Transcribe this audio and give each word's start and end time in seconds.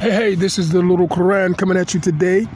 Hey, 0.00 0.12
hey, 0.12 0.34
this 0.36 0.60
is 0.60 0.70
the 0.70 0.80
little 0.80 1.08
Quran 1.08 1.58
coming 1.58 1.76
at 1.76 1.92
you 1.92 1.98
today. 1.98 2.46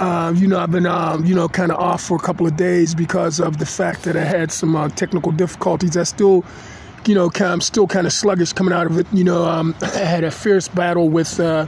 Uh, 0.00 0.34
you 0.36 0.46
know, 0.46 0.58
I've 0.58 0.70
been, 0.70 0.84
um, 0.84 1.24
you 1.24 1.34
know, 1.34 1.48
kind 1.48 1.72
of 1.72 1.78
off 1.78 2.02
for 2.02 2.16
a 2.16 2.20
couple 2.20 2.46
of 2.46 2.58
days 2.58 2.94
because 2.94 3.40
of 3.40 3.56
the 3.56 3.64
fact 3.64 4.02
that 4.02 4.18
I 4.18 4.24
had 4.24 4.52
some 4.52 4.76
uh, 4.76 4.90
technical 4.90 5.32
difficulties. 5.32 5.96
I 5.96 6.02
still, 6.02 6.44
you 7.06 7.14
know, 7.14 7.30
I'm 7.40 7.62
still 7.62 7.86
kind 7.86 8.06
of 8.06 8.12
sluggish 8.12 8.52
coming 8.52 8.74
out 8.74 8.84
of 8.84 8.98
it. 8.98 9.06
You 9.14 9.24
know, 9.24 9.46
um, 9.46 9.74
I 9.82 9.86
had 10.00 10.24
a 10.24 10.30
fierce 10.30 10.68
battle 10.68 11.08
with, 11.08 11.40
uh, 11.40 11.66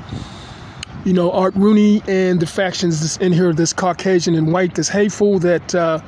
you 1.06 1.14
know, 1.14 1.32
Art 1.32 1.54
Rooney 1.54 2.02
and 2.06 2.38
the 2.38 2.46
factions 2.46 3.16
in 3.16 3.32
here, 3.32 3.54
this 3.54 3.72
Caucasian 3.72 4.34
and 4.34 4.52
white, 4.52 4.74
this 4.74 4.90
hateful 4.90 5.38
that 5.38 5.74
uh, 5.74 5.98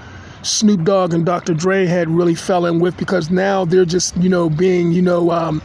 Snoop 0.42 0.84
Dogg 0.84 1.14
and 1.14 1.24
Dr. 1.24 1.54
Dre 1.54 1.86
had 1.86 2.10
really 2.10 2.34
fell 2.34 2.66
in 2.66 2.78
with 2.78 2.98
because 2.98 3.30
now 3.30 3.64
they're 3.64 3.86
just, 3.86 4.18
you 4.18 4.28
know, 4.28 4.50
being, 4.50 4.92
you 4.92 5.00
know, 5.00 5.30
um, 5.30 5.62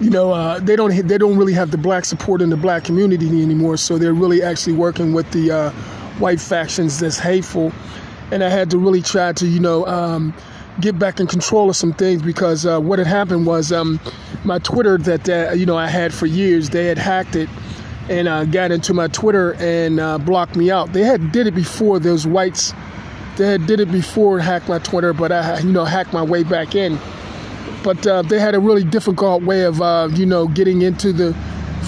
you 0.00 0.10
know, 0.10 0.32
uh, 0.32 0.58
they 0.60 0.76
don't 0.76 0.94
they 1.06 1.18
don't 1.18 1.38
really 1.38 1.54
have 1.54 1.70
the 1.70 1.78
black 1.78 2.04
support 2.04 2.42
in 2.42 2.50
the 2.50 2.56
black 2.56 2.84
community 2.84 3.42
anymore. 3.42 3.76
So 3.76 3.96
they're 3.98 4.12
really 4.12 4.42
actually 4.42 4.74
working 4.74 5.12
with 5.12 5.30
the 5.30 5.50
uh, 5.50 5.70
white 6.18 6.40
factions 6.40 7.00
that's 7.00 7.18
hateful, 7.18 7.72
and 8.30 8.44
I 8.44 8.50
had 8.50 8.70
to 8.70 8.78
really 8.78 9.00
try 9.00 9.32
to 9.32 9.46
you 9.46 9.60
know 9.60 9.86
um, 9.86 10.34
get 10.80 10.98
back 10.98 11.18
in 11.18 11.26
control 11.26 11.70
of 11.70 11.76
some 11.76 11.94
things 11.94 12.20
because 12.20 12.66
uh, 12.66 12.78
what 12.78 12.98
had 12.98 13.08
happened 13.08 13.46
was 13.46 13.72
um, 13.72 13.98
my 14.44 14.58
Twitter 14.58 14.98
that 14.98 15.28
uh, 15.28 15.52
you 15.54 15.64
know 15.64 15.78
I 15.78 15.88
had 15.88 16.12
for 16.12 16.26
years 16.26 16.70
they 16.70 16.86
had 16.86 16.98
hacked 16.98 17.34
it 17.34 17.48
and 18.10 18.28
uh, 18.28 18.44
got 18.44 18.70
into 18.70 18.92
my 18.92 19.08
Twitter 19.08 19.54
and 19.54 19.98
uh, 19.98 20.18
blocked 20.18 20.56
me 20.56 20.70
out. 20.70 20.92
They 20.92 21.02
had 21.02 21.32
did 21.32 21.46
it 21.46 21.54
before 21.54 21.98
those 21.98 22.26
whites. 22.26 22.74
They 23.38 23.46
had 23.46 23.66
did 23.66 23.80
it 23.80 23.90
before 23.90 24.40
hacked 24.40 24.68
my 24.68 24.78
Twitter, 24.78 25.14
but 25.14 25.32
I 25.32 25.60
you 25.60 25.72
know 25.72 25.86
hacked 25.86 26.12
my 26.12 26.22
way 26.22 26.42
back 26.42 26.74
in 26.74 26.98
but 27.86 28.04
uh, 28.04 28.20
they 28.22 28.40
had 28.40 28.56
a 28.56 28.58
really 28.58 28.82
difficult 28.82 29.44
way 29.44 29.62
of 29.62 29.80
uh, 29.80 30.08
you 30.14 30.26
know 30.26 30.48
getting 30.48 30.82
into 30.82 31.12
the 31.12 31.32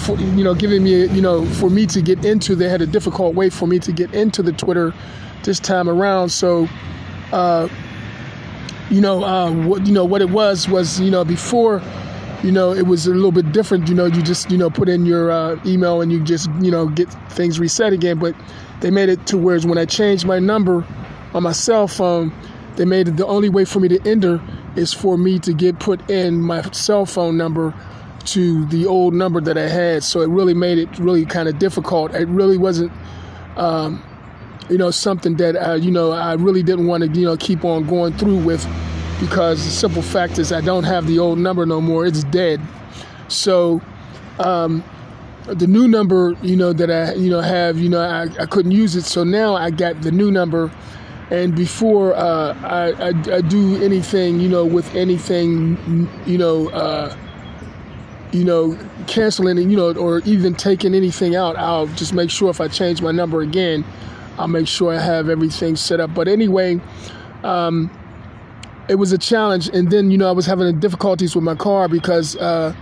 for, 0.05 0.17
you 0.17 0.45
know 0.45 0.55
giving 0.55 0.81
me 0.81 1.05
you 1.07 1.21
know 1.21 1.45
for 1.45 1.69
me 1.69 1.85
to 1.85 2.01
get 2.01 2.23
into 2.23 2.55
they 2.55 2.69
had 2.69 2.81
a 2.81 2.87
difficult 2.87 3.35
way 3.35 3.49
for 3.49 3.67
me 3.67 3.79
to 3.79 3.91
get 3.91 4.13
into 4.13 4.41
the 4.41 4.53
Twitter 4.53 4.93
this 5.43 5.59
time 5.59 5.89
around. 5.89 6.29
So 6.29 6.69
uh, 7.33 7.67
you 8.89 9.01
know 9.01 9.25
uh, 9.25 9.51
what 9.51 9.85
you 9.85 9.91
know 9.91 10.05
what 10.05 10.21
it 10.21 10.29
was 10.29 10.69
was 10.69 11.01
you 11.01 11.11
know 11.11 11.25
before 11.25 11.81
you 12.43 12.51
know 12.53 12.71
it 12.71 12.87
was 12.87 13.05
a 13.05 13.13
little 13.13 13.33
bit 13.33 13.51
different. 13.51 13.89
You 13.89 13.95
know 13.95 14.05
you 14.05 14.21
just 14.21 14.49
you 14.49 14.57
know 14.57 14.69
put 14.69 14.87
in 14.87 15.05
your 15.05 15.29
uh, 15.29 15.59
email 15.65 15.99
and 15.99 16.13
you 16.13 16.23
just 16.23 16.49
you 16.61 16.71
know 16.71 16.87
get 16.87 17.09
things 17.33 17.59
reset 17.59 17.91
again. 17.91 18.19
But 18.19 18.35
they 18.79 18.89
made 18.89 19.09
it 19.09 19.27
to 19.27 19.37
where 19.37 19.59
when 19.59 19.77
I 19.77 19.83
changed 19.83 20.25
my 20.25 20.39
number 20.39 20.85
on 21.33 21.43
my 21.43 21.51
cell 21.51 21.89
phone 21.89 22.31
they 22.79 22.85
made 22.85 23.09
it 23.09 23.17
the 23.17 23.27
only 23.27 23.49
way 23.49 23.65
for 23.65 23.81
me 23.81 23.89
to 23.89 23.99
enter 24.09 24.41
is 24.77 24.93
for 24.93 25.17
me 25.17 25.37
to 25.37 25.51
get 25.51 25.79
put 25.79 26.09
in 26.09 26.41
my 26.41 26.61
cell 26.71 27.05
phone 27.05 27.35
number 27.35 27.73
to 28.23 28.63
the 28.67 28.85
old 28.85 29.13
number 29.13 29.41
that 29.41 29.57
I 29.57 29.67
had. 29.67 30.01
So 30.01 30.21
it 30.21 30.29
really 30.29 30.53
made 30.53 30.77
it 30.77 30.97
really 30.97 31.25
kind 31.25 31.49
of 31.49 31.59
difficult. 31.59 32.15
It 32.15 32.29
really 32.29 32.57
wasn't, 32.57 32.93
um, 33.57 34.01
you 34.69 34.77
know, 34.77 34.91
something 34.91 35.35
that 35.35 35.57
I, 35.57 35.75
you 35.75 35.91
know 35.91 36.11
I 36.13 36.35
really 36.35 36.63
didn't 36.63 36.87
want 36.87 37.03
to 37.03 37.09
you 37.09 37.25
know 37.25 37.35
keep 37.35 37.65
on 37.65 37.85
going 37.85 38.13
through 38.13 38.37
with 38.45 38.65
because 39.19 39.65
the 39.65 39.71
simple 39.71 40.01
fact 40.01 40.39
is 40.39 40.53
I 40.53 40.61
don't 40.61 40.85
have 40.85 41.05
the 41.05 41.19
old 41.19 41.37
number 41.37 41.65
no 41.65 41.81
more. 41.81 42.05
It's 42.05 42.23
dead. 42.23 42.61
So. 43.27 43.81
Um, 44.39 44.85
the 45.47 45.65
new 45.65 45.87
number, 45.87 46.37
you 46.43 46.55
know, 46.55 46.73
that 46.73 46.91
I, 46.91 47.15
you 47.15 47.31
know, 47.31 47.41
have, 47.41 47.79
you 47.79 47.89
know, 47.89 48.01
I, 48.01 48.27
I 48.39 48.45
couldn't 48.45 48.71
use 48.71 48.95
it. 48.95 49.03
So 49.03 49.23
now 49.23 49.55
I 49.55 49.71
got 49.71 49.99
the 50.03 50.11
new 50.11 50.29
number 50.29 50.71
and 51.31 51.55
before 51.55 52.15
uh, 52.15 52.57
I, 52.63 52.91
I, 52.91 53.37
I, 53.37 53.41
do 53.41 53.81
anything, 53.83 54.39
you 54.39 54.49
know, 54.49 54.65
with 54.65 54.95
anything, 54.95 56.09
you 56.25 56.37
know, 56.39 56.69
uh, 56.69 57.15
you 58.31 58.43
know, 58.43 58.77
canceling, 59.05 59.57
you 59.69 59.77
know, 59.77 59.93
or 59.93 60.19
even 60.19 60.55
taking 60.55 60.95
anything 60.95 61.35
out, 61.35 61.55
I'll 61.55 61.87
just 61.87 62.13
make 62.13 62.31
sure 62.31 62.49
if 62.49 62.59
I 62.59 62.67
change 62.67 63.01
my 63.01 63.11
number 63.11 63.41
again, 63.41 63.85
I'll 64.39 64.47
make 64.47 64.67
sure 64.67 64.91
I 64.93 64.99
have 64.99 65.29
everything 65.29 65.75
set 65.75 65.99
up. 65.99 66.13
But 66.15 66.27
anyway, 66.27 66.79
um, 67.43 67.91
it 68.87 68.95
was 68.95 69.11
a 69.11 69.17
challenge, 69.17 69.69
and 69.69 69.91
then 69.91 70.09
you 70.09 70.17
know 70.17 70.27
I 70.27 70.31
was 70.31 70.47
having 70.47 70.79
difficulties 70.79 71.35
with 71.35 71.43
my 71.43 71.55
car 71.55 71.87
because, 71.87 72.35
uh, 72.37 72.73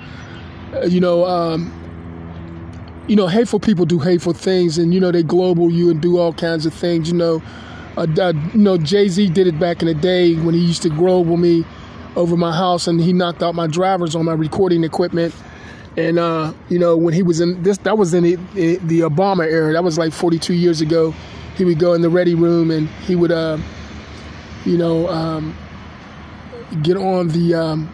you 0.88 1.00
know. 1.00 1.26
Um, 1.26 1.74
you 3.08 3.16
know, 3.16 3.28
hateful 3.28 3.62
people 3.62 3.86
do 3.86 4.00
hateful 4.00 4.34
things, 4.34 4.78
and 4.78 4.94
you 4.94 5.00
know 5.00 5.14
they 5.14 5.24
global 5.24 5.72
you 5.72 5.90
and 5.90 6.02
do 6.02 6.18
all 6.18 6.34
kinds 6.34 6.66
of 6.66 6.74
things. 6.74 7.10
You 7.10 7.16
know, 7.16 7.42
uh, 7.98 8.06
uh, 8.20 8.34
you 8.54 8.60
know, 8.60 8.78
Jay 8.78 9.10
Z 9.10 9.28
did 9.30 9.48
it 9.48 9.60
back 9.60 9.82
in 9.82 9.88
the 9.88 9.94
day 9.96 10.36
when 10.36 10.54
he 10.54 10.62
used 10.62 10.84
to 10.84 10.90
grow 10.90 11.20
with 11.20 11.40
me 11.40 11.66
over 12.16 12.38
my 12.38 12.56
house, 12.56 12.88
and 12.88 13.02
he 13.02 13.12
knocked 13.12 13.42
out 13.42 13.56
my 13.56 13.66
drivers 13.66 14.16
on 14.16 14.24
my 14.26 14.34
recording 14.34 14.84
equipment. 14.84 15.34
And 15.98 16.20
uh, 16.20 16.54
you 16.70 16.78
know, 16.78 16.96
when 16.96 17.16
he 17.16 17.24
was 17.24 17.42
in 17.42 17.64
this, 17.64 17.80
that 17.80 17.98
was 17.98 18.14
in 18.14 18.24
the, 18.24 18.36
the 18.54 19.00
Obama 19.00 19.46
era. 19.52 19.74
That 19.74 19.84
was 19.84 19.98
like 19.98 20.14
42 20.14 20.54
years 20.54 20.80
ago. 20.80 21.14
He 21.56 21.66
would 21.66 21.80
go 21.80 21.94
in 21.96 22.04
the 22.04 22.10
ready 22.10 22.36
room 22.36 22.70
and 22.70 22.88
he 23.08 23.16
would, 23.16 23.32
uh, 23.32 23.58
you 24.64 24.78
know, 24.78 25.08
um, 25.08 25.58
get 26.84 26.98
on 26.98 27.30
the 27.30 27.56
um, 27.56 27.94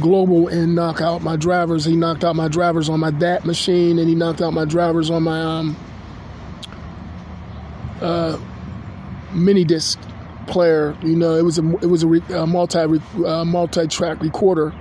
global 0.00 0.46
and 0.46 0.76
knock 0.76 1.00
out 1.00 1.22
my 1.22 1.34
drivers. 1.34 1.84
He 1.84 1.96
knocked 1.96 2.22
out 2.22 2.36
my 2.36 2.46
drivers 2.46 2.88
on 2.88 3.00
my 3.00 3.10
DAT 3.10 3.44
machine, 3.44 3.98
and 3.98 4.08
he 4.08 4.14
knocked 4.14 4.40
out 4.40 4.52
my 4.52 4.64
drivers 4.64 5.10
on 5.10 5.24
my 5.24 5.40
um, 5.40 5.76
uh, 8.00 8.38
mini 9.34 9.64
disc 9.64 9.98
player. 10.46 10.96
You 11.02 11.16
know, 11.16 11.34
it 11.34 11.42
was 11.42 11.58
a 11.58 11.76
it 11.78 11.86
was 11.86 12.04
a, 12.04 12.08
a 12.08 12.46
multi 12.46 12.78
uh, 12.78 13.44
multi 13.44 13.86
track 13.86 14.20
recorder, 14.20 14.74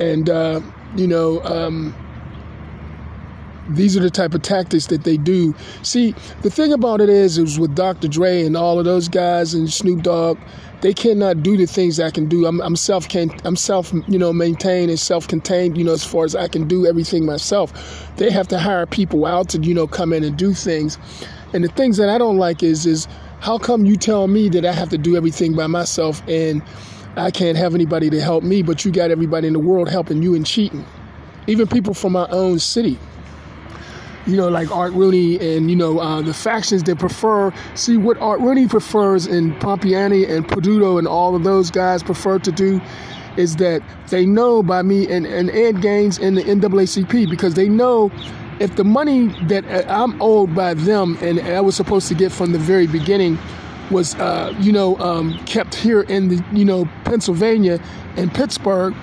and 0.00 0.28
uh, 0.28 0.60
you 0.96 1.06
know. 1.06 1.42
Um, 1.42 1.94
these 3.70 3.96
are 3.96 4.00
the 4.00 4.10
type 4.10 4.34
of 4.34 4.42
tactics 4.42 4.88
that 4.88 5.04
they 5.04 5.16
do. 5.16 5.54
See, 5.82 6.14
the 6.42 6.50
thing 6.50 6.72
about 6.72 7.00
it 7.00 7.08
is, 7.08 7.38
is 7.38 7.58
with 7.58 7.74
Dr. 7.74 8.08
Dre 8.08 8.44
and 8.44 8.58
all 8.58 8.78
of 8.78 8.84
those 8.84 9.08
guys 9.08 9.54
and 9.54 9.72
Snoop 9.72 10.02
Dogg, 10.02 10.38
they 10.82 10.92
cannot 10.92 11.42
do 11.42 11.56
the 11.56 11.64
things 11.66 11.98
I 11.98 12.10
can 12.10 12.26
do. 12.26 12.44
I'm, 12.44 12.60
I'm 12.60 12.76
self 12.76 13.06
I'm 13.14 13.56
self 13.56 13.90
you 14.06 14.18
know 14.18 14.34
maintained 14.34 14.90
and 14.90 15.00
self 15.00 15.26
contained. 15.26 15.78
You 15.78 15.84
know, 15.84 15.94
as 15.94 16.04
far 16.04 16.26
as 16.26 16.36
I 16.36 16.46
can 16.46 16.68
do 16.68 16.86
everything 16.86 17.24
myself. 17.24 17.72
They 18.16 18.30
have 18.30 18.48
to 18.48 18.58
hire 18.58 18.84
people 18.84 19.24
out 19.24 19.48
to 19.50 19.58
you 19.60 19.72
know 19.72 19.86
come 19.86 20.12
in 20.12 20.24
and 20.24 20.36
do 20.36 20.52
things. 20.52 20.98
And 21.54 21.64
the 21.64 21.68
things 21.68 21.96
that 21.96 22.10
I 22.10 22.18
don't 22.18 22.36
like 22.36 22.62
is 22.62 22.84
is 22.84 23.08
how 23.44 23.58
come 23.58 23.84
you 23.84 23.94
tell 23.94 24.26
me 24.26 24.48
that 24.48 24.64
I 24.64 24.72
have 24.72 24.88
to 24.88 24.96
do 24.96 25.18
everything 25.18 25.54
by 25.54 25.66
myself 25.66 26.22
and 26.26 26.62
I 27.14 27.30
can't 27.30 27.58
have 27.58 27.74
anybody 27.74 28.08
to 28.08 28.18
help 28.18 28.42
me, 28.42 28.62
but 28.62 28.86
you 28.86 28.90
got 28.90 29.10
everybody 29.10 29.46
in 29.46 29.52
the 29.52 29.58
world 29.58 29.90
helping 29.90 30.22
you 30.22 30.34
and 30.34 30.46
cheating? 30.46 30.82
Even 31.46 31.66
people 31.66 31.92
from 31.92 32.12
my 32.12 32.26
own 32.30 32.58
city. 32.58 32.98
You 34.26 34.38
know, 34.38 34.48
like 34.48 34.70
Art 34.70 34.94
Rooney 34.94 35.38
and, 35.56 35.68
you 35.68 35.76
know, 35.76 35.98
uh, 35.98 36.22
the 36.22 36.32
factions 36.32 36.84
that 36.84 36.98
prefer, 36.98 37.52
see 37.74 37.98
what 37.98 38.16
Art 38.16 38.40
Rooney 38.40 38.66
prefers 38.66 39.26
and 39.26 39.52
Pompiani 39.56 40.26
and 40.26 40.48
Peduto 40.48 40.98
and 40.98 41.06
all 41.06 41.36
of 41.36 41.44
those 41.44 41.70
guys 41.70 42.02
prefer 42.02 42.38
to 42.38 42.50
do 42.50 42.80
is 43.36 43.56
that 43.56 43.82
they 44.08 44.24
know 44.24 44.62
by 44.62 44.80
me 44.80 45.06
and, 45.06 45.26
and 45.26 45.50
Ed 45.50 45.82
Gaines 45.82 46.18
and 46.18 46.38
the 46.38 46.44
NAACP 46.44 47.28
because 47.28 47.52
they 47.52 47.68
know 47.68 48.10
if 48.60 48.76
the 48.76 48.84
money 48.84 49.28
that 49.46 49.64
uh, 49.66 49.84
I'm 49.88 50.20
owed 50.20 50.54
by 50.54 50.74
them 50.74 51.18
and 51.20 51.40
I 51.40 51.60
was 51.60 51.76
supposed 51.76 52.08
to 52.08 52.14
get 52.14 52.32
from 52.32 52.52
the 52.52 52.58
very 52.58 52.86
beginning 52.86 53.38
was, 53.90 54.14
uh, 54.14 54.54
you 54.60 54.72
know, 54.72 54.96
um, 54.98 55.38
kept 55.44 55.74
here 55.74 56.02
in 56.02 56.28
the, 56.28 56.44
you 56.52 56.64
know, 56.64 56.88
Pennsylvania 57.04 57.80
and 58.16 58.32
Pittsburgh, 58.32 58.94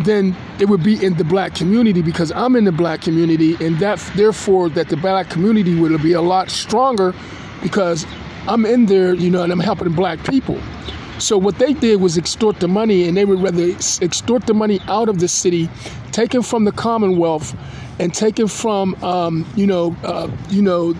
then 0.00 0.36
it 0.58 0.68
would 0.68 0.82
be 0.82 1.02
in 1.04 1.14
the 1.14 1.24
black 1.24 1.54
community 1.54 2.02
because 2.02 2.32
I'm 2.32 2.56
in 2.56 2.64
the 2.64 2.72
black 2.72 3.02
community, 3.02 3.56
and 3.64 3.78
that 3.78 3.98
therefore 4.16 4.68
that 4.70 4.88
the 4.88 4.96
black 4.96 5.30
community 5.30 5.78
would 5.78 6.02
be 6.02 6.12
a 6.12 6.22
lot 6.22 6.50
stronger 6.50 7.14
because 7.62 8.06
I'm 8.48 8.66
in 8.66 8.86
there, 8.86 9.14
you 9.14 9.30
know, 9.30 9.42
and 9.42 9.52
I'm 9.52 9.60
helping 9.60 9.92
black 9.92 10.24
people. 10.24 10.60
So 11.18 11.38
what 11.38 11.58
they 11.58 11.72
did 11.72 12.00
was 12.00 12.18
extort 12.18 12.58
the 12.58 12.68
money, 12.68 13.06
and 13.06 13.16
they 13.16 13.24
would 13.24 13.40
rather 13.40 13.68
extort 14.02 14.46
the 14.46 14.54
money 14.54 14.80
out 14.88 15.08
of 15.08 15.20
the 15.20 15.28
city, 15.28 15.68
taken 16.10 16.42
from 16.42 16.64
the 16.64 16.72
Commonwealth, 16.72 17.54
and 17.98 18.12
taken 18.14 18.48
from 18.48 18.94
um, 19.02 19.46
you 19.56 19.66
know 19.66 19.96
uh, 20.04 20.30
you 20.48 20.62
know 20.62 20.94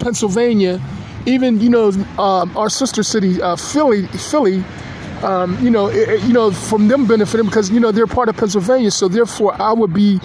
Pennsylvania, 0.00 0.80
even 1.26 1.60
you 1.60 1.70
know 1.70 1.88
um, 2.18 2.56
our 2.56 2.68
sister 2.68 3.02
city 3.02 3.40
uh, 3.40 3.56
Philly 3.56 4.06
Philly. 4.06 4.64
Um, 5.22 5.58
you 5.64 5.70
know, 5.70 5.86
it, 5.88 6.22
you 6.24 6.34
know, 6.34 6.50
from 6.50 6.88
them 6.88 7.06
benefiting 7.06 7.46
because 7.46 7.70
you 7.70 7.80
know 7.80 7.90
they're 7.90 8.06
part 8.06 8.28
of 8.28 8.36
Pennsylvania, 8.36 8.90
so 8.90 9.08
therefore 9.08 9.60
I 9.60 9.72
would 9.72 9.94
be 9.94 10.20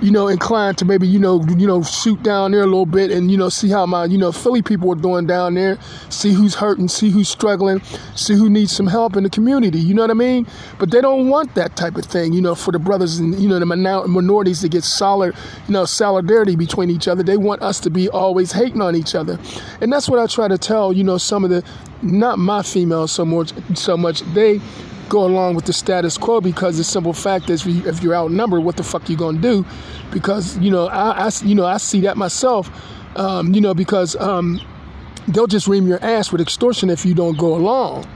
you 0.00 0.10
know, 0.10 0.28
inclined 0.28 0.78
to 0.78 0.84
maybe, 0.84 1.06
you 1.06 1.18
know, 1.18 1.42
you 1.56 1.66
know, 1.66 1.82
shoot 1.82 2.22
down 2.22 2.50
there 2.50 2.62
a 2.62 2.66
little 2.66 2.86
bit 2.86 3.10
and, 3.10 3.30
you 3.30 3.36
know, 3.36 3.48
see 3.48 3.68
how 3.68 3.86
my, 3.86 4.04
you 4.04 4.18
know, 4.18 4.32
Philly 4.32 4.62
people 4.62 4.90
are 4.92 4.96
doing 4.96 5.26
down 5.26 5.54
there, 5.54 5.78
see 6.10 6.32
who's 6.32 6.54
hurting, 6.54 6.88
see 6.88 7.10
who's 7.10 7.28
struggling, 7.28 7.80
see 8.14 8.34
who 8.34 8.50
needs 8.50 8.72
some 8.72 8.86
help 8.86 9.16
in 9.16 9.24
the 9.24 9.30
community. 9.30 9.78
You 9.78 9.94
know 9.94 10.02
what 10.02 10.10
I 10.10 10.14
mean? 10.14 10.46
But 10.78 10.90
they 10.90 11.00
don't 11.00 11.28
want 11.28 11.54
that 11.54 11.76
type 11.76 11.96
of 11.96 12.04
thing, 12.04 12.32
you 12.32 12.42
know, 12.42 12.54
for 12.54 12.72
the 12.72 12.78
brothers 12.78 13.18
and, 13.18 13.38
you 13.40 13.48
know, 13.48 13.58
the 13.58 13.66
minorities 13.66 14.60
to 14.60 14.68
get 14.68 14.84
solid, 14.84 15.34
you 15.66 15.72
know, 15.72 15.84
solidarity 15.84 16.56
between 16.56 16.90
each 16.90 17.08
other. 17.08 17.22
They 17.22 17.36
want 17.36 17.62
us 17.62 17.80
to 17.80 17.90
be 17.90 18.08
always 18.08 18.52
hating 18.52 18.82
on 18.82 18.94
each 18.96 19.14
other. 19.14 19.38
And 19.80 19.92
that's 19.92 20.08
what 20.08 20.18
I 20.18 20.26
try 20.26 20.48
to 20.48 20.58
tell, 20.58 20.92
you 20.92 21.04
know, 21.04 21.18
some 21.18 21.44
of 21.44 21.50
the, 21.50 21.64
not 22.02 22.38
my 22.38 22.62
females 22.62 23.12
so 23.12 23.24
much, 23.24 23.52
so 23.74 23.96
much, 23.96 24.20
they, 24.34 24.60
go 25.08 25.24
along 25.24 25.54
with 25.54 25.66
the 25.66 25.72
status 25.72 26.18
quo 26.18 26.40
because 26.40 26.76
the 26.76 26.84
simple 26.84 27.12
fact 27.12 27.50
is 27.50 27.66
if 27.66 28.02
you're 28.02 28.14
outnumbered, 28.14 28.62
what 28.62 28.76
the 28.76 28.82
fuck 28.82 29.08
you 29.08 29.16
gonna 29.16 29.38
do? 29.38 29.64
Because 30.12 30.58
you 30.58 30.70
know 30.70 30.86
I, 30.88 31.26
I 31.26 31.30
you 31.44 31.54
know 31.54 31.66
I 31.66 31.76
see 31.78 32.00
that 32.02 32.16
myself. 32.16 32.70
Um, 33.16 33.54
you 33.54 33.60
know 33.60 33.74
because 33.74 34.14
um, 34.16 34.60
they'll 35.28 35.46
just 35.46 35.68
ream 35.68 35.86
your 35.86 36.02
ass 36.04 36.30
with 36.30 36.40
extortion 36.40 36.90
if 36.90 37.04
you 37.04 37.14
don't 37.14 37.38
go 37.38 37.56
along. 37.56 38.06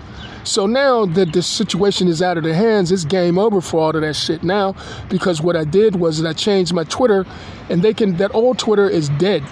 So 0.44 0.66
now 0.66 1.04
that 1.06 1.32
the 1.32 1.42
situation 1.42 2.08
is 2.08 2.22
out 2.22 2.38
of 2.38 2.44
their 2.44 2.54
hands, 2.54 2.90
it's 2.90 3.04
game 3.04 3.38
over 3.38 3.60
for 3.60 3.80
all 3.80 3.94
of 3.94 4.00
that 4.00 4.14
shit 4.14 4.42
now. 4.42 4.74
Because 5.08 5.40
what 5.40 5.54
I 5.54 5.64
did 5.64 5.96
was 5.96 6.20
that 6.20 6.28
I 6.28 6.32
changed 6.32 6.72
my 6.72 6.84
Twitter, 6.84 7.26
and 7.68 7.82
they 7.82 7.92
can 7.92 8.16
that 8.16 8.34
old 8.34 8.58
Twitter 8.58 8.88
is 8.88 9.08
dead. 9.10 9.42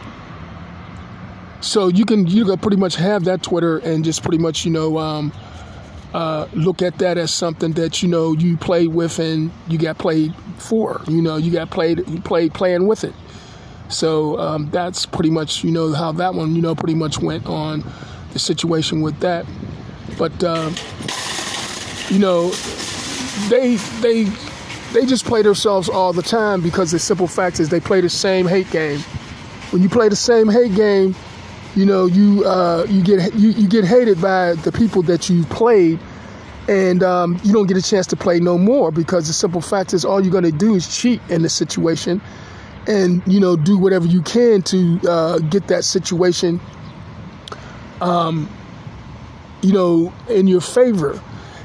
So 1.61 1.89
you 1.89 2.05
can 2.05 2.27
you 2.27 2.45
can 2.45 2.59
pretty 2.59 2.77
much 2.77 2.97
have 2.97 3.25
that 3.25 3.43
Twitter 3.43 3.79
and 3.79 4.05
just 4.05 4.23
pretty 4.23 4.39
much 4.39 4.65
you 4.65 4.71
know 4.71 4.99
um, 4.99 5.33
uh, 6.15 6.49
look 6.55 6.83
at 6.83 6.99
that 6.99 7.19
as 7.19 7.33
something 7.33 7.73
that 7.73 8.03
you 8.03 8.09
know 8.09 8.33
you 8.33 8.57
play 8.57 8.87
with 8.87 9.19
and 9.19 9.51
you 9.69 9.79
got 9.79 9.99
played 9.99 10.35
for. 10.59 11.03
You 11.07 11.23
know 11.23 11.37
you 11.37 11.53
got 11.53 11.71
played 11.71 12.09
you 12.09 12.21
played 12.21 12.55
playing 12.55 12.87
with 12.87 13.05
it. 13.05 13.15
So 13.89 14.39
um, 14.39 14.71
that's 14.71 15.07
pretty 15.07 15.31
much 15.31 15.65
you 15.65 15.71
know 15.71 15.93
how 15.93 16.13
that 16.13 16.35
one 16.35 16.55
you 16.55 16.63
know 16.63 16.75
pretty 16.75 16.95
much 16.95 17.19
went 17.21 17.47
on 17.47 17.85
the 18.33 18.39
situation 18.39 19.01
with 19.03 19.19
that. 19.21 19.47
But 20.19 20.43
uh, 20.43 20.71
you 22.09 22.19
know 22.19 22.51
they 23.49 23.77
they 24.01 24.25
they 24.93 25.05
just 25.05 25.27
play 25.27 25.43
themselves 25.43 25.89
all 25.89 26.13
the 26.13 26.23
time 26.23 26.63
because 26.63 26.91
the 26.91 26.99
simple 26.99 27.27
fact 27.27 27.61
is 27.61 27.69
they 27.69 27.81
play 27.81 28.01
the 28.01 28.09
same 28.09 28.47
hate 28.47 28.71
game. 28.71 29.01
When 29.71 29.83
you 29.83 29.91
play 29.91 30.09
the 30.09 30.17
same 30.17 30.49
hate 30.49 30.75
game, 30.75 31.15
you 31.75 31.85
know 31.85 32.07
you 32.07 32.45
uh, 32.45 32.85
you 32.89 33.03
get 33.03 33.35
you, 33.35 33.51
you 33.51 33.69
get 33.69 33.85
hated 33.85 34.21
by 34.21 34.55
the 34.55 34.73
people 34.73 35.03
that 35.03 35.29
you 35.29 35.45
played 35.45 35.99
and 36.69 37.03
um, 37.03 37.41
you 37.43 37.53
don't 37.53 37.67
get 37.67 37.77
a 37.77 37.83
chance 37.83 38.07
to 38.09 38.17
play 38.17 38.41
no 38.41 38.59
more 38.59 38.91
because 38.91 39.27
the 39.27 39.33
simple 39.33 39.61
fact 39.61 39.95
is 39.95 40.05
all 40.05 40.21
you're 40.21 40.33
going 40.33 40.45
to 40.45 40.53
do 40.53 40.75
is 40.75 40.97
cheat 40.97 41.21
in 41.29 41.43
the 41.43 41.49
situation 41.49 42.21
and 42.87 43.23
you 43.27 43.41
know 43.41 43.57
do 43.57 43.79
whatever 43.79 44.07
you 44.07 44.23
can 44.23 44.63
to 44.63 45.01
uh, 45.09 45.39
get 45.39 45.67
that 45.69 45.85
situation 45.85 46.61
um, 48.01 48.49
you 49.63 49.73
know 49.73 50.13
in 50.29 50.47
your 50.47 50.61
favor. 50.61 51.21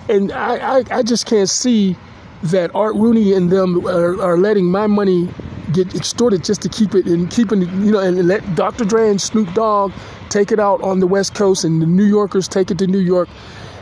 And 0.10 0.34
I, 0.34 0.80
I, 0.80 0.84
I 0.92 1.04
just 1.04 1.26
can't 1.26 1.50
see 1.50 1.96
that 2.44 2.76
art 2.76 2.96
rooney 2.96 3.34
and 3.34 3.50
them 3.50 3.86
are, 3.88 4.22
are 4.22 4.38
letting 4.38 4.70
my 4.70 4.86
money 4.86 5.30
get 5.74 5.94
extorted 5.96 6.44
just 6.44 6.62
to 6.62 6.70
keep 6.70 6.96
it 6.96 7.06
and 7.06 7.30
keeping 7.30 7.62
you 7.62 7.92
know 7.92 8.00
and 8.00 8.28
let 8.28 8.56
Dr. 8.56 8.86
Dre 8.86 9.10
and 9.10 9.22
Snoop 9.22 9.54
Dogg 9.54 9.92
take 10.30 10.52
it 10.52 10.60
out 10.60 10.82
on 10.82 11.00
the 11.00 11.08
West 11.08 11.36
Coast 11.36 11.64
and 11.64 11.82
the 11.82 11.86
New 11.86 12.06
Yorkers 12.06 12.48
take 12.48 12.72
it 12.72 12.78
to 12.80 12.88
New 12.88 13.00
York. 13.00 13.30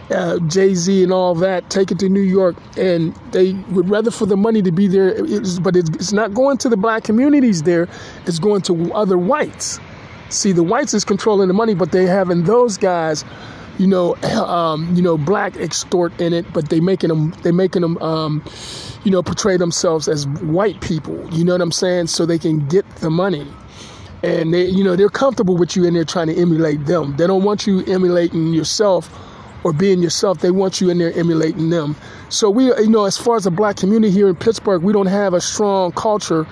Uh, 0.09 0.39
Jay 0.39 0.75
Z 0.75 1.03
and 1.03 1.13
all 1.13 1.33
that 1.35 1.69
take 1.69 1.89
it 1.89 1.99
to 1.99 2.09
New 2.09 2.21
York, 2.21 2.57
and 2.77 3.15
they 3.31 3.53
would 3.69 3.89
rather 3.89 4.11
for 4.11 4.25
the 4.25 4.35
money 4.35 4.61
to 4.61 4.71
be 4.71 4.85
there. 4.85 5.09
It's, 5.09 5.57
but 5.57 5.77
it's, 5.77 5.89
it's 5.91 6.11
not 6.11 6.33
going 6.33 6.57
to 6.57 6.69
the 6.69 6.75
black 6.75 7.05
communities 7.05 7.63
there; 7.63 7.87
it's 8.25 8.37
going 8.37 8.61
to 8.63 8.91
other 8.93 9.17
whites. 9.17 9.79
See, 10.27 10.51
the 10.51 10.63
whites 10.63 10.93
is 10.93 11.05
controlling 11.05 11.47
the 11.47 11.53
money, 11.53 11.75
but 11.75 11.93
they 11.93 12.07
having 12.07 12.43
those 12.43 12.77
guys 12.77 13.23
you 13.77 13.87
know, 13.87 14.15
um, 14.15 14.95
you 14.95 15.01
know, 15.01 15.17
black 15.17 15.57
extort 15.57 16.19
in 16.21 16.33
it, 16.33 16.51
but 16.53 16.69
they 16.69 16.79
making 16.79 17.07
them, 17.07 17.31
they 17.41 17.51
making 17.51 17.81
them, 17.81 17.97
um, 17.97 18.43
you 19.03 19.11
know, 19.11 19.23
portray 19.23 19.57
themselves 19.57 20.07
as 20.07 20.27
white 20.27 20.79
people. 20.81 21.27
You 21.33 21.43
know 21.43 21.53
what 21.53 21.61
I'm 21.61 21.71
saying? 21.71 22.07
So 22.07 22.25
they 22.25 22.37
can 22.37 22.67
get 22.67 22.87
the 22.97 23.09
money, 23.09 23.47
and 24.23 24.53
they, 24.53 24.65
you 24.65 24.83
know, 24.83 24.95
they're 24.95 25.09
comfortable 25.09 25.57
with 25.57 25.75
you, 25.75 25.85
and 25.85 25.95
they're 25.95 26.05
trying 26.05 26.27
to 26.27 26.35
emulate 26.35 26.85
them. 26.85 27.15
They 27.17 27.27
don't 27.27 27.43
want 27.43 27.65
you 27.65 27.83
emulating 27.85 28.53
yourself 28.53 29.09
or 29.63 29.73
being 29.73 30.01
yourself. 30.01 30.39
They 30.39 30.51
want 30.51 30.81
you 30.81 30.89
in 30.89 30.97
there 30.97 31.13
emulating 31.13 31.69
them. 31.69 31.95
So 32.29 32.49
we, 32.49 32.65
you 32.65 32.89
know, 32.89 33.05
as 33.05 33.17
far 33.17 33.35
as 33.35 33.43
the 33.43 33.51
black 33.51 33.77
community 33.77 34.11
here 34.13 34.29
in 34.29 34.35
Pittsburgh, 34.35 34.83
we 34.83 34.93
don't 34.93 35.07
have 35.07 35.33
a 35.33 35.41
strong 35.41 35.91
culture 35.91 36.47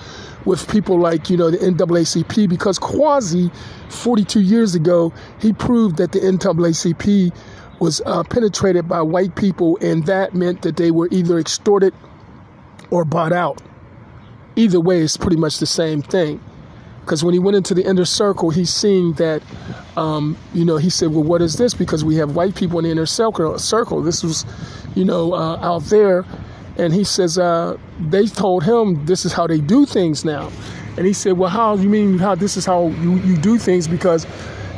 with 0.46 0.70
people 0.72 1.00
like, 1.00 1.30
you 1.30 1.38
know, 1.38 1.52
the 1.52 1.58
NAACP 1.58 2.50
because 2.50 2.80
Quasi, 2.80 3.52
42 3.90 4.42
years 4.42 4.76
ago, 4.76 5.14
he 5.40 5.54
proved 5.54 5.98
that 5.98 6.12
the 6.12 6.20
NAACP 6.20 7.34
was 7.80 8.02
uh, 8.06 8.24
penetrated 8.24 8.88
by 8.88 9.02
white 9.02 9.36
people, 9.36 9.78
and 9.82 10.06
that 10.06 10.34
meant 10.34 10.62
that 10.64 10.76
they 10.76 10.92
were 10.92 11.08
either 11.12 11.40
extorted 11.40 11.94
or 12.92 13.06
bought 13.06 13.32
out. 13.32 13.62
Either 14.56 14.80
way, 14.80 15.02
it's 15.02 15.18
pretty 15.18 15.38
much 15.38 15.60
the 15.60 15.66
same 15.66 16.02
thing. 16.02 16.42
Because 17.02 17.24
when 17.24 17.34
he 17.34 17.40
went 17.40 17.58
into 17.58 17.74
the 17.74 17.84
inner 17.84 18.06
circle, 18.06 18.52
he's 18.52 18.72
seeing 18.72 19.14
that, 19.14 19.42
um, 19.98 20.38
you 20.54 20.64
know, 20.64 20.78
he 20.78 20.90
said, 20.90 21.10
well, 21.10 21.24
what 21.24 21.42
is 21.42 21.56
this? 21.56 21.74
Because 21.74 22.06
we 22.06 22.16
have 22.18 22.36
white 22.36 22.56
people 22.56 22.78
in 22.78 22.86
the 22.86 22.92
inner 22.92 23.06
circle. 23.06 23.58
circle. 23.58 24.04
This 24.04 24.22
was, 24.24 24.46
you 24.96 25.06
know, 25.06 25.34
uh, 25.34 25.58
out 25.58 25.84
there. 25.86 26.26
And 26.78 26.94
he 26.94 27.04
says, 27.04 27.38
uh, 27.38 27.78
they 28.00 28.28
told 28.28 28.64
him 28.64 29.06
this 29.06 29.26
is 29.26 29.34
how 29.34 29.48
they 29.48 29.60
do 29.60 29.86
things 29.86 30.24
now. 30.24 30.52
And 30.98 31.06
he 31.08 31.14
said, 31.14 31.34
well, 31.38 31.50
how 31.50 31.76
you 31.76 31.90
mean 31.90 32.20
how 32.20 32.36
this 32.36 32.58
is 32.58 32.66
how 32.66 32.90
you, 33.02 33.16
you 33.20 33.38
do 33.38 33.58
things? 33.58 33.88
Because 33.88 34.26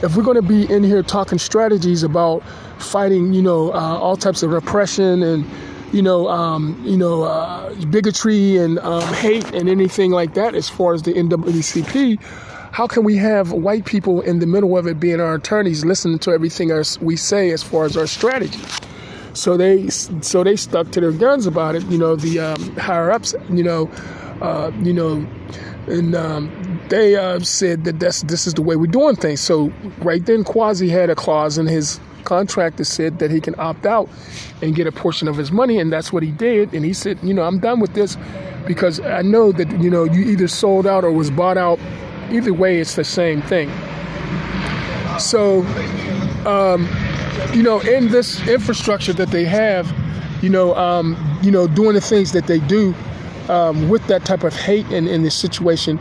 if 0.02 0.16
we're 0.16 0.24
going 0.24 0.36
to 0.36 0.42
be 0.42 0.72
in 0.72 0.84
here 0.84 1.04
talking 1.04 1.38
strategies 1.38 2.04
about 2.04 2.44
fighting, 2.80 3.34
you 3.34 3.42
know, 3.42 3.74
uh, 3.74 3.98
all 3.98 4.16
types 4.16 4.42
of 4.42 4.52
repression 4.52 5.22
and 5.22 5.46
you 5.92 6.02
know, 6.02 6.28
um, 6.30 6.82
you 6.86 6.98
know, 6.98 7.24
uh, 7.24 7.74
bigotry 7.86 8.58
and 8.58 8.80
um, 8.80 9.14
hate 9.16 9.46
and 9.54 9.70
anything 9.70 10.12
like 10.12 10.34
that 10.36 10.56
as 10.56 10.70
far 10.70 10.94
as 10.94 11.04
the 11.04 11.14
NAACP, 11.14 12.22
how 12.72 12.88
can 12.88 13.04
we 13.04 13.18
have 13.18 13.52
white 13.52 13.86
people 13.86 14.22
in 14.22 14.40
the 14.40 14.48
middle 14.48 14.78
of 14.78 14.88
it 14.88 15.00
being 15.00 15.20
our 15.20 15.36
attorneys 15.36 15.84
listening 15.84 16.20
to 16.20 16.32
everything 16.32 16.72
our, 16.72 16.84
we 17.02 17.18
say 17.18 17.52
as 17.52 17.62
far 17.62 17.86
as 17.86 17.98
our 17.98 18.08
strategy? 18.08 18.60
So 19.34 19.58
they 19.58 19.90
so 19.90 20.44
they 20.44 20.56
stuck 20.56 20.92
to 20.92 21.02
their 21.02 21.12
guns 21.12 21.46
about 21.46 21.76
it. 21.76 21.84
You 21.86 21.98
know, 21.98 22.16
the 22.16 22.40
um, 22.40 22.76
higher 22.78 23.12
ups. 23.12 23.34
You 23.50 23.64
know, 23.64 23.92
uh, 24.42 24.72
you 24.82 24.94
know, 24.94 25.26
and 25.88 26.16
um, 26.16 26.82
they 26.90 27.16
uh, 27.16 27.40
said 27.40 27.86
that 27.86 28.00
that's 28.00 28.24
this 28.24 28.46
is 28.46 28.54
the 28.54 28.62
way 28.62 28.76
we're 28.76 28.88
doing 28.88 29.16
things. 29.16 29.40
So 29.40 29.72
right 30.00 30.26
then, 30.26 30.44
Quasi 30.44 30.90
had 30.90 31.10
a 31.10 31.16
clause 31.16 31.58
in 31.58 31.66
his 31.68 32.00
contractor 32.22 32.84
said 32.84 33.20
that 33.20 33.32
he 33.32 33.42
can 33.42 33.56
opt 33.60 33.86
out 33.86 34.10
and 34.62 34.76
get 34.76 34.88
a 34.88 34.92
portion 34.92 35.28
of 35.28 35.38
his 35.38 35.52
money, 35.52 35.80
and 35.80 35.92
that's 35.92 36.14
what 36.14 36.24
he 36.24 36.32
did. 36.32 36.74
And 36.74 36.86
he 36.86 36.94
said, 36.94 37.20
you 37.24 37.34
know, 37.34 37.44
I'm 37.44 37.60
done 37.60 37.80
with 37.80 37.94
this 37.94 38.18
because 38.66 39.00
I 39.00 39.22
know 39.22 39.52
that 39.52 39.70
you 39.82 39.90
know 39.90 40.04
you 40.04 40.24
either 40.24 40.48
sold 40.48 40.88
out 40.88 41.04
or 41.04 41.12
was 41.12 41.32
bought 41.32 41.58
out. 41.58 41.80
Either 42.32 42.54
way, 42.54 42.80
it's 42.80 42.96
the 42.96 43.04
same 43.04 43.42
thing. 43.42 43.70
So, 45.20 45.62
um, 46.46 46.88
you 47.54 47.62
know, 47.62 47.80
in 47.82 48.10
this 48.10 48.46
infrastructure 48.48 49.14
that 49.14 49.30
they 49.30 49.44
have, 49.46 49.94
you 50.42 50.50
know, 50.50 50.74
um, 50.76 51.18
you 51.44 51.52
know, 51.52 51.68
doing 51.68 51.94
the 51.94 52.02
things 52.02 52.32
that 52.32 52.48
they 52.48 52.60
do 52.60 52.96
um, 53.50 53.90
with 53.90 54.06
that 54.08 54.26
type 54.26 54.44
of 54.44 54.56
hate 54.56 54.90
in, 54.92 55.08
in 55.08 55.24
this 55.24 55.36
situation, 55.36 56.00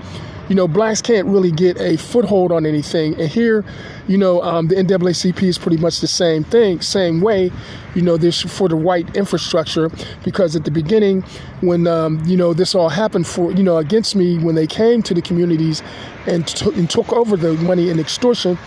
you 0.50 0.56
know, 0.56 0.67
blacks 0.67 1.00
can't 1.00 1.29
really 1.29 1.53
get 1.53 1.81
a 1.81 1.96
foothold 1.96 2.51
on 2.51 2.67
anything. 2.67 3.19
And 3.20 3.31
here, 3.31 3.65
you 4.08 4.19
know, 4.19 4.43
um, 4.43 4.67
the 4.67 4.75
NAACP 4.75 5.44
is 5.44 5.56
pretty 5.56 5.77
much 5.77 6.01
the 6.01 6.08
same 6.08 6.43
thing, 6.43 6.81
same 6.81 7.20
way. 7.20 7.53
You 7.94 8.03
know, 8.03 8.17
this 8.17 8.43
for 8.43 8.69
the 8.69 8.75
white 8.75 9.17
infrastructure 9.17 9.91
because 10.25 10.56
at 10.56 10.65
the 10.65 10.72
beginning, 10.72 11.22
when 11.60 11.86
um, 11.86 12.20
you 12.27 12.36
know 12.36 12.53
this 12.53 12.75
all 12.75 12.89
happened 12.89 13.29
for 13.29 13.53
you 13.53 13.63
know 13.63 13.77
against 13.77 14.17
me 14.17 14.39
when 14.39 14.56
they 14.56 14.67
came 14.67 15.05
to 15.05 15.15
the 15.15 15.22
communities 15.22 15.84
and, 16.27 16.48
t- 16.48 16.72
and 16.75 16.91
took 16.91 17.13
over 17.13 17.36
the 17.36 17.55
money 17.55 17.89
and 17.89 18.01
extortion. 18.01 18.58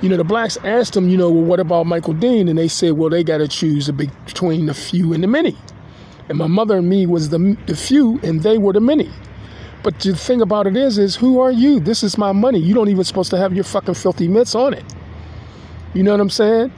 You 0.00 0.08
know, 0.08 0.16
the 0.16 0.24
blacks 0.24 0.58
asked 0.64 0.92
them, 0.92 1.08
you 1.08 1.16
know, 1.16 1.30
well, 1.30 1.44
what 1.44 1.60
about 1.60 1.86
Michael 1.86 2.12
Dean? 2.12 2.48
And 2.48 2.58
they 2.58 2.68
said, 2.68 2.92
well, 2.92 3.08
they 3.08 3.24
got 3.24 3.38
to 3.38 3.48
choose 3.48 3.90
between 3.90 4.66
the 4.66 4.74
few 4.74 5.14
and 5.14 5.22
the 5.22 5.26
many. 5.26 5.56
And 6.28 6.36
my 6.36 6.46
mother 6.46 6.76
and 6.76 6.88
me 6.88 7.06
was 7.06 7.30
the, 7.30 7.56
the 7.66 7.74
few, 7.74 8.20
and 8.22 8.42
they 8.42 8.58
were 8.58 8.74
the 8.74 8.80
many. 8.80 9.10
But 9.82 10.00
the 10.00 10.16
thing 10.16 10.40
about 10.40 10.66
it 10.66 10.76
is, 10.76 10.98
is 10.98 11.16
who 11.16 11.40
are 11.40 11.52
you? 11.52 11.80
This 11.80 12.02
is 12.02 12.18
my 12.18 12.32
money. 12.32 12.58
You 12.58 12.74
don't 12.74 12.88
even 12.88 13.04
supposed 13.04 13.30
to 13.30 13.38
have 13.38 13.54
your 13.54 13.64
fucking 13.64 13.94
filthy 13.94 14.28
mitts 14.28 14.54
on 14.54 14.74
it. 14.74 14.84
You 15.94 16.02
know 16.02 16.12
what 16.12 16.20
I'm 16.20 16.30
saying? 16.30 16.72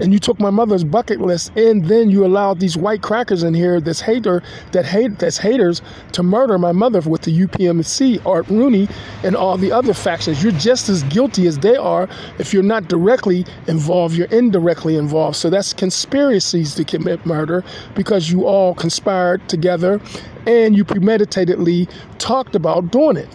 And 0.00 0.12
you 0.12 0.18
took 0.18 0.40
my 0.40 0.50
mother's 0.50 0.84
bucket 0.84 1.20
list, 1.20 1.52
and 1.56 1.84
then 1.84 2.10
you 2.10 2.24
allowed 2.24 2.60
these 2.60 2.76
white 2.76 3.02
crackers 3.02 3.42
in 3.42 3.54
here, 3.54 3.80
this 3.80 4.00
hater 4.00 4.42
that 4.72 4.84
hate 4.84 5.18
that's 5.18 5.38
haters, 5.38 5.82
to 6.12 6.22
murder 6.22 6.58
my 6.58 6.72
mother 6.72 7.00
with 7.00 7.22
the 7.22 7.46
UPMC, 7.46 8.24
Art 8.26 8.48
Rooney, 8.48 8.88
and 9.22 9.36
all 9.36 9.56
the 9.56 9.70
other 9.70 9.94
factions. 9.94 10.42
You're 10.42 10.52
just 10.52 10.88
as 10.88 11.02
guilty 11.04 11.46
as 11.46 11.58
they 11.58 11.76
are. 11.76 12.08
If 12.38 12.52
you're 12.52 12.62
not 12.62 12.88
directly 12.88 13.44
involved, 13.66 14.16
you're 14.16 14.28
indirectly 14.28 14.96
involved. 14.96 15.36
So 15.36 15.50
that's 15.50 15.72
conspiracies 15.72 16.74
to 16.76 16.84
commit 16.84 17.24
murder 17.26 17.64
because 17.94 18.30
you 18.30 18.46
all 18.46 18.74
conspired 18.74 19.48
together 19.48 20.00
and 20.46 20.76
you 20.76 20.84
premeditatedly 20.84 21.88
talked 22.18 22.54
about 22.54 22.90
doing 22.90 23.16
it. 23.16 23.28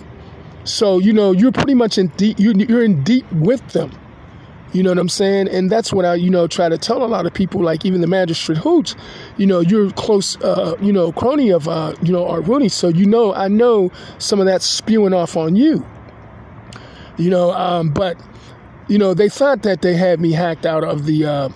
So 0.64 0.98
you 1.00 1.14
know 1.14 1.32
you're 1.32 1.52
pretty 1.52 1.76
much 1.76 1.98
in 1.98 2.08
deep. 2.18 2.38
You're 2.40 2.84
in 2.84 3.04
deep 3.04 3.32
with 3.32 3.66
them. 3.70 3.92
You 4.74 4.84
know 4.84 4.92
what 4.92 5.00
I'm 5.00 5.10
saying? 5.10 5.48
And 5.48 5.70
that's 5.70 5.94
what 5.94 6.06
I, 6.06 6.16
you 6.16 6.30
know, 6.30 6.46
try 6.46 6.68
to 6.68 6.78
tell 6.78 7.04
a 7.04 7.08
lot 7.08 7.26
of 7.26 7.34
people, 7.34 7.64
like 7.64 7.86
even 7.86 8.02
the 8.02 8.08
magistrate 8.08 8.58
hoots, 8.58 8.96
you 9.38 9.48
know, 9.48 9.62
you're 9.62 9.92
close, 9.92 10.40
uh, 10.42 10.76
you 10.82 10.92
know, 10.92 11.12
crony 11.12 11.52
of, 11.52 11.68
uh, 11.68 11.96
you 12.02 12.12
know, 12.12 12.28
Art 12.28 12.46
Rooney. 12.46 12.70
So, 12.70 12.90
you 12.90 13.06
know, 13.06 13.34
I 13.34 13.48
know 13.48 13.92
some 14.18 14.40
of 14.40 14.46
that's 14.46 14.66
spewing 14.66 15.14
off 15.14 15.38
on 15.38 15.56
you. 15.56 15.86
You 17.18 17.30
know, 17.30 17.52
um, 17.52 17.92
but, 17.92 18.20
you 18.88 18.98
know, 18.98 19.14
they 19.14 19.30
thought 19.30 19.64
that 19.64 19.82
they 19.82 19.96
had 19.96 20.20
me 20.20 20.34
hacked 20.34 20.66
out 20.66 20.84
of 20.84 21.06
the, 21.06 21.26
uh, 21.26 21.50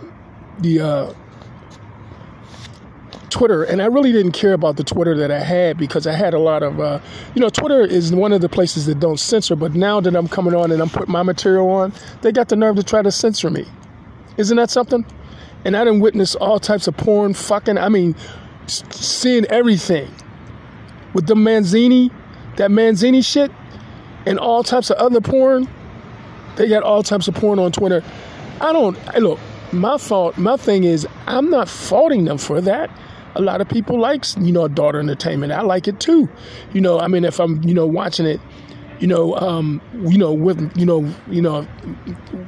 the, 0.60 0.80
uh, 0.80 1.13
Twitter, 3.31 3.63
and 3.63 3.81
I 3.81 3.85
really 3.85 4.11
didn't 4.11 4.33
care 4.33 4.53
about 4.53 4.75
the 4.77 4.83
Twitter 4.83 5.17
that 5.17 5.31
I 5.31 5.39
had 5.39 5.77
because 5.77 6.05
I 6.05 6.13
had 6.13 6.33
a 6.33 6.39
lot 6.39 6.61
of, 6.61 6.79
uh, 6.79 7.00
you 7.33 7.41
know, 7.41 7.50
Twitter 7.50 7.81
is 7.81 8.13
one 8.13 8.33
of 8.33 8.41
the 8.41 8.50
places 8.50 8.85
that 8.85 9.00
don't 9.00 9.19
censor. 9.19 9.55
But 9.55 9.73
now 9.73 10.00
that 10.01 10.15
I'm 10.15 10.27
coming 10.27 10.53
on 10.53 10.71
and 10.71 10.81
I'm 10.81 10.89
putting 10.89 11.11
my 11.11 11.23
material 11.23 11.69
on, 11.69 11.93
they 12.21 12.31
got 12.31 12.50
the 12.50 12.55
nerve 12.55 12.75
to 12.75 12.83
try 12.83 13.01
to 13.01 13.11
censor 13.11 13.50
me. 13.50 13.65
Isn't 14.38 14.57
that 14.57 14.69
something? 14.69 15.05
And 15.65 15.75
I 15.75 15.83
didn't 15.83 16.01
witness 16.01 16.35
all 16.35 16.59
types 16.59 16.88
of 16.88 16.97
porn, 16.97 17.33
fucking. 17.33 17.77
I 17.77 17.89
mean, 17.89 18.15
seeing 18.67 19.45
everything 19.45 20.13
with 21.13 21.27
the 21.27 21.35
Manzini, 21.35 22.11
that 22.57 22.71
Manzini 22.71 23.23
shit, 23.23 23.51
and 24.25 24.39
all 24.39 24.63
types 24.63 24.89
of 24.89 24.97
other 24.97 25.21
porn. 25.21 25.67
They 26.55 26.67
got 26.67 26.83
all 26.83 27.01
types 27.01 27.27
of 27.27 27.35
porn 27.35 27.59
on 27.59 27.71
Twitter. 27.71 28.03
I 28.59 28.73
don't 28.73 28.97
look. 29.17 29.39
My 29.71 29.97
fault. 29.97 30.38
My 30.38 30.57
thing 30.57 30.83
is, 30.83 31.07
I'm 31.27 31.50
not 31.50 31.69
faulting 31.69 32.25
them 32.25 32.38
for 32.38 32.59
that. 32.61 32.89
A 33.35 33.41
lot 33.41 33.61
of 33.61 33.69
people 33.69 34.00
likes 34.00 34.35
you 34.39 34.51
know 34.51 34.65
adult 34.65 34.95
entertainment. 34.95 35.53
I 35.53 35.61
like 35.61 35.88
it 35.88 36.00
too. 36.00 36.29
You 36.73 36.81
know, 36.81 37.00
I 37.00 37.07
mean, 37.07 37.25
if 37.25 37.39
I'm 37.39 37.63
you 37.63 37.73
know 37.73 37.85
watching 37.85 38.25
it, 38.25 38.39
you 39.01 39.07
know, 39.07 39.35
um, 39.35 39.81
you 40.07 40.17
know, 40.19 40.31
with 40.31 40.77
you 40.77 40.85
know, 40.85 41.11
you 41.27 41.41
know, 41.41 41.67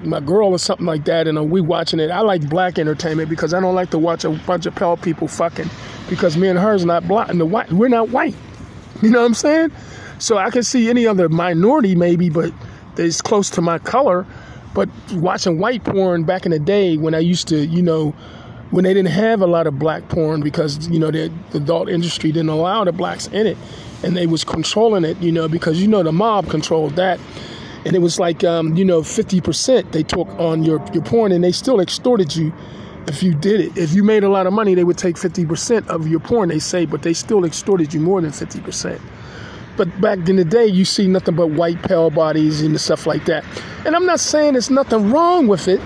my 0.03 0.19
girl 0.19 0.49
or 0.49 0.59
something 0.59 0.85
like 0.85 1.05
that, 1.05 1.27
and 1.27 1.37
uh, 1.37 1.43
we 1.43 1.61
watching 1.61 1.99
it. 1.99 2.11
I 2.11 2.19
like 2.19 2.47
black 2.47 2.77
entertainment 2.77 3.27
because 3.27 3.55
I 3.55 3.59
don't 3.59 3.73
like 3.73 3.89
to 3.89 3.97
watch 3.97 4.23
a 4.23 4.29
bunch 4.29 4.67
of 4.67 4.75
pale 4.75 4.95
people 4.95 5.27
fucking 5.27 5.69
because 6.09 6.37
me 6.37 6.47
and 6.47 6.59
her's 6.59 6.85
not 6.85 7.07
black 7.07 7.29
and 7.29 7.41
the 7.41 7.45
white. 7.45 7.73
We're 7.73 7.89
not 7.89 8.09
white. 8.09 8.35
You 9.01 9.09
know 9.09 9.19
what 9.19 9.25
I'm 9.25 9.33
saying? 9.33 9.71
So 10.19 10.37
I 10.37 10.49
can 10.49 10.63
see 10.63 10.89
any 10.89 11.05
other 11.07 11.27
minority 11.27 11.93
maybe, 11.93 12.29
but 12.29 12.53
that's 12.95 13.21
close 13.21 13.49
to 13.49 13.61
my 13.61 13.79
color. 13.79 14.25
But 14.73 14.87
watching 15.11 15.59
white 15.59 15.83
porn 15.83 16.23
back 16.23 16.45
in 16.45 16.51
the 16.51 16.59
day 16.59 16.95
when 16.95 17.13
I 17.13 17.19
used 17.19 17.49
to, 17.49 17.65
you 17.65 17.81
know, 17.81 18.15
when 18.73 18.85
they 18.85 18.93
didn't 18.93 19.11
have 19.11 19.39
a 19.39 19.45
lot 19.45 19.67
of 19.67 19.77
black 19.77 20.09
porn 20.09 20.41
because 20.41 20.89
you 20.89 20.97
know 20.97 21.11
the, 21.11 21.31
the 21.51 21.59
adult 21.59 21.89
industry 21.89 22.31
didn't 22.31 22.49
allow 22.49 22.83
the 22.83 22.91
blacks 22.91 23.27
in 23.27 23.45
it, 23.45 23.55
and 24.03 24.17
they 24.17 24.25
was 24.25 24.43
controlling 24.43 25.05
it, 25.05 25.15
you 25.19 25.31
know, 25.31 25.47
because 25.47 25.79
you 25.79 25.87
know 25.87 26.01
the 26.01 26.11
mob 26.11 26.49
controlled 26.49 26.95
that, 26.95 27.19
and 27.85 27.95
it 27.95 27.99
was 27.99 28.19
like 28.19 28.43
um, 28.43 28.75
you 28.75 28.83
know 28.83 29.03
fifty 29.03 29.39
percent 29.39 29.91
they 29.91 30.01
took 30.01 30.27
on 30.39 30.63
your 30.63 30.83
your 30.91 31.03
porn, 31.03 31.31
and 31.31 31.43
they 31.43 31.51
still 31.51 31.79
extorted 31.79 32.35
you 32.35 32.51
if 33.05 33.21
you 33.21 33.35
did 33.35 33.61
it. 33.61 33.77
If 33.77 33.93
you 33.93 34.03
made 34.03 34.23
a 34.23 34.29
lot 34.29 34.47
of 34.47 34.53
money, 34.53 34.73
they 34.73 34.83
would 34.83 34.97
take 34.97 35.19
fifty 35.19 35.45
percent 35.45 35.87
of 35.89 36.07
your 36.07 36.19
porn. 36.19 36.49
They 36.49 36.57
say, 36.57 36.87
but 36.87 37.03
they 37.03 37.13
still 37.13 37.45
extorted 37.45 37.93
you 37.93 37.99
more 37.99 38.21
than 38.21 38.31
fifty 38.31 38.59
percent. 38.59 38.99
But 39.77 40.01
back 40.01 40.27
in 40.27 40.35
the 40.35 40.45
day, 40.45 40.65
you 40.65 40.83
see 40.83 41.07
nothing 41.07 41.35
but 41.35 41.47
white 41.47 41.81
pale 41.83 42.09
bodies 42.09 42.61
and 42.61 42.79
stuff 42.81 43.05
like 43.05 43.25
that. 43.25 43.45
And 43.85 43.95
I'm 43.95 44.05
not 44.07 44.19
saying 44.19 44.53
there's 44.53 44.71
nothing 44.71 45.11
wrong 45.11 45.47
with 45.47 45.67
it. 45.67 45.79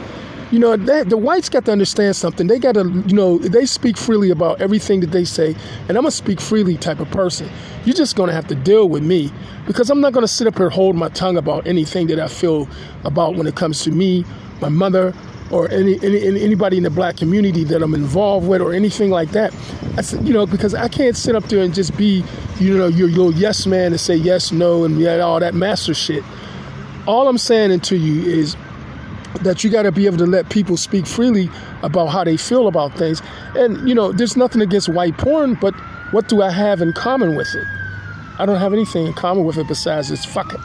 You 0.49 0.59
know, 0.59 0.77
they, 0.77 1.03
the 1.03 1.17
whites 1.17 1.49
got 1.49 1.65
to 1.65 1.73
understand 1.73 2.15
something. 2.15 2.47
They 2.47 2.57
got 2.57 2.75
to, 2.75 3.03
you 3.05 3.13
know, 3.13 3.37
they 3.37 3.65
speak 3.65 3.97
freely 3.97 4.29
about 4.29 4.61
everything 4.61 5.01
that 5.01 5.11
they 5.11 5.25
say. 5.25 5.55
And 5.89 5.97
I'm 5.97 6.05
a 6.05 6.11
speak 6.11 6.39
freely 6.39 6.77
type 6.77 7.01
of 7.01 7.09
person. 7.11 7.49
You're 7.83 7.95
just 7.95 8.15
going 8.15 8.27
to 8.27 8.33
have 8.33 8.47
to 8.47 8.55
deal 8.55 8.87
with 8.87 9.03
me 9.03 9.31
because 9.65 9.89
I'm 9.89 9.99
not 9.99 10.13
going 10.13 10.23
to 10.23 10.27
sit 10.27 10.47
up 10.47 10.57
here 10.57 10.69
hold 10.69 10.95
my 10.95 11.09
tongue 11.09 11.35
about 11.35 11.67
anything 11.67 12.07
that 12.07 12.19
I 12.19 12.29
feel 12.29 12.69
about 13.03 13.35
when 13.35 13.45
it 13.45 13.55
comes 13.55 13.83
to 13.83 13.91
me, 13.91 14.23
my 14.61 14.69
mother, 14.69 15.13
or 15.51 15.69
any, 15.69 15.99
any, 16.01 16.41
anybody 16.41 16.77
in 16.77 16.83
the 16.83 16.89
black 16.89 17.17
community 17.17 17.63
that 17.65 17.81
I'm 17.81 17.93
involved 17.93 18.47
with 18.47 18.61
or 18.61 18.73
anything 18.73 19.09
like 19.09 19.31
that. 19.31 19.53
I 19.97 20.01
said, 20.01 20.25
you 20.25 20.33
know, 20.33 20.45
because 20.45 20.73
I 20.73 20.87
can't 20.87 21.15
sit 21.15 21.35
up 21.35 21.43
there 21.45 21.63
and 21.63 21.73
just 21.73 21.97
be, 21.97 22.23
you 22.59 22.77
know, 22.77 22.87
your 22.87 23.09
little 23.09 23.33
yes 23.33 23.65
man 23.65 23.87
and 23.87 23.99
say 23.99 24.15
yes, 24.15 24.51
no, 24.53 24.85
and 24.85 25.05
all 25.21 25.39
that 25.39 25.53
master 25.53 25.93
shit. 25.93 26.23
All 27.05 27.27
I'm 27.27 27.37
saying 27.37 27.79
to 27.79 27.97
you 27.97 28.29
is 28.29 28.55
that 29.44 29.63
you 29.63 29.70
got 29.70 29.84
to 29.84 29.91
be 29.91 30.06
able 30.06 30.17
to 30.17 30.25
let 30.25 30.50
people 30.50 30.77
speak 30.77 31.06
freely 31.06 31.50
about 31.84 32.08
how 32.08 32.24
they 32.24 32.38
feel 32.38 32.67
about 32.67 32.94
things. 32.98 33.22
And, 33.56 33.88
you 33.88 33.96
know, 33.96 34.12
there's 34.12 34.38
nothing 34.38 34.62
against 34.62 34.89
white 34.89 35.17
porn, 35.17 35.56
but 35.56 35.74
what 36.12 36.27
do 36.27 36.41
I 36.41 36.51
have 36.51 36.82
in 36.82 36.94
common 36.94 37.36
with 37.36 37.53
it? 37.56 37.65
I 38.39 38.46
don't 38.46 38.60
have 38.60 38.74
anything 38.74 39.08
in 39.08 39.13
common 39.13 39.46
with 39.46 39.58
it 39.58 39.67
besides 39.67 40.12
it's 40.12 40.25
fucking. 40.25 40.62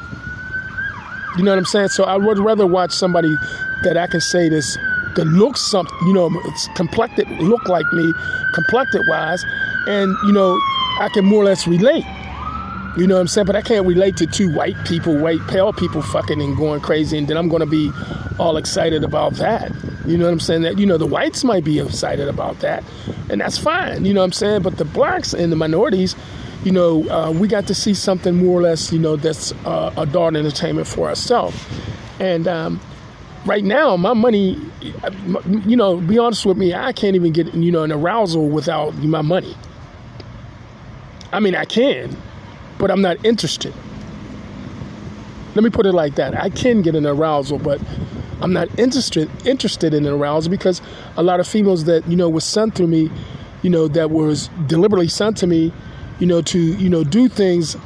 You 1.37 1.45
know 1.45 1.53
what 1.53 1.59
I'm 1.59 1.65
saying? 1.65 1.89
So 1.89 2.05
I 2.05 2.17
would 2.17 2.39
rather 2.39 2.67
watch 2.67 2.93
somebody 2.93 3.35
that 3.83 3.97
I 3.97 4.07
can 4.07 4.21
say 4.21 4.49
this 4.49 4.77
that 5.17 5.25
looks 5.27 5.61
something, 5.61 5.97
you 6.07 6.13
know, 6.13 6.31
it's 6.45 6.69
complected, 6.75 7.29
look 7.41 7.69
like 7.69 7.91
me, 7.93 8.13
complected 8.55 9.03
wise, 9.09 9.45
and 9.87 10.15
you 10.25 10.33
know, 10.33 10.59
I 11.01 11.09
can 11.13 11.25
more 11.25 11.43
or 11.43 11.47
less 11.47 11.67
relate. 11.67 12.05
You 12.97 13.07
know 13.07 13.15
what 13.15 13.23
I'm 13.23 13.29
saying? 13.29 13.47
But 13.47 13.57
I 13.57 13.63
can't 13.63 13.87
relate 13.87 14.17
to 14.19 14.27
two 14.27 14.55
white 14.55 14.77
people, 14.85 15.17
white 15.19 15.41
pale 15.49 15.73
people 15.73 16.03
fucking 16.03 16.41
and 16.43 16.57
going 16.57 16.81
crazy, 16.81 17.17
and 17.17 17.27
then 17.27 17.37
I'm 17.37 17.49
gonna 17.49 17.67
be 17.67 17.91
all 18.39 18.57
excited 18.57 19.03
about 19.03 19.35
that. 19.35 19.73
You 20.07 20.19
know 20.19 20.25
what 20.25 20.33
I'm 20.33 20.41
saying? 20.41 20.63
That 20.63 20.79
you 20.79 20.87
know 20.87 20.99
the 20.99 21.07
whites 21.07 21.45
might 21.45 21.65
be 21.65 21.79
excited 21.79 22.29
about 22.29 22.61
that, 22.61 22.85
and 23.31 23.41
that's 23.41 23.57
fine. 23.57 24.05
You 24.05 24.13
know 24.13 24.21
what 24.21 24.27
I'm 24.27 24.33
saying? 24.33 24.63
But 24.63 24.77
the 24.77 24.85
blacks 24.85 25.33
and 25.33 25.51
the 25.51 25.57
minorities, 25.57 26.17
you 26.65 26.73
know, 26.73 27.09
uh, 27.09 27.31
we 27.31 27.49
got 27.49 27.67
to 27.69 27.75
see 27.75 27.95
something 27.95 28.37
more 28.37 28.59
or 28.59 28.63
less, 28.63 28.93
you 28.93 28.99
know, 28.99 29.17
that's 29.17 29.53
uh, 29.65 29.93
adult 29.97 30.37
entertainment 30.37 30.87
for 30.87 31.09
ourselves. 31.09 31.57
And 32.21 32.47
um, 32.47 32.81
right 33.47 33.65
now, 33.65 33.97
my 33.97 34.13
money, 34.13 34.61
you 35.67 35.77
know, 35.77 35.97
be 35.97 36.19
honest 36.19 36.47
with 36.47 36.57
me, 36.57 36.75
I 36.75 36.93
can't 36.93 37.17
even 37.17 37.33
get, 37.33 37.53
you 37.55 37.73
know, 37.73 37.83
an 37.83 37.93
arousal 37.93 38.49
without 38.49 38.95
my 38.97 39.23
money. 39.23 39.57
I 41.33 41.41
mean, 41.41 41.57
I 41.57 41.65
can, 41.65 42.17
but 42.83 42.91
I'm 42.91 43.01
not 43.01 43.25
interested. 43.25 43.73
Let 45.55 45.63
me 45.63 45.71
put 45.71 45.87
it 45.87 45.93
like 45.93 46.17
that. 46.17 46.37
I 46.37 46.51
can 46.51 46.83
get 46.83 46.97
an 46.97 47.07
arousal, 47.07 47.61
but 47.61 47.81
I'm 48.41 48.53
not 48.53 48.77
interested 48.77 49.31
interested 49.47 49.95
in 49.95 50.05
an 50.05 50.13
arousal 50.13 50.51
because 50.51 50.83
a 51.17 51.23
lot 51.23 51.39
of 51.39 51.47
females 51.47 51.85
that 51.85 52.05
you 52.09 52.17
know 52.17 52.29
was 52.29 52.43
sent 52.43 52.75
to 52.77 52.89
me, 52.89 53.09
you 53.63 53.71
know, 53.71 53.87
that 53.87 54.11
was 54.11 54.49
deliberately 54.67 55.07
sent 55.07 55.37
to 55.37 55.47
me, 55.47 55.73
you 56.19 56.27
know, 56.27 56.43
to 56.43 56.59
you 56.59 56.89
know 56.89 57.05
do 57.05 57.29
things. 57.29 57.77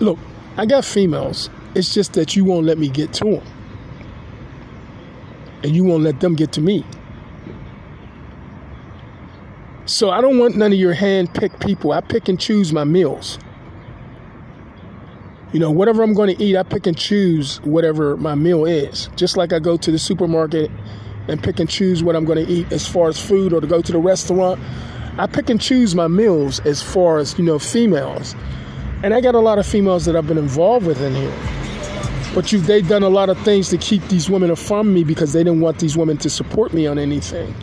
Look, 0.00 0.18
I 0.56 0.64
got 0.64 0.86
females. 0.86 1.50
It's 1.74 1.92
just 1.92 2.14
that 2.14 2.34
you 2.34 2.42
won't 2.46 2.64
let 2.64 2.78
me 2.78 2.88
get 2.88 3.12
to 3.14 3.24
them 3.24 3.42
and 5.62 5.76
you 5.76 5.84
won't 5.84 6.04
let 6.04 6.20
them 6.20 6.36
get 6.36 6.52
to 6.52 6.62
me. 6.62 6.86
So 9.84 10.08
I 10.08 10.22
don't 10.22 10.38
want 10.38 10.56
none 10.56 10.72
of 10.72 10.78
your 10.78 10.94
hand 10.94 11.34
picked 11.34 11.60
people. 11.60 11.92
I 11.92 12.00
pick 12.00 12.30
and 12.30 12.40
choose 12.40 12.72
my 12.72 12.84
meals. 12.84 13.38
You 15.52 15.60
know, 15.60 15.70
whatever 15.70 16.02
I'm 16.02 16.12
going 16.12 16.34
to 16.36 16.42
eat, 16.42 16.56
I 16.56 16.64
pick 16.64 16.86
and 16.86 16.96
choose 16.96 17.58
whatever 17.62 18.16
my 18.16 18.34
meal 18.34 18.64
is. 18.64 19.08
Just 19.14 19.36
like 19.36 19.52
I 19.52 19.60
go 19.60 19.76
to 19.76 19.90
the 19.92 19.98
supermarket 19.98 20.70
and 21.28 21.42
pick 21.42 21.60
and 21.60 21.68
choose 21.68 22.02
what 22.02 22.16
I'm 22.16 22.24
going 22.24 22.44
to 22.44 22.52
eat 22.52 22.72
as 22.72 22.86
far 22.86 23.08
as 23.08 23.20
food 23.20 23.52
or 23.52 23.60
to 23.60 23.66
go 23.66 23.80
to 23.80 23.92
the 23.92 23.98
restaurant. 23.98 24.60
I 25.18 25.26
pick 25.26 25.48
and 25.48 25.60
choose 25.60 25.94
my 25.94 26.08
meals 26.08 26.60
as 26.60 26.82
far 26.82 27.18
as, 27.18 27.38
you 27.38 27.44
know, 27.44 27.58
females. 27.58 28.34
And 29.02 29.14
I 29.14 29.20
got 29.20 29.34
a 29.34 29.40
lot 29.40 29.58
of 29.58 29.66
females 29.66 30.04
that 30.06 30.16
I've 30.16 30.26
been 30.26 30.38
involved 30.38 30.84
with 30.84 31.00
in 31.00 31.14
here. 31.14 31.34
But 32.34 32.52
you, 32.52 32.60
they've 32.60 32.86
done 32.86 33.02
a 33.02 33.08
lot 33.08 33.28
of 33.28 33.38
things 33.42 33.68
to 33.70 33.78
keep 33.78 34.02
these 34.08 34.28
women 34.28 34.54
from 34.56 34.92
me 34.92 35.04
because 35.04 35.32
they 35.32 35.44
didn't 35.44 35.60
want 35.60 35.78
these 35.78 35.96
women 35.96 36.18
to 36.18 36.28
support 36.28 36.74
me 36.74 36.86
on 36.86 36.98
anything. 36.98 37.54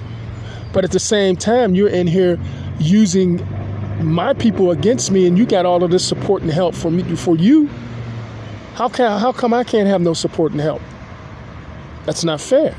But 0.71 0.83
at 0.83 0.91
the 0.91 0.99
same 0.99 1.35
time, 1.35 1.75
you're 1.75 1.89
in 1.89 2.07
here 2.07 2.39
using 2.79 3.45
my 4.01 4.33
people 4.33 4.71
against 4.71 5.11
me, 5.11 5.27
and 5.27 5.37
you 5.37 5.45
got 5.45 5.65
all 5.65 5.83
of 5.83 5.91
this 5.91 6.05
support 6.05 6.41
and 6.41 6.51
help 6.51 6.75
for 6.75 6.91
me 6.91 7.15
for 7.15 7.35
you. 7.35 7.67
How 8.75 8.89
can 8.89 9.19
how 9.19 9.31
come 9.31 9.53
I 9.53 9.63
can't 9.63 9.87
have 9.87 10.01
no 10.01 10.13
support 10.13 10.51
and 10.51 10.61
help? 10.61 10.81
That's 12.05 12.23
not 12.23 12.41
fair. 12.41 12.75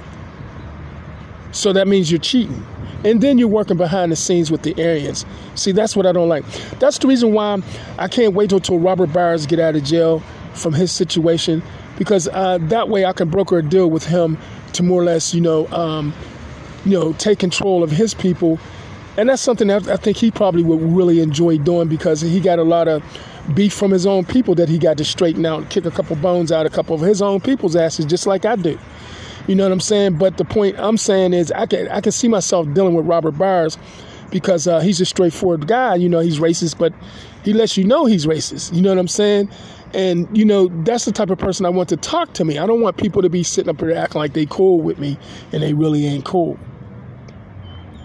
So 1.52 1.72
that 1.72 1.86
means 1.86 2.10
you're 2.10 2.20
cheating. 2.20 2.66
And 3.04 3.20
then 3.20 3.38
you're 3.38 3.48
working 3.48 3.76
behind 3.76 4.10
the 4.10 4.16
scenes 4.16 4.50
with 4.50 4.62
the 4.62 4.74
Aryans. 4.82 5.26
See, 5.54 5.72
that's 5.72 5.94
what 5.94 6.06
I 6.06 6.12
don't 6.12 6.28
like. 6.28 6.44
That's 6.78 6.98
the 6.98 7.06
reason 7.06 7.32
why 7.32 7.62
I 7.98 8.08
can't 8.08 8.34
wait 8.34 8.50
until 8.50 8.78
Robert 8.78 9.12
Bowers 9.12 9.46
get 9.46 9.60
out 9.60 9.76
of 9.76 9.84
jail 9.84 10.22
from 10.54 10.72
his 10.72 10.90
situation 10.90 11.62
because 11.98 12.28
uh, 12.28 12.58
that 12.62 12.88
way 12.88 13.04
I 13.04 13.12
can 13.12 13.28
broker 13.28 13.58
a 13.58 13.62
deal 13.62 13.90
with 13.90 14.06
him 14.06 14.38
to 14.72 14.82
more 14.82 15.02
or 15.02 15.04
less, 15.04 15.34
you 15.34 15.40
know, 15.40 15.68
um, 15.68 16.12
you 16.84 16.92
know, 16.92 17.12
take 17.14 17.38
control 17.38 17.82
of 17.82 17.90
his 17.90 18.14
people, 18.14 18.58
and 19.16 19.28
that's 19.28 19.42
something 19.42 19.68
that 19.68 19.88
I 19.88 19.96
think 19.96 20.16
he 20.16 20.30
probably 20.30 20.62
would 20.62 20.82
really 20.82 21.20
enjoy 21.20 21.58
doing 21.58 21.88
because 21.88 22.20
he 22.20 22.40
got 22.40 22.58
a 22.58 22.64
lot 22.64 22.88
of 22.88 23.02
beef 23.54 23.72
from 23.74 23.90
his 23.90 24.06
own 24.06 24.24
people 24.24 24.54
that 24.56 24.68
he 24.68 24.78
got 24.78 24.96
to 24.98 25.04
straighten 25.04 25.44
out 25.44 25.60
and 25.60 25.70
kick 25.70 25.84
a 25.84 25.90
couple 25.90 26.16
bones 26.16 26.50
out 26.50 26.66
a 26.66 26.70
couple 26.70 26.94
of 26.94 27.02
his 27.02 27.20
own 27.20 27.40
people's 27.40 27.76
asses, 27.76 28.04
just 28.06 28.26
like 28.26 28.44
I 28.44 28.56
do. 28.56 28.78
You 29.46 29.54
know 29.54 29.64
what 29.64 29.72
I'm 29.72 29.80
saying? 29.80 30.16
But 30.16 30.38
the 30.38 30.44
point 30.44 30.76
I'm 30.78 30.96
saying 30.96 31.34
is 31.34 31.52
I 31.52 31.66
can 31.66 31.88
I 31.88 32.00
can 32.00 32.12
see 32.12 32.28
myself 32.28 32.72
dealing 32.72 32.94
with 32.94 33.06
Robert 33.06 33.32
Bowers 33.32 33.76
because 34.30 34.66
uh, 34.66 34.80
he's 34.80 35.00
a 35.00 35.04
straightforward 35.04 35.68
guy. 35.68 35.96
You 35.96 36.08
know, 36.08 36.20
he's 36.20 36.38
racist, 36.38 36.78
but 36.78 36.92
he 37.44 37.52
lets 37.52 37.76
you 37.76 37.84
know 37.84 38.06
he's 38.06 38.26
racist. 38.26 38.74
You 38.74 38.80
know 38.80 38.88
what 38.88 38.98
I'm 38.98 39.08
saying? 39.08 39.50
And 39.92 40.34
you 40.36 40.44
know, 40.44 40.68
that's 40.82 41.04
the 41.04 41.12
type 41.12 41.30
of 41.30 41.38
person 41.38 41.66
I 41.66 41.68
want 41.68 41.90
to 41.90 41.96
talk 41.96 42.32
to 42.34 42.44
me. 42.44 42.58
I 42.58 42.66
don't 42.66 42.80
want 42.80 42.96
people 42.96 43.20
to 43.22 43.28
be 43.28 43.42
sitting 43.42 43.68
up 43.68 43.80
here 43.80 43.92
acting 43.92 44.18
like 44.18 44.32
they 44.32 44.46
cool 44.46 44.80
with 44.80 44.98
me 44.98 45.18
and 45.52 45.62
they 45.62 45.74
really 45.74 46.06
ain't 46.06 46.24
cool. 46.24 46.58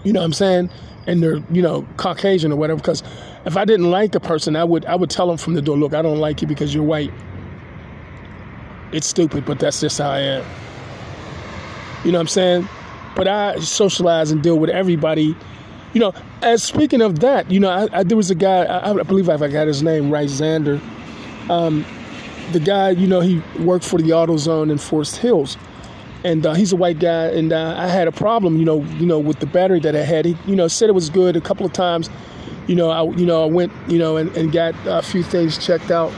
You 0.04 0.12
know 0.12 0.20
what 0.20 0.26
I'm 0.26 0.32
saying? 0.34 0.70
And 1.06 1.22
they're, 1.22 1.38
you 1.50 1.62
know, 1.62 1.86
Caucasian 1.96 2.52
or 2.52 2.56
whatever. 2.56 2.78
Because 2.78 3.02
if 3.44 3.56
I 3.56 3.64
didn't 3.64 3.90
like 3.90 4.14
a 4.14 4.20
person, 4.20 4.56
I 4.56 4.64
would 4.64 4.84
I 4.86 4.94
would 4.94 5.10
tell 5.10 5.28
them 5.28 5.36
from 5.36 5.54
the 5.54 5.62
door, 5.62 5.76
look, 5.76 5.94
I 5.94 6.02
don't 6.02 6.18
like 6.18 6.42
you 6.42 6.48
because 6.48 6.74
you're 6.74 6.84
white. 6.84 7.12
It's 8.92 9.06
stupid, 9.06 9.44
but 9.44 9.58
that's 9.58 9.80
just 9.80 9.98
how 9.98 10.10
I 10.10 10.20
am. 10.20 10.44
You 12.04 12.12
know 12.12 12.18
what 12.18 12.22
I'm 12.22 12.28
saying? 12.28 12.68
But 13.14 13.28
I 13.28 13.58
socialize 13.60 14.30
and 14.30 14.42
deal 14.42 14.58
with 14.58 14.70
everybody 14.70 15.36
you 15.92 16.00
know, 16.00 16.12
as 16.42 16.62
speaking 16.62 17.00
of 17.02 17.20
that, 17.20 17.50
you 17.50 17.58
know, 17.58 17.70
I, 17.70 17.88
I, 17.92 18.02
there 18.02 18.16
was 18.16 18.30
a 18.30 18.34
guy, 18.34 18.64
I, 18.64 18.90
I, 18.90 19.02
believe 19.02 19.28
I 19.28 19.36
got 19.48 19.66
his 19.66 19.82
name 19.82 20.10
right, 20.10 20.28
Xander. 20.28 20.80
Um, 21.50 21.84
the 22.52 22.60
guy, 22.60 22.90
you 22.90 23.06
know, 23.06 23.20
he 23.20 23.42
worked 23.58 23.84
for 23.84 23.98
the 23.98 24.10
AutoZone 24.10 24.70
in 24.70 24.78
Forest 24.78 25.16
Hills, 25.16 25.56
and 26.24 26.44
uh, 26.44 26.54
he's 26.54 26.72
a 26.72 26.76
white 26.76 26.98
guy. 26.98 27.26
And 27.26 27.52
uh, 27.52 27.74
I 27.76 27.86
had 27.86 28.08
a 28.08 28.12
problem, 28.12 28.56
you 28.56 28.64
know, 28.64 28.82
you 28.82 29.06
know, 29.06 29.18
with 29.18 29.40
the 29.40 29.46
battery 29.46 29.80
that 29.80 29.96
I 29.96 30.02
had. 30.02 30.24
He, 30.24 30.36
you 30.46 30.56
know, 30.56 30.68
said 30.68 30.88
it 30.88 30.94
was 30.94 31.10
good 31.10 31.36
a 31.36 31.40
couple 31.40 31.66
of 31.66 31.72
times. 31.72 32.10
You 32.66 32.76
know, 32.76 32.90
I, 32.90 33.02
you 33.16 33.26
know, 33.26 33.42
I 33.42 33.46
went, 33.46 33.72
you 33.88 33.98
know, 33.98 34.16
and, 34.16 34.34
and 34.36 34.52
got 34.52 34.74
a 34.86 35.02
few 35.02 35.22
things 35.22 35.58
checked 35.58 35.90
out, 35.90 36.12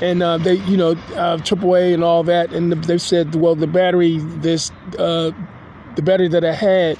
and 0.00 0.22
uh, 0.22 0.38
they, 0.38 0.54
you 0.54 0.76
know, 0.76 0.92
uh, 0.92 1.36
AAA 1.38 1.92
and 1.92 2.02
all 2.02 2.22
that, 2.24 2.52
and 2.52 2.72
they 2.72 2.96
said, 2.96 3.34
well, 3.34 3.54
the 3.54 3.66
battery, 3.66 4.18
this, 4.18 4.70
uh, 4.98 5.32
the 5.96 6.02
battery 6.02 6.28
that 6.28 6.44
I 6.44 6.54
had, 6.54 6.98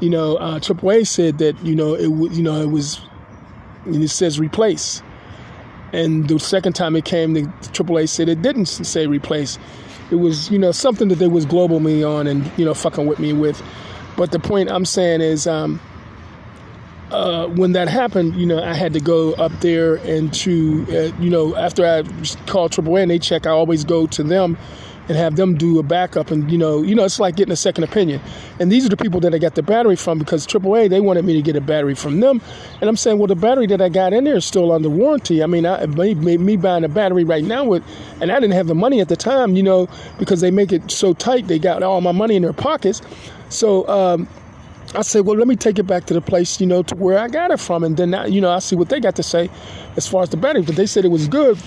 you 0.00 0.10
know, 0.10 0.36
uh, 0.36 0.58
AAA 0.58 1.06
said 1.06 1.38
that, 1.38 1.62
you 1.64 1.76
know, 1.76 1.94
it, 1.94 2.32
you 2.32 2.42
know, 2.42 2.60
it 2.60 2.70
was, 2.70 3.00
and 3.84 4.02
it 4.02 4.08
says 4.08 4.40
replace. 4.40 5.00
And 5.92 6.26
the 6.28 6.38
second 6.40 6.72
time 6.72 6.96
it 6.96 7.04
came, 7.04 7.34
the 7.34 7.42
AAA 7.42 8.08
said 8.08 8.28
it 8.28 8.42
didn't 8.42 8.66
say 8.66 9.06
replace. 9.06 9.58
It 10.12 10.16
was, 10.16 10.50
you 10.50 10.58
know, 10.58 10.72
something 10.72 11.08
that 11.08 11.16
they 11.16 11.26
was 11.26 11.46
global 11.46 11.80
me 11.80 12.02
on 12.04 12.26
and, 12.26 12.50
you 12.58 12.64
know, 12.64 12.74
fucking 12.74 13.06
with 13.06 13.18
me 13.18 13.32
with. 13.32 13.62
But 14.16 14.30
the 14.30 14.38
point 14.38 14.70
I'm 14.70 14.84
saying 14.84 15.22
is, 15.22 15.46
um, 15.46 15.80
uh, 17.10 17.46
when 17.46 17.72
that 17.72 17.88
happened, 17.88 18.36
you 18.36 18.46
know, 18.46 18.62
I 18.62 18.74
had 18.74 18.92
to 18.92 19.00
go 19.00 19.32
up 19.34 19.52
there 19.60 19.96
and 19.96 20.32
to, 20.34 20.86
uh, 20.90 21.22
you 21.22 21.30
know, 21.30 21.56
after 21.56 21.84
I 21.84 22.02
called 22.46 22.72
AAA 22.72 23.02
and 23.02 23.10
they 23.10 23.18
check, 23.18 23.46
I 23.46 23.50
always 23.50 23.84
go 23.84 24.06
to 24.08 24.22
them 24.22 24.58
and 25.08 25.16
have 25.16 25.36
them 25.36 25.56
do 25.56 25.78
a 25.78 25.82
backup 25.82 26.30
and 26.30 26.50
you 26.50 26.58
know 26.58 26.82
you 26.82 26.94
know 26.94 27.04
it's 27.04 27.18
like 27.18 27.36
getting 27.36 27.52
a 27.52 27.56
second 27.56 27.84
opinion 27.84 28.20
and 28.60 28.70
these 28.70 28.86
are 28.86 28.88
the 28.88 28.96
people 28.96 29.20
that 29.20 29.34
i 29.34 29.38
got 29.38 29.54
the 29.54 29.62
battery 29.62 29.96
from 29.96 30.18
because 30.18 30.46
aaa 30.46 30.88
they 30.88 31.00
wanted 31.00 31.24
me 31.24 31.34
to 31.34 31.42
get 31.42 31.56
a 31.56 31.60
battery 31.60 31.94
from 31.94 32.20
them 32.20 32.40
and 32.80 32.88
i'm 32.88 32.96
saying 32.96 33.18
well 33.18 33.26
the 33.26 33.34
battery 33.34 33.66
that 33.66 33.80
i 33.80 33.88
got 33.88 34.12
in 34.12 34.24
there 34.24 34.36
is 34.36 34.44
still 34.44 34.70
under 34.72 34.88
warranty 34.88 35.42
i 35.42 35.46
mean 35.46 35.66
I, 35.66 35.86
me, 35.86 36.14
me 36.14 36.56
buying 36.56 36.84
a 36.84 36.88
battery 36.88 37.24
right 37.24 37.44
now 37.44 37.64
with 37.64 37.82
and 38.20 38.30
i 38.30 38.34
didn't 38.38 38.54
have 38.54 38.66
the 38.68 38.74
money 38.74 39.00
at 39.00 39.08
the 39.08 39.16
time 39.16 39.56
you 39.56 39.62
know 39.62 39.88
because 40.18 40.40
they 40.40 40.50
make 40.50 40.72
it 40.72 40.90
so 40.90 41.12
tight 41.12 41.48
they 41.48 41.58
got 41.58 41.82
all 41.82 42.00
my 42.00 42.12
money 42.12 42.36
in 42.36 42.42
their 42.42 42.52
pockets 42.52 43.02
so 43.48 43.86
um, 43.88 44.28
I 44.94 45.00
said, 45.02 45.24
well, 45.24 45.36
let 45.36 45.48
me 45.48 45.56
take 45.56 45.78
it 45.78 45.84
back 45.84 46.04
to 46.06 46.14
the 46.14 46.20
place, 46.20 46.60
you 46.60 46.66
know, 46.66 46.82
to 46.82 46.94
where 46.96 47.18
I 47.18 47.28
got 47.28 47.50
it 47.50 47.60
from. 47.60 47.82
And 47.82 47.96
then, 47.96 48.14
you 48.30 48.40
know, 48.42 48.50
I 48.50 48.58
see 48.58 48.76
what 48.76 48.90
they 48.90 49.00
got 49.00 49.16
to 49.16 49.22
say 49.22 49.50
as 49.96 50.06
far 50.06 50.22
as 50.22 50.30
the 50.30 50.36
battery. 50.36 50.62
But 50.62 50.76
they 50.76 50.86
said 50.86 51.04
it 51.04 51.08
was 51.08 51.28
good 51.28 51.58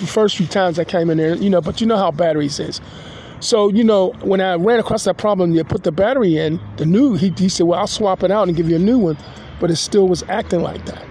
the 0.00 0.06
first 0.06 0.36
few 0.36 0.46
times 0.46 0.78
I 0.78 0.84
came 0.84 1.10
in 1.10 1.18
there, 1.18 1.36
you 1.36 1.50
know, 1.50 1.60
but 1.60 1.80
you 1.80 1.86
know 1.86 1.96
how 1.96 2.10
batteries 2.10 2.58
is. 2.60 2.80
So, 3.40 3.68
you 3.68 3.84
know, 3.84 4.10
when 4.22 4.40
I 4.40 4.54
ran 4.54 4.78
across 4.78 5.04
that 5.04 5.18
problem, 5.18 5.52
you 5.52 5.62
put 5.64 5.84
the 5.84 5.92
battery 5.92 6.38
in, 6.38 6.60
the 6.76 6.86
new, 6.86 7.14
he, 7.14 7.30
he 7.36 7.48
said, 7.48 7.66
well, 7.66 7.78
I'll 7.78 7.86
swap 7.86 8.22
it 8.22 8.30
out 8.30 8.48
and 8.48 8.56
give 8.56 8.70
you 8.70 8.76
a 8.76 8.78
new 8.78 8.98
one. 8.98 9.18
But 9.60 9.70
it 9.70 9.76
still 9.76 10.08
was 10.08 10.22
acting 10.24 10.60
like 10.60 10.84
that. 10.86 11.04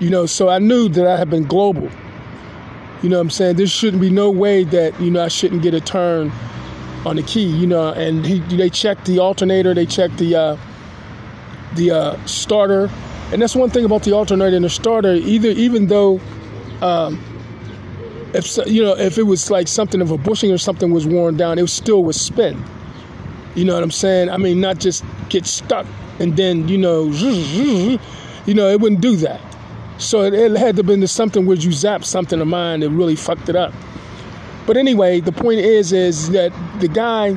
You 0.00 0.10
know, 0.10 0.26
so 0.26 0.48
I 0.48 0.58
knew 0.58 0.88
that 0.88 1.06
I 1.06 1.16
had 1.16 1.28
been 1.28 1.44
global. 1.44 1.88
You 3.02 3.08
know 3.08 3.16
what 3.16 3.22
I'm 3.22 3.30
saying? 3.30 3.56
There 3.56 3.66
shouldn't 3.66 4.00
be 4.00 4.10
no 4.10 4.30
way 4.30 4.64
that, 4.64 4.98
you 5.00 5.10
know, 5.10 5.22
I 5.22 5.28
shouldn't 5.28 5.62
get 5.62 5.74
a 5.74 5.80
turn 5.80 6.32
on 7.06 7.16
the 7.16 7.22
key, 7.22 7.46
you 7.46 7.66
know, 7.66 7.92
and 7.92 8.24
he, 8.26 8.40
they 8.56 8.70
checked 8.70 9.06
the 9.06 9.18
alternator, 9.18 9.72
they 9.72 9.86
checked 9.86 10.18
the, 10.18 10.34
uh, 10.34 10.56
the 11.76 11.90
uh, 11.90 12.26
starter. 12.26 12.90
And 13.32 13.40
that's 13.40 13.54
one 13.54 13.70
thing 13.70 13.84
about 13.84 14.02
the 14.02 14.12
alternator 14.12 14.56
and 14.56 14.64
the 14.64 14.70
starter, 14.70 15.12
either, 15.12 15.50
even 15.50 15.86
though, 15.86 16.20
um, 16.82 17.22
if 18.34 18.56
you 18.66 18.82
know 18.82 18.96
if 18.96 19.18
it 19.18 19.24
was 19.24 19.50
like 19.50 19.68
something 19.68 20.00
of 20.00 20.10
a 20.10 20.18
bushing 20.18 20.52
or 20.52 20.58
something 20.58 20.90
was 20.90 21.06
worn 21.06 21.36
down, 21.36 21.58
it 21.58 21.68
still 21.68 22.04
would 22.04 22.14
spin. 22.14 22.62
You 23.54 23.64
know 23.64 23.74
what 23.74 23.82
I'm 23.82 23.90
saying? 23.90 24.30
I 24.30 24.36
mean, 24.36 24.60
not 24.60 24.78
just 24.78 25.04
get 25.28 25.44
stuck 25.46 25.86
and 26.20 26.36
then 26.36 26.68
you 26.68 26.78
know, 26.78 27.06
you 28.46 28.54
know, 28.54 28.68
it 28.68 28.80
wouldn't 28.80 29.00
do 29.00 29.16
that. 29.16 29.40
So 29.98 30.22
it, 30.22 30.34
it 30.34 30.56
had 30.56 30.76
to 30.76 30.82
been 30.82 31.04
something 31.06 31.46
where 31.46 31.56
you 31.56 31.72
zap 31.72 32.04
something 32.04 32.40
of 32.40 32.46
mine 32.46 32.80
that 32.80 32.90
really 32.90 33.16
fucked 33.16 33.48
it 33.48 33.56
up. 33.56 33.74
But 34.66 34.76
anyway, 34.76 35.20
the 35.20 35.32
point 35.32 35.60
is, 35.60 35.92
is 35.92 36.30
that 36.30 36.52
the 36.80 36.88
guy, 36.88 37.30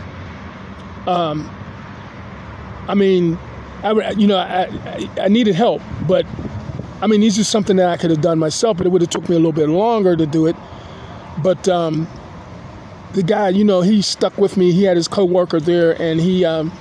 um, 1.08 1.49
I 2.88 2.93
mean, 2.93 3.38
I, 3.84 4.12
you 4.12 4.27
know, 4.27 4.38
I, 4.38 5.10
I, 5.19 5.27
needed 5.29 5.56
help, 5.56 5.82
but 6.08 6.25
I 7.01 7.08
mean, 7.08 7.21
these 7.21 7.38
are 7.39 7.43
something 7.43 7.75
that 7.77 7.88
I 7.88 7.97
could 7.97 8.12
have 8.12 8.21
done 8.21 8.39
myself, 8.39 8.77
but 8.77 8.86
it 8.86 8.89
would 8.91 9.01
have 9.01 9.10
took 9.10 9.27
me 9.27 9.36
a 9.36 9.39
little 9.39 9.51
bit 9.51 9.67
longer 9.67 10.15
to 10.15 10.25
do 10.25 10.47
it 10.47 10.56
but 11.41 11.67
um, 11.67 12.07
the 13.13 13.23
guy, 13.23 13.49
you 13.49 13.63
know, 13.63 13.81
he 13.81 14.01
stuck 14.01 14.37
with 14.37 14.57
me. 14.57 14.71
He 14.71 14.83
had 14.83 14.97
his 14.97 15.07
coworker 15.07 15.59
there, 15.59 15.99
and 16.01 16.19
he, 16.19 16.45
um, 16.45 16.71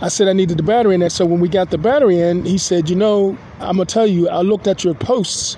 I 0.00 0.08
said 0.08 0.28
I 0.28 0.32
needed 0.32 0.58
the 0.58 0.62
battery 0.62 0.94
in 0.94 1.00
there. 1.00 1.10
So 1.10 1.24
when 1.24 1.40
we 1.40 1.48
got 1.48 1.70
the 1.70 1.78
battery 1.78 2.20
in, 2.20 2.44
he 2.44 2.58
said, 2.58 2.90
you 2.90 2.96
know, 2.96 3.36
I'm 3.60 3.76
gonna 3.76 3.86
tell 3.86 4.06
you, 4.06 4.28
I 4.28 4.42
looked 4.42 4.66
at 4.66 4.84
your 4.84 4.94
posts 4.94 5.56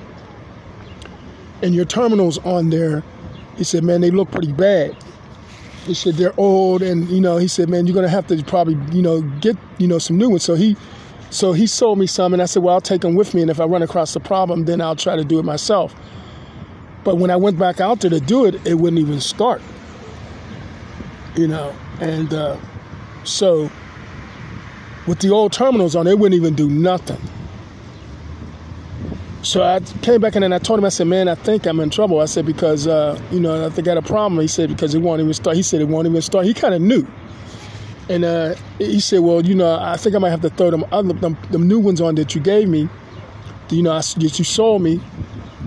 and 1.62 1.74
your 1.74 1.84
terminals 1.84 2.38
on 2.38 2.70
there. 2.70 3.02
He 3.56 3.64
said, 3.64 3.82
man, 3.82 4.00
they 4.00 4.10
look 4.10 4.30
pretty 4.30 4.52
bad. 4.52 4.96
He 5.84 5.94
said 5.94 6.14
they're 6.14 6.38
old, 6.38 6.82
and 6.82 7.08
you 7.08 7.20
know, 7.20 7.38
he 7.38 7.48
said, 7.48 7.68
man, 7.68 7.86
you're 7.86 7.94
gonna 7.94 8.08
have 8.08 8.26
to 8.28 8.42
probably, 8.44 8.78
you 8.94 9.02
know, 9.02 9.22
get, 9.40 9.56
you 9.78 9.88
know, 9.88 9.98
some 9.98 10.18
new 10.18 10.30
ones. 10.30 10.44
So 10.44 10.54
he, 10.54 10.76
so 11.30 11.52
he 11.52 11.66
sold 11.66 11.98
me 11.98 12.06
some, 12.06 12.32
and 12.32 12.42
I 12.42 12.46
said, 12.46 12.62
well, 12.62 12.74
I'll 12.74 12.80
take 12.80 13.00
them 13.00 13.14
with 13.14 13.34
me, 13.34 13.42
and 13.42 13.50
if 13.50 13.58
I 13.58 13.64
run 13.64 13.82
across 13.82 14.14
the 14.14 14.20
problem, 14.20 14.66
then 14.66 14.80
I'll 14.80 14.96
try 14.96 15.16
to 15.16 15.24
do 15.24 15.38
it 15.38 15.44
myself. 15.44 15.94
But 17.04 17.16
when 17.16 17.30
I 17.30 17.36
went 17.36 17.58
back 17.58 17.80
out 17.80 18.00
there 18.00 18.10
to 18.10 18.20
do 18.20 18.44
it, 18.44 18.66
it 18.66 18.74
wouldn't 18.74 19.00
even 19.00 19.20
start. 19.20 19.62
You 21.36 21.48
know, 21.48 21.74
and 22.00 22.32
uh, 22.32 22.56
so 23.24 23.70
with 25.06 25.20
the 25.20 25.30
old 25.30 25.52
terminals 25.52 25.96
on, 25.96 26.06
it 26.06 26.18
wouldn't 26.18 26.38
even 26.38 26.54
do 26.54 26.68
nothing. 26.68 27.20
So 29.42 29.62
I 29.62 29.80
came 30.02 30.20
back 30.20 30.36
in 30.36 30.42
and 30.42 30.52
I 30.52 30.58
told 30.58 30.78
him, 30.78 30.84
I 30.84 30.88
said, 30.88 31.06
man, 31.06 31.28
I 31.28 31.34
think 31.34 31.66
I'm 31.66 31.78
in 31.80 31.90
trouble. 31.90 32.20
I 32.20 32.26
said, 32.26 32.44
because, 32.44 32.86
uh, 32.86 33.20
you 33.30 33.40
know, 33.40 33.66
I 33.66 33.70
think 33.70 33.86
I 33.86 33.94
got 33.94 33.98
a 33.98 34.02
problem. 34.02 34.40
He 34.40 34.48
said, 34.48 34.68
because 34.68 34.94
it 34.94 34.98
won't 34.98 35.20
even 35.20 35.32
start. 35.32 35.56
He 35.56 35.62
said, 35.62 35.80
it 35.80 35.88
won't 35.88 36.06
even 36.06 36.20
start. 36.20 36.44
He 36.44 36.52
kind 36.52 36.74
of 36.74 36.82
knew. 36.82 37.06
And 38.10 38.24
uh, 38.24 38.56
he 38.78 39.00
said, 39.00 39.20
well, 39.20 39.44
you 39.44 39.54
know, 39.54 39.78
I 39.80 39.96
think 39.96 40.16
I 40.16 40.18
might 40.18 40.30
have 40.30 40.40
to 40.40 40.50
throw 40.50 40.70
them 40.70 40.84
other, 40.90 41.12
them, 41.12 41.38
them 41.50 41.68
new 41.68 41.78
ones 41.78 42.00
on 42.00 42.16
that 42.16 42.34
you 42.34 42.40
gave 42.40 42.68
me, 42.68 42.88
you 43.70 43.82
know, 43.82 43.94
that 43.94 44.38
you 44.38 44.44
sold 44.44 44.82
me 44.82 45.00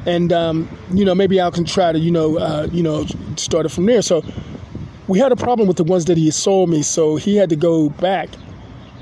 and 0.05 0.33
um, 0.33 0.69
you 0.93 1.05
know 1.05 1.15
maybe 1.15 1.39
I 1.41 1.49
can 1.51 1.65
try 1.65 1.91
to 1.91 1.99
you 1.99 2.11
know 2.11 2.37
uh, 2.37 2.67
you 2.71 2.83
know 2.83 3.05
start 3.35 3.65
it 3.65 3.69
from 3.69 3.85
there. 3.85 4.01
So 4.01 4.23
we 5.07 5.19
had 5.19 5.31
a 5.31 5.35
problem 5.35 5.67
with 5.67 5.77
the 5.77 5.83
ones 5.83 6.05
that 6.05 6.17
he 6.17 6.31
sold 6.31 6.69
me, 6.69 6.81
so 6.81 7.15
he 7.15 7.35
had 7.35 7.49
to 7.49 7.55
go 7.55 7.89
back 7.89 8.29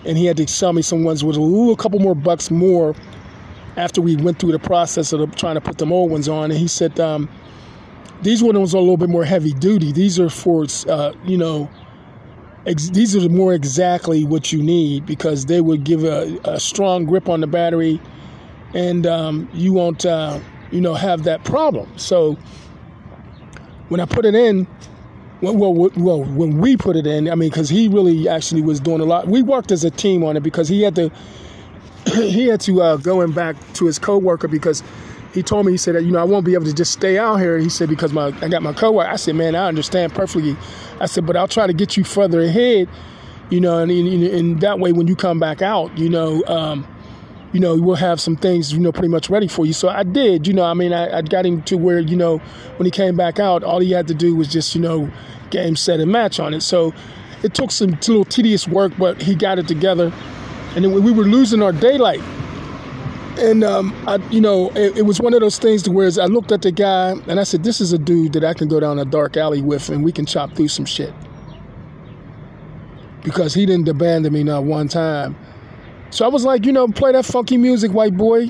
and 0.06 0.18
he 0.18 0.26
had 0.26 0.38
to 0.38 0.48
sell 0.48 0.74
me 0.74 0.82
some 0.82 1.04
ones 1.04 1.24
with 1.24 1.36
a 1.36 1.42
little 1.42 1.76
couple 1.76 2.00
more 2.00 2.16
bucks 2.16 2.50
more 2.50 2.96
after 3.78 4.02
we 4.02 4.16
went 4.16 4.40
through 4.40 4.52
the 4.52 4.60
process 4.60 5.14
of 5.14 5.36
trying 5.36 5.56
to 5.56 5.62
put 5.62 5.78
them 5.78 5.92
old 5.92 6.12
ones 6.12 6.28
on. 6.28 6.52
And 6.52 6.60
he 6.60 6.68
said 6.68 7.00
um, 7.00 7.30
these 8.22 8.44
ones 8.44 8.74
are 8.74 8.78
a 8.78 8.82
little 8.82 8.98
bit 8.98 9.10
more 9.10 9.26
heavy 9.26 9.54
duty. 9.54 9.92
These 9.92 10.20
are 10.20 10.30
for 10.30 10.66
uh, 10.88 11.14
you 11.26 11.38
know. 11.38 11.70
Ex- 12.66 12.90
these 12.90 13.16
are 13.16 13.30
more 13.30 13.54
exactly 13.54 14.26
what 14.26 14.52
you 14.52 14.62
need 14.62 15.06
because 15.06 15.46
they 15.46 15.62
would 15.62 15.86
give 15.86 16.04
a, 16.04 16.38
a 16.44 16.60
strong 16.60 17.06
grip 17.06 17.30
on 17.30 17.40
the 17.40 17.48
battery, 17.48 18.02
and 18.74 19.08
um, 19.08 19.50
you 19.54 19.72
won't 19.72 20.06
uh, 20.06 20.40
you 20.72 20.82
know, 20.82 20.94
have 20.94 21.24
that 21.24 21.44
problem. 21.44 21.92
So 21.98 22.38
when 23.90 24.00
I 24.00 24.06
put 24.06 24.26
it 24.26 24.36
in, 24.36 24.68
well, 25.42 25.74
well, 25.74 26.24
when 26.24 26.58
we 26.58 26.76
put 26.76 26.96
it 26.96 27.08
in, 27.08 27.30
I 27.30 27.36
mean, 27.36 27.50
because 27.50 27.70
he 27.70 27.88
really 27.88 28.28
actually 28.28 28.62
was 28.62 28.80
doing 28.80 29.00
a 29.00 29.06
lot. 29.06 29.28
We 29.28 29.42
worked 29.42 29.72
as 29.72 29.84
a 29.84 29.92
team 29.92 30.24
on 30.24 30.36
it 30.36 30.44
because 30.44 30.68
he 30.68 30.82
had 30.82 30.96
to, 30.96 31.12
he 32.14 32.48
had 32.48 32.60
to 32.62 32.82
uh, 32.82 32.98
go 32.98 33.22
in 33.22 33.32
back 33.32 33.56
to 33.76 33.86
his 33.86 33.98
coworker 33.98 34.48
because 34.48 34.84
he 35.34 35.44
told 35.44 35.66
me 35.66 35.72
he 35.72 35.78
said 35.78 35.96
that 35.96 36.04
you 36.04 36.12
know 36.12 36.20
I 36.20 36.24
won't 36.24 36.46
be 36.46 36.56
able 36.56 36.66
to 36.66 36.74
just 36.74 36.92
stay 36.92 37.18
out 37.18 37.38
here. 37.38 37.58
He 37.58 37.70
said 37.70 37.88
because 37.88 38.12
my 38.12 38.28
I 38.42 38.50
got 38.50 38.62
my 38.62 38.74
coworker. 38.74 39.10
I 39.10 39.16
said, 39.16 39.36
man, 39.36 39.56
I 39.56 39.68
understand 39.68 40.14
perfectly. 40.14 40.58
I 41.00 41.06
said, 41.06 41.26
but 41.26 41.36
I'll 41.36 41.48
try 41.48 41.68
to 41.68 41.74
get 41.74 41.96
you 41.96 42.04
further 42.04 42.42
ahead, 42.42 42.90
you 43.50 43.62
know, 43.62 43.78
and, 43.78 43.92
and, 43.92 44.24
and 44.24 44.62
that 44.62 44.80
way 44.80 44.92
when 44.92 45.08
you 45.08 45.16
come 45.16 45.40
back 45.40 45.62
out, 45.62 45.98
you 45.98 46.10
know. 46.10 46.44
Um, 46.48 46.86
you 47.52 47.60
know, 47.60 47.76
we'll 47.76 47.96
have 47.96 48.22
some 48.22 48.36
things, 48.36 48.72
you 48.72 48.80
know, 48.80 48.92
pretty 48.92 49.08
much 49.08 49.30
ready 49.30 49.48
for 49.48 49.66
you. 49.66 49.74
So 49.74 49.90
I 49.90 50.04
did, 50.04 50.48
you 50.48 50.54
know, 50.54 50.64
I 50.64 50.74
mean, 50.74 50.94
I, 50.94 51.18
I 51.18 51.22
got 51.22 51.46
him 51.46 51.62
to 51.64 51.78
where, 51.78 52.00
you 52.00 52.16
know, 52.16 52.38
when 52.78 52.86
he 52.86 52.92
came 52.92 53.16
back 53.16 53.40
out, 53.40 53.64
all 53.64 53.80
he 53.80 53.92
had 53.92 54.08
to 54.10 54.14
do 54.14 54.36
was 54.36 54.48
just, 54.48 54.76
you 54.76 54.82
know, 54.82 55.10
game, 55.50 55.76
set, 55.76 56.00
and 56.00 56.12
match 56.12 56.40
on 56.40 56.54
it. 56.54 56.62
So 56.62 56.94
it 57.44 57.54
took 57.54 57.72
some 57.72 57.92
little 57.92 58.26
tedious 58.26 58.68
work, 58.68 58.94
but 59.00 59.22
he 59.22 59.34
got 59.34 59.58
it 59.58 59.68
together. 59.68 60.14
And 60.76 60.86
then 60.86 61.04
we 61.04 61.12
were 61.12 61.24
losing 61.24 61.64
our 61.64 61.72
daylight. 61.72 62.22
And, 63.40 63.64
um, 63.64 63.96
I, 64.08 64.18
you 64.30 64.42
know, 64.42 64.70
it, 64.76 65.00
it 65.00 65.02
was 65.04 65.20
one 65.20 65.34
of 65.34 65.40
those 65.40 65.58
things 65.58 65.82
to 65.84 65.92
where 65.92 66.08
I 66.22 66.26
looked 66.26 66.52
at 66.52 66.62
the 66.62 66.72
guy 66.72 67.12
and 67.12 67.40
I 67.40 67.44
said, 67.44 67.64
this 67.64 67.82
is 67.82 67.94
a 67.94 67.98
dude 67.98 68.34
that 68.34 68.44
I 68.44 68.54
can 68.54 68.68
go 68.68 68.80
down 68.80 69.00
a 69.00 69.06
dark 69.06 69.38
alley 69.38 69.62
with 69.62 69.90
and 69.90 70.04
we 70.04 70.12
can 70.12 70.26
chop 70.26 70.56
through 70.56 70.68
some 70.68 70.86
shit. 70.86 71.14
Because 73.24 73.54
he 73.54 73.66
didn't 73.66 73.88
abandon 73.88 74.34
me 74.34 74.44
not 74.44 74.66
one 74.66 74.88
time 74.88 75.36
so 76.12 76.26
I 76.26 76.28
was 76.30 76.46
like, 76.46 76.66
you 76.66 76.72
know, 76.72 76.88
play 76.88 77.12
that 77.12 77.26
funky 77.26 77.58
music, 77.58 77.92
white 77.92 78.18
boy, 78.18 78.50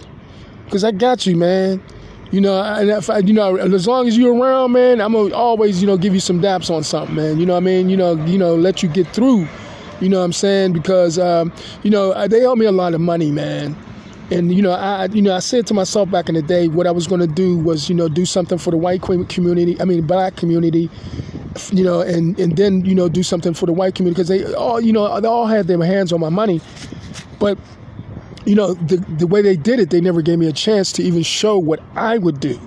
because 0.65 0.83
I 0.83 0.91
got 0.91 1.25
you, 1.25 1.35
man. 1.35 1.81
You 2.31 2.41
know, 2.41 2.61
and 2.61 2.89
if 2.91 3.09
I, 3.09 3.19
you 3.19 3.33
know, 3.33 3.55
as 3.55 3.87
long 3.87 4.07
as 4.07 4.15
you're 4.15 4.35
around, 4.35 4.73
man, 4.73 5.01
I'm 5.01 5.13
gonna 5.13 5.33
always, 5.33 5.81
you 5.81 5.87
know, 5.87 5.97
give 5.97 6.13
you 6.13 6.19
some 6.19 6.39
daps 6.39 6.69
on 6.73 6.83
something, 6.83 7.15
man. 7.15 7.39
You 7.39 7.45
know 7.47 7.53
what 7.53 7.63
I 7.63 7.65
mean? 7.65 7.89
You 7.89 7.97
know, 7.97 8.23
you 8.25 8.37
know, 8.37 8.55
let 8.55 8.83
you 8.83 8.89
get 8.89 9.07
through 9.07 9.47
You 9.99 10.09
know 10.09 10.19
what 10.19 10.25
I'm 10.25 10.33
saying? 10.33 10.73
Because 10.73 11.19
um, 11.19 11.51
you 11.83 11.89
know 11.89 12.27
they 12.27 12.45
owe 12.45 12.55
me 12.55 12.65
a 12.65 12.71
lot 12.71 12.93
of 12.93 13.01
money, 13.01 13.31
man. 13.31 13.75
And 14.31 14.53
you 14.53 14.61
know, 14.61 14.71
I 14.71 15.05
you 15.05 15.21
know 15.21 15.35
I 15.35 15.39
said 15.39 15.65
to 15.67 15.73
myself 15.73 16.11
back 16.11 16.29
in 16.29 16.35
the 16.35 16.41
day, 16.41 16.67
what 16.67 16.87
I 16.87 16.91
was 16.91 17.07
going 17.07 17.21
to 17.21 17.27
do 17.27 17.57
was 17.57 17.89
you 17.89 17.95
know 17.95 18.07
do 18.07 18.25
something 18.25 18.57
for 18.57 18.71
the 18.71 18.77
white 18.77 19.01
community. 19.01 19.79
I 19.81 19.85
mean, 19.85 20.05
black 20.05 20.35
community. 20.35 20.89
You 21.71 21.83
know, 21.83 22.01
and 22.01 22.39
and 22.39 22.55
then 22.55 22.85
you 22.85 22.93
know 22.93 23.09
do 23.09 23.23
something 23.23 23.53
for 23.53 23.65
the 23.65 23.73
white 23.73 23.95
community 23.95 24.21
because 24.21 24.27
they 24.29 24.53
all 24.53 24.79
you 24.79 24.93
know 24.93 25.19
they 25.19 25.27
all 25.27 25.47
had 25.47 25.67
their 25.67 25.83
hands 25.83 26.13
on 26.13 26.19
my 26.19 26.29
money, 26.29 26.61
but 27.39 27.57
you 28.45 28.55
know 28.55 28.75
the 28.75 28.97
the 29.17 29.25
way 29.27 29.41
they 29.41 29.55
did 29.55 29.79
it, 29.79 29.89
they 29.89 29.99
never 29.99 30.21
gave 30.21 30.37
me 30.37 30.47
a 30.47 30.53
chance 30.53 30.91
to 30.93 31.03
even 31.03 31.23
show 31.23 31.57
what 31.57 31.81
I 31.95 32.17
would 32.19 32.39
do 32.39 32.59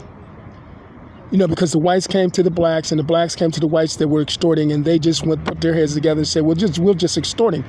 you 1.32 1.38
know, 1.38 1.48
because 1.48 1.72
the 1.72 1.78
whites 1.78 2.06
came 2.06 2.30
to 2.30 2.42
the 2.42 2.50
blacks 2.50 2.92
and 2.92 2.98
the 2.98 3.04
blacks 3.04 3.34
came 3.34 3.50
to 3.50 3.58
the 3.58 3.66
whites 3.66 3.96
that 3.96 4.08
were 4.08 4.20
extorting, 4.20 4.70
and 4.70 4.84
they 4.84 4.98
just 4.98 5.26
went 5.26 5.44
put 5.46 5.62
their 5.62 5.72
heads 5.72 5.94
together 5.94 6.20
and 6.20 6.28
said, 6.28 6.42
"Well, 6.42 6.54
just 6.54 6.78
we'll 6.78 6.94
just 6.94 7.16
extorting." 7.16 7.64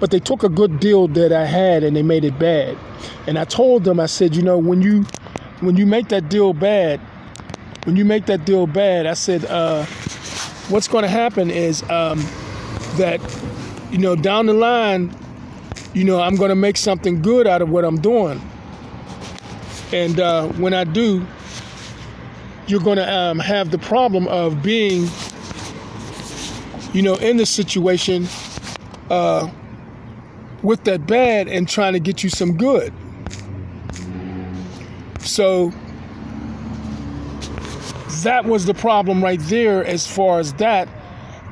But 0.00 0.10
they 0.10 0.18
took 0.18 0.42
a 0.42 0.48
good 0.48 0.80
deal 0.80 1.08
that 1.08 1.32
I 1.32 1.46
had 1.46 1.82
and 1.84 1.96
they 1.96 2.02
made 2.02 2.24
it 2.24 2.38
bad. 2.38 2.76
And 3.26 3.38
I 3.38 3.44
told 3.44 3.84
them, 3.84 4.00
I 4.00 4.06
said, 4.06 4.34
you 4.34 4.42
know, 4.42 4.58
when 4.58 4.82
you 4.82 5.04
when 5.60 5.76
you 5.76 5.86
make 5.86 6.08
that 6.08 6.28
deal 6.28 6.52
bad, 6.52 7.00
when 7.84 7.96
you 7.96 8.04
make 8.04 8.26
that 8.26 8.44
deal 8.44 8.66
bad, 8.66 9.06
I 9.06 9.14
said, 9.14 9.44
uh, 9.46 9.84
what's 10.68 10.88
going 10.88 11.02
to 11.02 11.08
happen 11.08 11.50
is 11.50 11.82
um, 11.84 12.18
that 12.96 13.20
you 13.90 13.98
know 13.98 14.16
down 14.16 14.46
the 14.46 14.52
line, 14.52 15.14
you 15.94 16.04
know, 16.04 16.20
I'm 16.20 16.36
going 16.36 16.50
to 16.50 16.56
make 16.56 16.76
something 16.76 17.22
good 17.22 17.46
out 17.46 17.62
of 17.62 17.70
what 17.70 17.84
I'm 17.84 18.00
doing. 18.00 18.40
And 19.92 20.18
uh, 20.18 20.48
when 20.54 20.74
I 20.74 20.84
do, 20.84 21.24
you're 22.66 22.80
going 22.80 22.96
to 22.96 23.12
um, 23.12 23.38
have 23.38 23.70
the 23.70 23.78
problem 23.78 24.26
of 24.28 24.62
being, 24.62 25.08
you 26.92 27.02
know, 27.02 27.14
in 27.16 27.36
the 27.36 27.46
situation 27.46 28.26
uh, 29.10 29.48
with 30.64 30.84
that 30.84 31.06
bad 31.06 31.46
and 31.46 31.68
trying 31.68 31.92
to 31.92 32.00
get 32.00 32.24
you 32.24 32.30
some 32.30 32.56
good. 32.56 32.92
So 35.20 35.72
that 38.22 38.44
was 38.44 38.66
the 38.66 38.74
problem 38.74 39.22
right 39.22 39.40
there 39.42 39.84
as 39.84 40.06
far 40.06 40.40
as 40.40 40.54
that. 40.54 40.88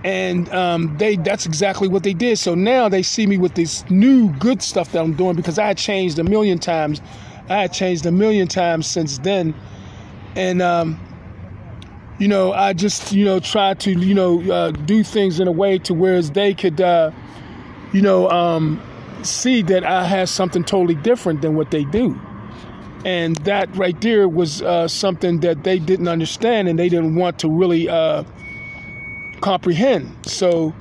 And 0.05 0.53
um, 0.53 0.96
they 0.98 1.14
that's 1.14 1.46
exactly 1.46 1.87
what 1.87 2.03
they 2.03 2.14
did. 2.14 2.38
So 2.38 2.57
now 2.57 2.88
they 2.88 3.03
see 3.03 3.27
me 3.29 3.38
with 3.38 3.55
this 3.55 3.88
new 3.88 4.31
good 4.38 4.61
stuff 4.61 4.90
that 4.92 5.01
I'm 5.01 5.14
doing 5.14 5.37
because 5.37 5.61
I 5.61 5.75
changed 5.75 6.18
a 6.18 6.25
million 6.25 6.59
times. 6.59 7.01
I 7.48 7.68
changed 7.68 8.05
a 8.07 8.11
million 8.11 8.48
times 8.48 8.88
since 8.88 9.18
then 9.18 9.55
and 10.35 10.62
um, 10.62 10.98
you 12.18 12.29
know, 12.29 12.53
I 12.53 12.72
just 12.72 13.12
you 13.12 13.25
know 13.25 13.40
try 13.40 13.75
to 13.75 13.90
you 13.90 14.14
know 14.14 14.40
uh, 14.51 14.70
do 14.70 15.03
things 15.03 15.40
in 15.40 15.48
a 15.48 15.53
way 15.53 15.79
to 15.81 15.94
whereas 15.94 16.31
they 16.31 16.55
could 16.55 16.81
uh, 16.81 17.11
you 17.92 18.03
know 18.03 18.31
um, 18.31 18.81
see 19.27 19.63
that 19.63 19.85
I 19.85 20.05
have 20.05 20.29
something 20.29 20.65
totally 20.65 20.95
different 20.95 21.43
than 21.43 21.55
what 21.55 21.71
they 21.71 21.85
do. 21.85 22.21
And 23.05 23.37
that 23.39 23.75
right 23.77 24.01
there 24.01 24.29
was 24.29 24.63
uh, 24.63 24.87
something 24.87 25.41
that 25.41 25.65
they 25.65 25.79
didn't 25.79 26.09
understand 26.09 26.69
and 26.69 26.79
they 26.79 26.89
didn't 26.89 27.17
want 27.17 27.39
to 27.41 27.51
really 27.51 27.89
uh, 27.89 28.25
comprehend. 29.41 30.15
So, 30.27 30.73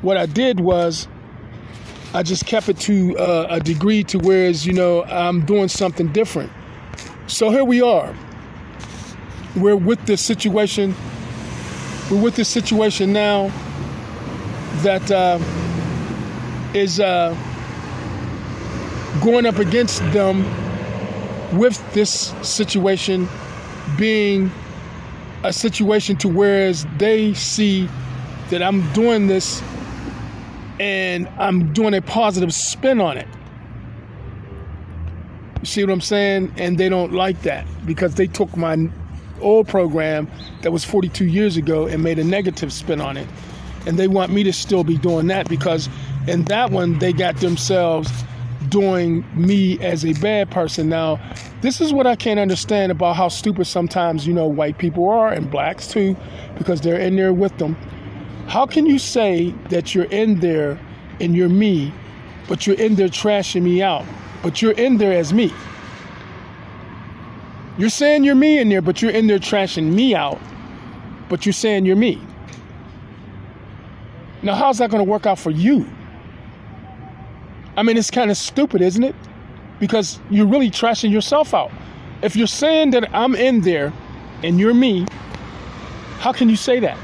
what 0.00 0.16
I 0.16 0.24
did 0.24 0.60
was 0.60 1.06
I 2.14 2.22
just 2.22 2.46
kept 2.46 2.70
it 2.70 2.78
to 2.80 3.16
uh, 3.18 3.46
a 3.50 3.60
degree 3.60 4.02
to 4.04 4.18
whereas, 4.18 4.64
you 4.64 4.72
know, 4.72 5.04
I'm 5.04 5.44
doing 5.44 5.68
something 5.68 6.10
different. 6.12 6.50
So, 7.26 7.50
here 7.50 7.64
we 7.64 7.82
are 7.82 8.14
we're 9.56 9.76
with 9.76 10.04
this 10.06 10.20
situation. 10.20 10.94
We're 12.10 12.22
with 12.22 12.36
this 12.36 12.48
situation 12.48 13.12
now 13.12 13.52
that 14.82 15.10
uh, 15.10 15.38
is 16.74 17.00
uh, 17.00 17.36
going 19.22 19.46
up 19.46 19.58
against 19.58 20.00
them 20.12 20.44
with 21.58 21.82
this 21.92 22.32
situation 22.42 23.28
being 23.98 24.50
a 25.42 25.52
situation 25.52 26.16
to 26.16 26.28
whereas 26.28 26.86
they 26.98 27.34
see 27.34 27.88
that 28.50 28.62
I'm 28.62 28.90
doing 28.92 29.26
this 29.26 29.62
and 30.78 31.28
I'm 31.38 31.72
doing 31.72 31.94
a 31.94 32.02
positive 32.02 32.54
spin 32.54 33.00
on 33.00 33.16
it. 33.16 33.28
You 35.60 35.66
see 35.66 35.84
what 35.84 35.92
I'm 35.92 36.00
saying? 36.00 36.54
And 36.56 36.78
they 36.78 36.88
don't 36.88 37.12
like 37.12 37.42
that 37.42 37.66
because 37.84 38.14
they 38.14 38.26
took 38.26 38.56
my 38.56 38.88
old 39.40 39.68
program 39.68 40.28
that 40.62 40.72
was 40.72 40.84
42 40.84 41.26
years 41.26 41.56
ago 41.56 41.86
and 41.86 42.02
made 42.02 42.18
a 42.18 42.24
negative 42.24 42.72
spin 42.72 43.00
on 43.00 43.16
it. 43.16 43.28
And 43.86 43.98
they 43.98 44.08
want 44.08 44.32
me 44.32 44.42
to 44.44 44.52
still 44.52 44.84
be 44.84 44.96
doing 44.98 45.26
that 45.28 45.48
because 45.48 45.88
in 46.26 46.44
that 46.44 46.70
one, 46.70 46.98
they 46.98 47.12
got 47.12 47.36
themselves 47.36 48.10
doing 48.70 49.24
me 49.34 49.78
as 49.80 50.04
a 50.04 50.12
bad 50.14 50.50
person. 50.50 50.88
Now, 50.88 51.20
this 51.60 51.80
is 51.80 51.92
what 51.92 52.06
I 52.06 52.16
can't 52.16 52.40
understand 52.40 52.90
about 52.92 53.16
how 53.16 53.28
stupid 53.28 53.66
sometimes, 53.66 54.26
you 54.26 54.32
know, 54.32 54.46
white 54.46 54.78
people 54.78 55.08
are 55.08 55.32
and 55.32 55.50
blacks 55.50 55.88
too, 55.88 56.16
because 56.56 56.80
they're 56.80 56.98
in 56.98 57.16
there 57.16 57.32
with 57.32 57.56
them. 57.58 57.74
How 58.46 58.66
can 58.66 58.86
you 58.86 58.98
say 58.98 59.50
that 59.68 59.94
you're 59.94 60.06
in 60.06 60.40
there 60.40 60.78
and 61.20 61.36
you're 61.36 61.48
me, 61.48 61.92
but 62.48 62.66
you're 62.66 62.76
in 62.76 62.94
there 62.94 63.08
trashing 63.08 63.62
me 63.62 63.82
out, 63.82 64.04
but 64.42 64.62
you're 64.62 64.72
in 64.72 64.96
there 64.98 65.12
as 65.12 65.32
me? 65.32 65.52
You're 67.78 67.90
saying 67.90 68.24
you're 68.24 68.34
me 68.34 68.58
in 68.58 68.68
there, 68.68 68.82
but 68.82 69.00
you're 69.00 69.10
in 69.10 69.26
there 69.26 69.38
trashing 69.38 69.92
me 69.92 70.14
out. 70.14 70.38
But 71.28 71.46
you're 71.46 71.52
saying 71.52 71.86
you're 71.86 71.96
me. 71.96 72.20
Now, 74.42 74.54
how's 74.54 74.78
that 74.78 74.90
going 74.90 75.04
to 75.04 75.10
work 75.10 75.26
out 75.26 75.38
for 75.38 75.50
you? 75.50 75.88
I 77.80 77.82
mean, 77.82 77.96
it's 77.96 78.10
kind 78.10 78.30
of 78.30 78.36
stupid, 78.36 78.82
isn't 78.82 79.02
it? 79.02 79.14
Because 79.78 80.20
you're 80.28 80.46
really 80.46 80.70
trashing 80.70 81.10
yourself 81.10 81.54
out. 81.54 81.72
If 82.20 82.36
you're 82.36 82.46
saying 82.46 82.90
that 82.90 83.08
I'm 83.14 83.34
in 83.34 83.62
there 83.62 83.90
and 84.42 84.60
you're 84.60 84.74
me, 84.74 85.06
how 86.18 86.30
can 86.30 86.50
you 86.50 86.56
say 86.56 86.78
that? 86.80 86.98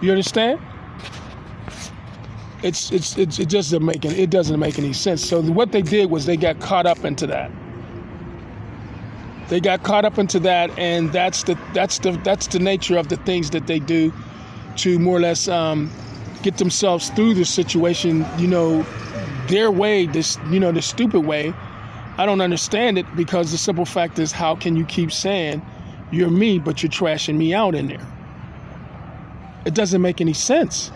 You 0.00 0.10
understand? 0.10 0.60
It's, 2.64 2.90
it's, 2.90 3.16
it's 3.16 3.38
it 3.38 3.48
just 3.48 3.70
doesn't 3.70 3.84
make 3.84 4.04
it 4.04 4.30
doesn't 4.30 4.58
make 4.58 4.80
any 4.80 4.92
sense. 4.92 5.24
So 5.24 5.40
what 5.40 5.70
they 5.70 5.82
did 5.82 6.10
was 6.10 6.26
they 6.26 6.36
got 6.36 6.58
caught 6.58 6.86
up 6.86 7.04
into 7.04 7.28
that 7.28 7.52
they 9.48 9.60
got 9.60 9.82
caught 9.82 10.06
up 10.06 10.18
into 10.18 10.40
that, 10.40 10.76
and 10.78 11.12
that's 11.12 11.42
the 11.42 11.58
that's 11.74 11.98
the 11.98 12.12
that's 12.24 12.46
the 12.46 12.58
nature 12.58 12.96
of 12.96 13.08
the 13.08 13.18
things 13.18 13.50
that 13.50 13.66
they 13.66 13.78
do 13.78 14.12
to 14.78 14.98
more 14.98 15.18
or 15.18 15.20
less 15.20 15.46
um, 15.46 15.90
get 16.42 16.58
themselves 16.58 17.10
through 17.10 17.34
this 17.34 17.50
situation. 17.50 18.26
You 18.38 18.48
know, 18.48 18.86
their 19.48 19.70
way, 19.70 20.06
this 20.06 20.38
you 20.50 20.60
know, 20.60 20.72
the 20.72 20.82
stupid 20.82 21.20
way. 21.20 21.54
I 22.18 22.26
don't 22.26 22.40
understand 22.42 22.98
it 22.98 23.06
because 23.16 23.52
the 23.52 23.58
simple 23.58 23.86
fact 23.86 24.18
is, 24.18 24.32
how 24.32 24.54
can 24.54 24.76
you 24.76 24.84
keep 24.84 25.12
saying 25.12 25.62
you're 26.10 26.30
me, 26.30 26.58
but 26.58 26.82
you're 26.82 26.90
trashing 26.90 27.36
me 27.36 27.54
out 27.54 27.74
in 27.74 27.86
there? 27.88 28.06
It 29.64 29.74
doesn't 29.74 30.02
make 30.02 30.20
any 30.20 30.34
sense. 30.34 30.92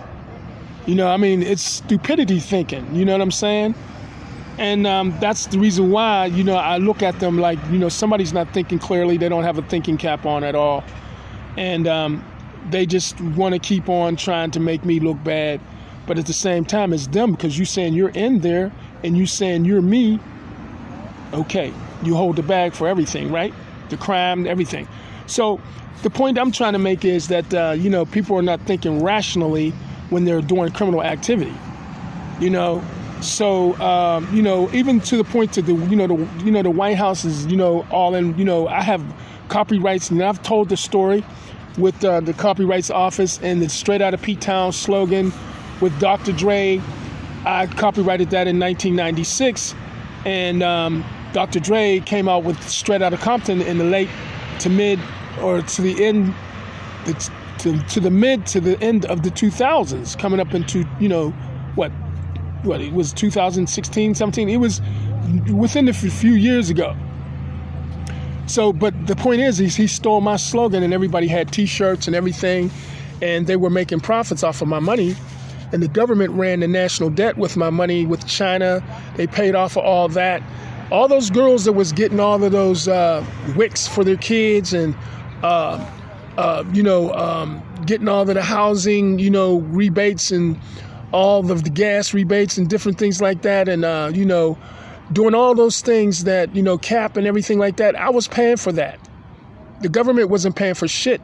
You 0.86 0.94
know, 0.94 1.08
I 1.08 1.16
mean, 1.16 1.42
it's 1.42 1.62
stupidity 1.62 2.40
thinking. 2.40 2.94
You 2.94 3.04
know 3.04 3.12
what 3.12 3.22
I'm 3.22 3.30
saying? 3.30 3.74
and 4.58 4.86
um, 4.86 5.14
that's 5.20 5.46
the 5.46 5.58
reason 5.58 5.90
why 5.90 6.26
you 6.26 6.42
know 6.42 6.56
I 6.56 6.78
look 6.78 7.02
at 7.02 7.20
them 7.20 7.38
like 7.38 7.58
you 7.70 7.78
know 7.78 7.88
somebody's 7.88 8.32
not 8.32 8.52
thinking 8.54 8.78
clearly. 8.78 9.16
They 9.16 9.28
don't 9.28 9.44
have 9.44 9.58
a 9.58 9.62
thinking 9.62 9.98
cap 9.98 10.24
on 10.24 10.44
at 10.44 10.54
all, 10.54 10.84
and 11.56 11.86
um, 11.86 12.24
they 12.70 12.86
just 12.86 13.20
want 13.20 13.54
to 13.54 13.58
keep 13.58 13.88
on 13.88 14.16
trying 14.16 14.50
to 14.52 14.60
make 14.60 14.84
me 14.84 15.00
look 15.00 15.22
bad. 15.22 15.60
But 16.06 16.18
at 16.18 16.26
the 16.26 16.32
same 16.32 16.64
time, 16.64 16.92
it's 16.92 17.08
them 17.08 17.32
because 17.32 17.58
you 17.58 17.64
saying 17.64 17.94
you're 17.94 18.10
in 18.10 18.40
there 18.40 18.72
and 19.02 19.16
you 19.16 19.26
saying 19.26 19.64
you're 19.64 19.82
me. 19.82 20.20
Okay, 21.32 21.72
you 22.02 22.14
hold 22.14 22.36
the 22.36 22.42
bag 22.42 22.72
for 22.74 22.86
everything, 22.86 23.32
right? 23.32 23.52
The 23.88 23.96
crime, 23.96 24.46
everything. 24.46 24.86
So 25.26 25.60
the 26.02 26.10
point 26.10 26.38
I'm 26.38 26.52
trying 26.52 26.74
to 26.74 26.78
make 26.78 27.04
is 27.04 27.28
that 27.28 27.52
uh, 27.52 27.74
you 27.76 27.90
know 27.90 28.04
people 28.04 28.36
are 28.36 28.42
not 28.42 28.60
thinking 28.62 29.02
rationally 29.02 29.70
when 30.10 30.24
they're 30.24 30.40
doing 30.40 30.70
criminal 30.72 31.02
activity. 31.02 31.54
You 32.38 32.50
know, 32.50 32.84
so 33.20 33.74
um, 33.80 34.28
you 34.34 34.42
know, 34.42 34.70
even 34.72 35.00
to 35.00 35.16
the 35.16 35.24
point 35.24 35.52
to 35.54 35.62
the 35.62 35.74
you 35.74 35.96
know 35.96 36.06
the 36.06 36.44
you 36.44 36.52
know 36.52 36.62
the 36.62 36.70
White 36.70 36.96
House 36.96 37.24
is 37.24 37.46
you 37.46 37.56
know 37.56 37.86
all 37.90 38.14
in 38.14 38.38
you 38.38 38.44
know 38.44 38.68
I 38.68 38.82
have 38.82 39.02
copyrights 39.48 40.10
and 40.10 40.22
I've 40.22 40.42
told 40.42 40.68
the 40.68 40.76
story 40.76 41.24
with 41.78 42.04
uh, 42.04 42.20
the 42.20 42.32
copyrights 42.32 42.90
office 42.90 43.38
and 43.42 43.60
the 43.60 43.68
Straight 43.68 44.02
Out 44.02 44.14
of 44.14 44.22
P 44.22 44.36
Town 44.36 44.72
slogan 44.72 45.32
with 45.80 45.98
Dr. 46.00 46.32
Dre. 46.32 46.80
I 47.44 47.66
copyrighted 47.66 48.30
that 48.30 48.48
in 48.48 48.58
1996, 48.58 49.74
and 50.24 50.62
um, 50.62 51.04
Dr. 51.32 51.60
Dre 51.60 52.00
came 52.00 52.28
out 52.28 52.44
with 52.44 52.60
Straight 52.68 53.02
Out 53.02 53.12
of 53.12 53.20
Compton 53.20 53.62
in 53.62 53.78
the 53.78 53.84
late 53.84 54.08
to 54.60 54.70
mid 54.70 54.98
or 55.40 55.62
to 55.62 55.82
the 55.82 56.04
end. 56.04 56.34
to, 57.58 57.82
to 57.88 58.00
the 58.00 58.10
mid 58.10 58.46
to 58.46 58.60
the 58.60 58.80
end 58.82 59.06
of 59.06 59.22
the 59.22 59.30
2000s, 59.30 60.18
coming 60.18 60.40
up 60.40 60.54
into 60.54 60.84
you 61.00 61.08
know 61.08 61.30
what 61.74 61.90
what 62.62 62.80
it 62.80 62.92
was 62.92 63.12
2016 63.12 64.14
17 64.14 64.48
it 64.48 64.56
was 64.56 64.80
within 65.52 65.88
a 65.88 65.92
few 65.92 66.32
years 66.32 66.68
ago 66.68 66.96
so 68.46 68.72
but 68.72 69.06
the 69.06 69.16
point 69.16 69.40
is 69.40 69.58
he, 69.58 69.68
he 69.68 69.86
stole 69.86 70.20
my 70.20 70.36
slogan 70.36 70.82
and 70.82 70.94
everybody 70.94 71.26
had 71.26 71.52
t-shirts 71.52 72.06
and 72.06 72.16
everything 72.16 72.70
and 73.22 73.46
they 73.46 73.56
were 73.56 73.70
making 73.70 74.00
profits 74.00 74.42
off 74.42 74.62
of 74.62 74.68
my 74.68 74.78
money. 74.78 75.16
And 75.72 75.82
the 75.82 75.88
government 75.88 76.30
ran 76.32 76.60
the 76.60 76.68
national 76.68 77.10
debt 77.10 77.38
with 77.38 77.56
my 77.56 77.70
money 77.70 78.06
with 78.06 78.26
China. 78.26 78.82
They 79.16 79.26
paid 79.26 79.54
off 79.54 79.76
of 79.76 79.84
all 79.84 80.08
that. 80.10 80.42
All 80.92 81.08
those 81.08 81.30
girls 81.30 81.64
that 81.64 81.72
was 81.72 81.92
getting 81.92 82.20
all 82.20 82.42
of 82.42 82.52
those 82.52 82.86
uh, 82.86 83.24
WICs 83.48 83.88
for 83.88 84.04
their 84.04 84.16
kids 84.16 84.72
and, 84.72 84.94
uh, 85.42 85.84
uh, 86.36 86.62
you 86.72 86.82
know, 86.82 87.12
um, 87.14 87.62
getting 87.84 88.06
all 88.06 88.28
of 88.28 88.32
the 88.32 88.42
housing, 88.42 89.18
you 89.18 89.30
know, 89.30 89.58
rebates 89.58 90.30
and 90.30 90.58
all 91.10 91.50
of 91.50 91.64
the 91.64 91.70
gas 91.70 92.14
rebates 92.14 92.56
and 92.56 92.70
different 92.70 92.98
things 92.98 93.20
like 93.20 93.42
that. 93.42 93.68
And, 93.68 93.84
uh, 93.84 94.12
you 94.14 94.24
know, 94.24 94.56
doing 95.12 95.34
all 95.34 95.54
those 95.54 95.80
things 95.80 96.24
that, 96.24 96.54
you 96.54 96.62
know, 96.62 96.78
cap 96.78 97.16
and 97.16 97.26
everything 97.26 97.58
like 97.58 97.76
that. 97.76 97.96
I 97.96 98.10
was 98.10 98.26
paying 98.28 98.56
for 98.56 98.72
that. 98.72 98.98
The 99.80 99.88
government 99.88 100.30
wasn't 100.30 100.56
paying 100.56 100.74
for 100.74 100.88
shit. 100.88 101.20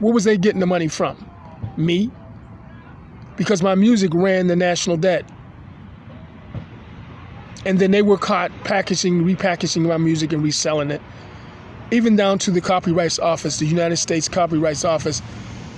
Where 0.00 0.12
was 0.12 0.24
they 0.24 0.36
getting 0.36 0.60
the 0.60 0.66
money 0.66 0.88
from? 0.88 1.28
Me. 1.76 2.10
Because 3.36 3.62
my 3.62 3.74
music 3.74 4.12
ran 4.14 4.46
the 4.48 4.56
national 4.56 4.96
debt. 4.96 5.24
And 7.64 7.78
then 7.78 7.92
they 7.92 8.02
were 8.02 8.18
caught 8.18 8.52
packaging, 8.64 9.24
repackaging 9.24 9.82
my 9.82 9.96
music 9.96 10.32
and 10.32 10.42
reselling 10.42 10.90
it. 10.90 11.00
Even 11.90 12.16
down 12.16 12.38
to 12.40 12.50
the 12.50 12.60
Copyrights 12.60 13.18
Office, 13.18 13.58
the 13.58 13.66
United 13.66 13.96
States 13.96 14.28
Copyrights 14.28 14.84
Office, 14.84 15.22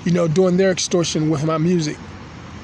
you 0.04 0.12
know, 0.12 0.26
doing 0.26 0.56
their 0.56 0.70
extortion 0.70 1.30
with 1.30 1.44
my 1.44 1.58
music. 1.58 1.96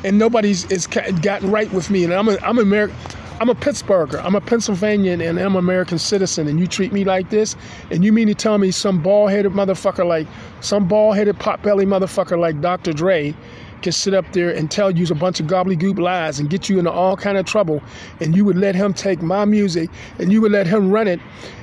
And 0.05 0.19
nobody's 0.19 0.65
is 0.71 0.87
gotten 0.89 1.51
right 1.51 1.73
with 1.73 1.91
me. 1.91 2.03
And 2.05 2.13
I'm 2.13 2.29
a, 2.29 2.37
I'm 2.43 2.59
American. 2.59 2.97
I'm 3.41 3.49
a 3.49 3.55
Pittsburgher. 3.55 4.23
I'm 4.25 4.35
a 4.35 4.41
Pennsylvanian 4.41 5.21
and 5.21 5.39
I'm 5.39 5.57
an 5.57 5.59
American 5.59 5.99
citizen. 5.99 6.47
And 6.47 6.61
you 6.61 6.67
treat 6.67 6.93
me 6.93 7.05
like 7.05 7.31
this? 7.31 7.57
And 7.91 8.05
you 8.05 8.13
mean 8.13 8.29
to 8.29 8.35
tell 8.35 8.59
me 8.59 8.71
some 8.71 9.03
bald 9.03 9.31
headed 9.31 9.53
motherfucker 9.53 10.07
like, 10.07 10.29
some 10.61 10.87
bald 10.87 11.17
headed 11.17 11.39
pot 11.39 11.63
belly 11.63 11.85
motherfucker 11.85 12.39
like 12.39 12.61
Dr. 12.61 12.93
Dre 12.93 13.35
can 13.83 13.93
sit 13.93 14.15
up 14.15 14.33
there 14.33 14.51
and 14.51 14.71
tell 14.71 14.91
you 14.91 15.07
a 15.11 15.15
bunch 15.15 15.41
of 15.41 15.47
gobbledygook 15.47 15.99
lies 15.99 16.39
and 16.39 16.49
get 16.49 16.69
you 16.69 16.79
into 16.79 16.91
all 16.91 17.17
kind 17.17 17.37
of 17.37 17.45
trouble 17.45 17.83
and 18.21 18.37
you 18.37 18.45
would 18.45 18.57
let 18.57 18.75
him 18.75 18.95
take 18.95 19.21
my 19.21 19.45
music 19.45 19.91
and 20.19 20.33
you 20.33 20.41
would 20.41 20.53
let 20.53 20.67
him 20.67 20.91
run 20.91 21.09
it 21.09 21.21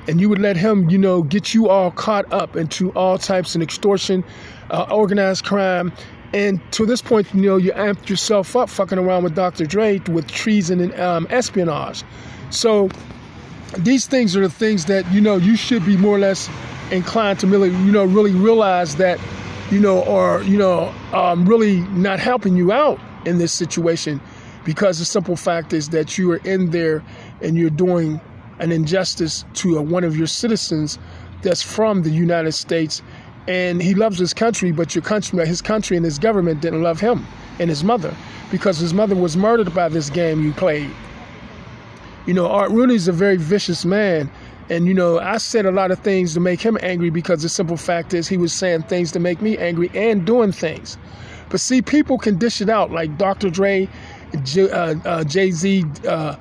and 0.07 0.19
you 0.19 0.27
would 0.27 0.39
let 0.39 0.57
him 0.57 0.89
you 0.89 0.97
know 0.97 1.23
get 1.23 1.53
you 1.53 1.69
all 1.69 1.91
caught 1.91 2.31
up 2.33 2.57
into 2.57 2.91
all 2.91 3.17
types 3.17 3.55
of 3.55 3.61
extortion 3.61 4.23
uh, 4.69 4.85
organized 4.91 5.45
crime 5.45 5.93
and 6.33 6.59
to 6.73 6.85
this 6.85 7.01
point, 7.01 7.33
you 7.33 7.41
know, 7.41 7.57
you 7.57 7.71
amped 7.71 8.09
yourself 8.09 8.55
up 8.55 8.69
fucking 8.69 8.97
around 8.97 9.23
with 9.23 9.35
Dr. 9.35 9.65
Dre 9.65 9.99
with 10.09 10.27
treason 10.27 10.79
and 10.79 10.99
um, 10.99 11.27
espionage. 11.29 12.03
So 12.51 12.89
these 13.77 14.05
things 14.07 14.35
are 14.35 14.41
the 14.41 14.49
things 14.49 14.85
that, 14.85 15.11
you 15.11 15.21
know, 15.21 15.37
you 15.37 15.55
should 15.55 15.85
be 15.85 15.97
more 15.97 16.15
or 16.15 16.19
less 16.19 16.49
inclined 16.91 17.39
to 17.39 17.47
really, 17.47 17.69
you 17.69 17.91
know, 17.91 18.05
really 18.05 18.31
realize 18.31 18.95
that, 18.97 19.19
you 19.71 19.79
know, 19.79 20.03
are, 20.03 20.43
you 20.43 20.57
know, 20.57 20.93
um, 21.13 21.45
really 21.45 21.81
not 21.89 22.19
helping 22.19 22.55
you 22.55 22.71
out 22.71 22.99
in 23.25 23.37
this 23.37 23.51
situation 23.51 24.21
because 24.65 24.99
the 24.99 25.05
simple 25.05 25.35
fact 25.35 25.73
is 25.73 25.89
that 25.89 26.17
you 26.17 26.31
are 26.31 26.41
in 26.43 26.69
there 26.71 27.03
and 27.41 27.57
you're 27.57 27.69
doing 27.69 28.21
an 28.59 28.71
injustice 28.71 29.45
to 29.53 29.77
a, 29.77 29.81
one 29.81 30.03
of 30.03 30.17
your 30.17 30.27
citizens 30.27 30.99
that's 31.41 31.61
from 31.61 32.03
the 32.03 32.09
United 32.09 32.51
States 32.51 33.01
and 33.49 33.81
he 33.81 33.95
loves 33.95 34.19
his 34.19 34.31
country, 34.31 34.71
but 34.71 34.93
your 34.93 35.01
country, 35.01 35.43
his 35.47 35.59
country 35.59 35.97
and 35.97 36.05
his 36.05 36.19
government 36.19 36.61
didn't 36.61 36.83
love 36.83 36.99
him 36.99 37.25
and 37.57 37.67
his 37.67 37.83
mother 37.83 38.15
because 38.51 38.77
his 38.77 38.93
mother 38.93 39.15
was 39.15 39.35
murdered 39.35 39.73
by 39.73 39.89
this 39.89 40.11
game 40.11 40.43
you 40.43 40.53
played. 40.53 40.91
You 42.27 42.35
know, 42.35 42.47
Art 42.47 42.69
Rooney's 42.69 43.07
a 43.07 43.11
very 43.11 43.37
vicious 43.37 43.85
man. 43.85 44.29
And, 44.69 44.85
you 44.85 44.93
know, 44.93 45.17
I 45.17 45.37
said 45.37 45.65
a 45.65 45.71
lot 45.71 45.89
of 45.89 45.97
things 45.97 46.35
to 46.35 46.39
make 46.39 46.61
him 46.61 46.77
angry 46.83 47.09
because 47.09 47.41
the 47.41 47.49
simple 47.49 47.75
fact 47.75 48.13
is 48.13 48.27
he 48.27 48.37
was 48.37 48.53
saying 48.53 48.83
things 48.83 49.11
to 49.13 49.19
make 49.19 49.41
me 49.41 49.57
angry 49.57 49.89
and 49.95 50.25
doing 50.25 50.51
things. 50.51 50.95
But 51.49 51.59
see, 51.59 51.81
people 51.81 52.19
can 52.19 52.37
dish 52.37 52.61
it 52.61 52.69
out 52.69 52.91
like 52.91 53.17
Dr. 53.17 53.49
Dre, 53.49 53.89
J- 54.43 54.69
uh, 54.69 54.95
uh, 55.05 55.23
Jay 55.23 55.49
Z, 55.49 55.85
uh, 56.07 56.35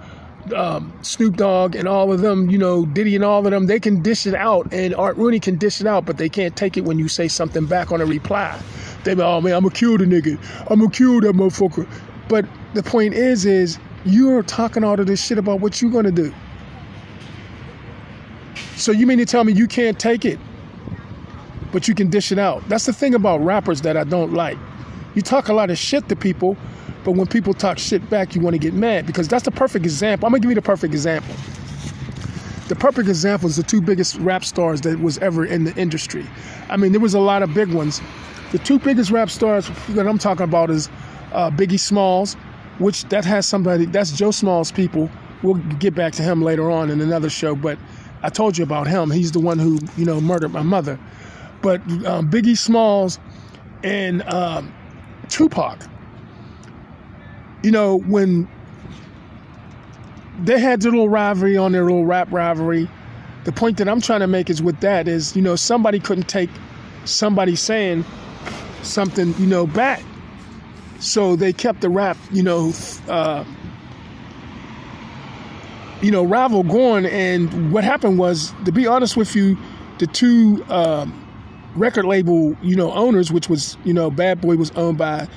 um, 0.54 0.92
Snoop 1.02 1.36
Dogg 1.36 1.74
and 1.74 1.86
all 1.86 2.12
of 2.12 2.20
them, 2.20 2.50
you 2.50 2.58
know, 2.58 2.86
Diddy 2.86 3.14
and 3.14 3.24
all 3.24 3.44
of 3.44 3.50
them, 3.50 3.66
they 3.66 3.80
can 3.80 4.02
dish 4.02 4.26
it 4.26 4.34
out, 4.34 4.72
and 4.72 4.94
Art 4.94 5.16
Rooney 5.16 5.40
can 5.40 5.56
dish 5.56 5.80
it 5.80 5.86
out, 5.86 6.06
but 6.06 6.18
they 6.18 6.28
can't 6.28 6.56
take 6.56 6.76
it 6.76 6.84
when 6.84 6.98
you 6.98 7.08
say 7.08 7.28
something 7.28 7.66
back 7.66 7.92
on 7.92 8.00
a 8.00 8.06
reply. 8.06 8.58
They 9.04 9.14
be, 9.14 9.22
oh 9.22 9.40
man, 9.40 9.54
I'm 9.54 9.62
gonna 9.62 9.74
kill 9.74 9.98
the 9.98 10.04
nigga, 10.04 10.38
I'm 10.70 10.80
gonna 10.80 10.90
kill 10.90 11.20
that 11.20 11.34
motherfucker. 11.34 11.88
But 12.28 12.46
the 12.74 12.82
point 12.82 13.14
is, 13.14 13.44
is 13.44 13.78
you're 14.04 14.42
talking 14.42 14.84
all 14.84 14.98
of 14.98 15.06
this 15.06 15.24
shit 15.24 15.38
about 15.38 15.60
what 15.60 15.80
you're 15.80 15.90
gonna 15.90 16.10
do. 16.10 16.32
So 18.76 18.92
you 18.92 19.06
mean 19.06 19.18
to 19.18 19.26
tell 19.26 19.44
me 19.44 19.52
you 19.52 19.66
can't 19.66 19.98
take 19.98 20.24
it, 20.24 20.38
but 21.72 21.88
you 21.88 21.94
can 21.94 22.10
dish 22.10 22.32
it 22.32 22.38
out? 22.38 22.66
That's 22.68 22.86
the 22.86 22.92
thing 22.92 23.14
about 23.14 23.38
rappers 23.38 23.82
that 23.82 23.96
I 23.96 24.04
don't 24.04 24.32
like. 24.32 24.58
You 25.14 25.22
talk 25.22 25.48
a 25.48 25.52
lot 25.52 25.70
of 25.70 25.78
shit 25.78 26.08
to 26.08 26.16
people, 26.16 26.56
but 27.04 27.12
when 27.12 27.26
people 27.26 27.54
talk 27.54 27.78
shit 27.78 28.08
back, 28.10 28.34
you 28.34 28.40
want 28.40 28.54
to 28.54 28.58
get 28.58 28.74
mad 28.74 29.06
because 29.06 29.28
that's 29.28 29.44
the 29.44 29.50
perfect 29.50 29.84
example. 29.84 30.26
I'm 30.26 30.32
gonna 30.32 30.40
give 30.40 30.50
you 30.50 30.54
the 30.54 30.62
perfect 30.62 30.92
example. 30.92 31.34
The 32.68 32.76
perfect 32.76 33.08
example 33.08 33.48
is 33.48 33.56
the 33.56 33.62
two 33.62 33.80
biggest 33.80 34.16
rap 34.16 34.44
stars 34.44 34.82
that 34.82 35.00
was 35.00 35.16
ever 35.18 35.44
in 35.44 35.64
the 35.64 35.74
industry. 35.76 36.26
I 36.68 36.76
mean, 36.76 36.92
there 36.92 37.00
was 37.00 37.14
a 37.14 37.20
lot 37.20 37.42
of 37.42 37.54
big 37.54 37.72
ones. 37.72 38.02
The 38.52 38.58
two 38.58 38.78
biggest 38.78 39.10
rap 39.10 39.30
stars 39.30 39.70
that 39.90 40.06
I'm 40.06 40.18
talking 40.18 40.44
about 40.44 40.70
is 40.70 40.88
uh, 41.32 41.50
Biggie 41.50 41.80
Smalls, 41.80 42.34
which 42.78 43.04
that 43.04 43.24
has 43.24 43.46
somebody 43.46 43.86
that's 43.86 44.12
Joe 44.12 44.30
Smalls' 44.30 44.70
people. 44.70 45.10
We'll 45.42 45.54
get 45.54 45.94
back 45.94 46.12
to 46.14 46.22
him 46.22 46.42
later 46.42 46.70
on 46.70 46.90
in 46.90 47.00
another 47.00 47.30
show, 47.30 47.54
but 47.54 47.78
I 48.22 48.28
told 48.28 48.58
you 48.58 48.64
about 48.64 48.86
him. 48.86 49.10
He's 49.10 49.32
the 49.32 49.40
one 49.40 49.58
who 49.58 49.78
you 49.96 50.04
know 50.04 50.20
murdered 50.20 50.52
my 50.52 50.62
mother. 50.62 50.98
But 51.62 51.80
um, 52.04 52.30
Biggie 52.30 52.58
Smalls 52.58 53.18
and 53.82 54.22
um, 54.24 54.74
Tupac 55.28 55.78
you 57.62 57.70
know, 57.70 57.98
when 57.98 58.48
they 60.44 60.58
had 60.58 60.80
their 60.80 60.92
little 60.92 61.08
rivalry 61.08 61.56
on 61.56 61.72
their 61.72 61.84
little 61.84 62.04
rap 62.04 62.28
rivalry, 62.30 62.88
the 63.44 63.52
point 63.52 63.78
that 63.78 63.88
I'm 63.88 64.00
trying 64.00 64.20
to 64.20 64.26
make 64.26 64.50
is 64.50 64.62
with 64.62 64.80
that 64.80 65.08
is, 65.08 65.34
you 65.34 65.42
know, 65.42 65.56
somebody 65.56 65.98
couldn't 65.98 66.28
take 66.28 66.50
somebody 67.04 67.56
saying 67.56 68.04
something, 68.82 69.34
you 69.38 69.46
know, 69.46 69.66
back. 69.66 70.02
So 71.00 71.36
they 71.36 71.52
kept 71.52 71.80
the 71.80 71.88
rap, 71.88 72.16
you 72.30 72.42
know, 72.42 72.72
uh, 73.08 73.44
you 76.02 76.10
know, 76.10 76.24
rival 76.24 76.62
going. 76.62 77.06
And 77.06 77.72
what 77.72 77.84
happened 77.84 78.18
was, 78.18 78.52
to 78.64 78.72
be 78.72 78.86
honest 78.86 79.16
with 79.16 79.34
you, 79.34 79.56
the 79.98 80.06
two 80.06 80.64
um, 80.68 81.26
record 81.74 82.04
label, 82.04 82.56
you 82.62 82.76
know, 82.76 82.92
owners, 82.92 83.32
which 83.32 83.48
was, 83.48 83.76
you 83.84 83.92
know, 83.92 84.10
Bad 84.10 84.40
Boy 84.40 84.56
was 84.56 84.70
owned 84.72 84.98
by 84.98 85.28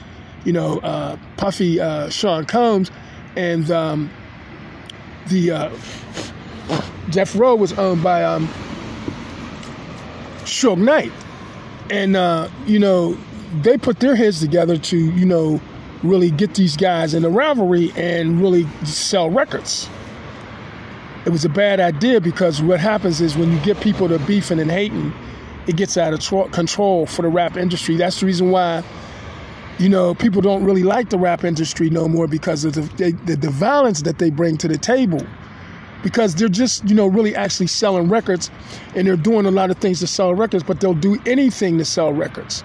you 0.46 0.54
know, 0.54 0.80
uh, 0.80 1.18
Puffy 1.38 1.80
uh, 1.80 2.10
Sean 2.10 2.46
Combs, 2.46 2.92
and 3.36 3.70
um, 3.72 4.10
the 5.28 5.52
uh, 5.52 5.70
Death 7.10 7.36
Row 7.36 7.56
was 7.56 7.74
owned 7.74 8.04
by 8.04 8.24
um, 8.24 8.48
Suge 10.44 10.78
Knight, 10.78 11.12
and 11.90 12.16
uh, 12.16 12.50
you 12.66 12.80
know 12.80 13.18
they 13.62 13.78
put 13.78 14.00
their 14.00 14.16
heads 14.16 14.40
together 14.40 14.78
to 14.78 14.98
you 14.98 15.26
know 15.26 15.62
really 16.04 16.32
get 16.32 16.56
these 16.56 16.76
guys 16.76 17.14
in 17.14 17.24
a 17.24 17.30
rivalry 17.30 17.92
and 17.96 18.42
really 18.42 18.66
sell 18.84 19.30
records. 19.30 19.90
It 21.26 21.30
was 21.30 21.46
a 21.46 21.50
bad 21.50 21.80
idea 21.80 22.20
because 22.20 22.62
what 22.62 22.80
happens 22.80 23.22
is 23.22 23.38
when 23.38 23.52
you 23.52 23.60
get 23.60 23.80
people 23.80 24.08
to 24.08 24.18
beefing 24.20 24.60
and 24.60 24.72
hating, 24.72 25.14
it 25.68 25.76
gets 25.78 25.96
out 25.96 26.14
of 26.14 26.52
control 26.52 27.06
for 27.06 27.22
the 27.22 27.28
rap 27.28 27.58
industry. 27.58 27.96
That's 27.96 28.20
the 28.20 28.26
reason 28.26 28.50
why 28.50 28.84
you 29.82 29.90
know, 29.90 30.14
people 30.14 30.42
don't 30.42 30.64
really 30.64 30.84
like 30.84 31.10
the 31.10 31.18
rap 31.18 31.44
industry 31.44 31.90
no 31.90 32.08
more 32.08 32.28
because 32.28 32.64
of 32.66 32.74
the, 32.74 33.12
the, 33.26 33.36
the 33.36 33.50
violence 33.50 34.04
that 34.04 34.20
they 34.20 34.30
bring 34.30 34.56
to 34.58 34.68
the 34.68 34.78
table. 34.78 35.26
Because 36.04 36.36
they're 36.36 36.50
just, 36.50 36.88
you 36.88 36.96
know, 36.96 37.08
really 37.08 37.36
actually 37.36 37.68
selling 37.68 38.08
records 38.08 38.50
and 38.96 39.08
they're 39.08 39.16
doing 39.16 39.46
a 39.46 39.52
lot 39.52 39.72
of 39.72 39.78
things 39.78 40.00
to 40.00 40.08
sell 40.08 40.34
records, 40.34 40.64
but 40.64 40.80
they'll 40.80 40.94
do 40.94 41.20
anything 41.26 41.78
to 41.80 41.86
sell 41.86 42.14
records. 42.14 42.64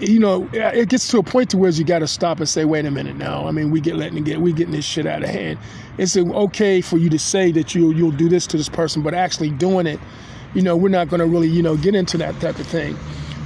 You 0.00 0.18
know, 0.18 0.48
it 0.52 0.90
gets 0.90 1.08
to 1.08 1.18
a 1.18 1.22
point 1.22 1.50
to 1.50 1.56
where 1.56 1.70
you 1.70 1.84
got 1.84 1.98
to 2.00 2.06
stop 2.06 2.38
and 2.38 2.48
say, 2.48 2.64
wait 2.64 2.84
a 2.84 2.90
minute 2.90 3.16
now. 3.16 3.46
I 3.46 3.50
mean, 3.50 3.70
we 3.70 3.80
get 3.80 3.96
letting 3.96 4.22
get 4.22 4.40
we 4.40 4.52
getting 4.52 4.72
this 4.72 4.84
shit 4.84 5.06
out 5.06 5.24
of 5.24 5.28
hand. 5.28 5.58
It's 5.98 6.16
okay 6.16 6.80
for 6.80 6.98
you 6.98 7.10
to 7.10 7.18
say 7.18 7.50
that 7.52 7.74
you 7.74 7.92
you'll 7.92 8.12
do 8.12 8.28
this 8.28 8.46
to 8.48 8.56
this 8.56 8.68
person, 8.68 9.02
but 9.02 9.12
actually 9.12 9.50
doing 9.50 9.86
it, 9.86 9.98
you 10.54 10.62
know, 10.62 10.76
we're 10.76 10.88
not 10.88 11.08
going 11.08 11.20
to 11.20 11.26
really, 11.26 11.48
you 11.48 11.62
know, 11.62 11.76
get 11.76 11.96
into 11.96 12.16
that 12.18 12.38
type 12.40 12.58
of 12.58 12.66
thing. 12.66 12.96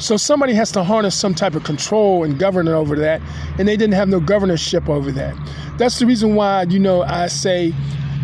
So 0.02 0.16
somebody 0.16 0.52
has 0.54 0.72
to 0.72 0.82
harness 0.82 1.14
some 1.14 1.32
type 1.32 1.54
of 1.54 1.62
control 1.62 2.24
and 2.24 2.36
govern 2.36 2.66
over 2.66 2.96
that, 2.96 3.22
and 3.56 3.68
they 3.68 3.76
didn't 3.76 3.94
have 3.94 4.08
no 4.08 4.18
governorship 4.18 4.88
over 4.88 5.12
that. 5.12 5.36
That's 5.78 6.00
the 6.00 6.06
reason 6.06 6.34
why, 6.34 6.64
you 6.64 6.80
know, 6.80 7.02
I 7.02 7.28
say 7.28 7.72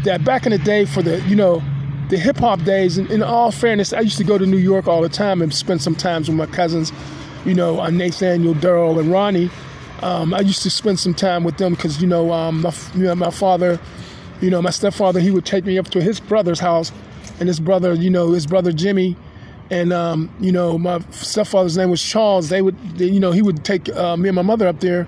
that 0.03 0.25
back 0.25 0.45
in 0.45 0.51
the 0.51 0.59
day 0.59 0.87
for 0.87 1.03
the, 1.03 1.21
you 1.29 1.37
know, 1.37 1.63
the 2.09 2.19
hip 2.19 2.39
hop 2.39 2.65
days, 2.65 2.99
and 2.99 3.09
in 3.13 3.23
all 3.23 3.53
fairness, 3.53 3.93
I 3.93 4.01
used 4.01 4.19
to 4.19 4.25
go 4.25 4.39
to 4.39 4.45
New 4.45 4.57
York 4.57 4.89
all 4.89 5.03
the 5.03 5.09
time 5.09 5.41
and 5.41 5.55
spend 5.55 5.81
some 5.81 5.95
times 5.95 6.29
with 6.29 6.37
my 6.37 6.47
cousins, 6.47 6.93
you 7.45 7.55
know, 7.55 7.81
uh, 7.81 7.91
Nathaniel, 7.91 8.55
Daryl, 8.55 8.99
and 8.99 9.13
Ronnie. 9.13 9.49
Um, 10.03 10.35
I 10.35 10.41
used 10.41 10.65
to 10.65 10.71
spend 10.71 10.99
some 10.99 11.15
time 11.15 11.45
with 11.45 11.59
them 11.59 11.75
because, 11.75 12.03
you 12.03 12.09
know, 12.09 12.33
um, 12.33 12.63
my, 12.63 12.75
you 12.95 13.05
know, 13.05 13.15
my 13.15 13.31
father, 13.31 13.79
you 14.41 14.51
know, 14.51 14.61
my 14.61 14.71
stepfather, 14.71 15.21
he 15.21 15.31
would 15.31 15.47
take 15.47 15.65
me 15.65 15.79
up 15.79 15.91
to 15.91 16.03
his 16.03 16.19
brother's 16.19 16.59
house, 16.59 16.91
and 17.39 17.49
his 17.49 17.61
brother, 17.61 17.95
you 17.95 18.11
know, 18.11 18.33
his 18.33 18.49
brother 18.49 18.73
Jimmy, 18.73 19.17
and 19.71 19.93
um, 19.93 20.31
you 20.41 20.53
know 20.53 20.79
my 20.79 21.01
stepfather's 21.11 21.77
name 21.77 21.91
was 21.91 22.03
Charles. 22.03 22.49
They 22.49 22.63
would, 22.63 22.77
they, 22.97 23.07
you 23.07 23.21
know, 23.21 23.33
he 23.33 23.43
would 23.43 23.65
take 23.65 23.89
uh, 23.91 24.17
me 24.17 24.29
and 24.29 24.37
my 24.37 24.43
mother 24.43 24.67
up 24.67 24.81
there, 24.81 25.07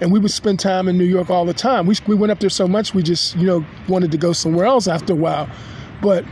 and 0.00 0.12
we 0.12 0.18
would 0.18 0.30
spend 0.30 0.60
time 0.60 0.88
in 0.88 0.98
New 0.98 1.04
York 1.04 1.30
all 1.30 1.44
the 1.44 1.54
time. 1.54 1.86
We 1.86 1.96
we 2.06 2.14
went 2.14 2.30
up 2.30 2.40
there 2.40 2.50
so 2.50 2.66
much 2.66 2.94
we 2.94 3.02
just 3.02 3.36
you 3.36 3.46
know 3.46 3.64
wanted 3.88 4.12
to 4.12 4.18
go 4.18 4.32
somewhere 4.32 4.66
else 4.66 4.88
after 4.88 5.12
a 5.12 5.16
while, 5.16 5.48
but 6.00 6.24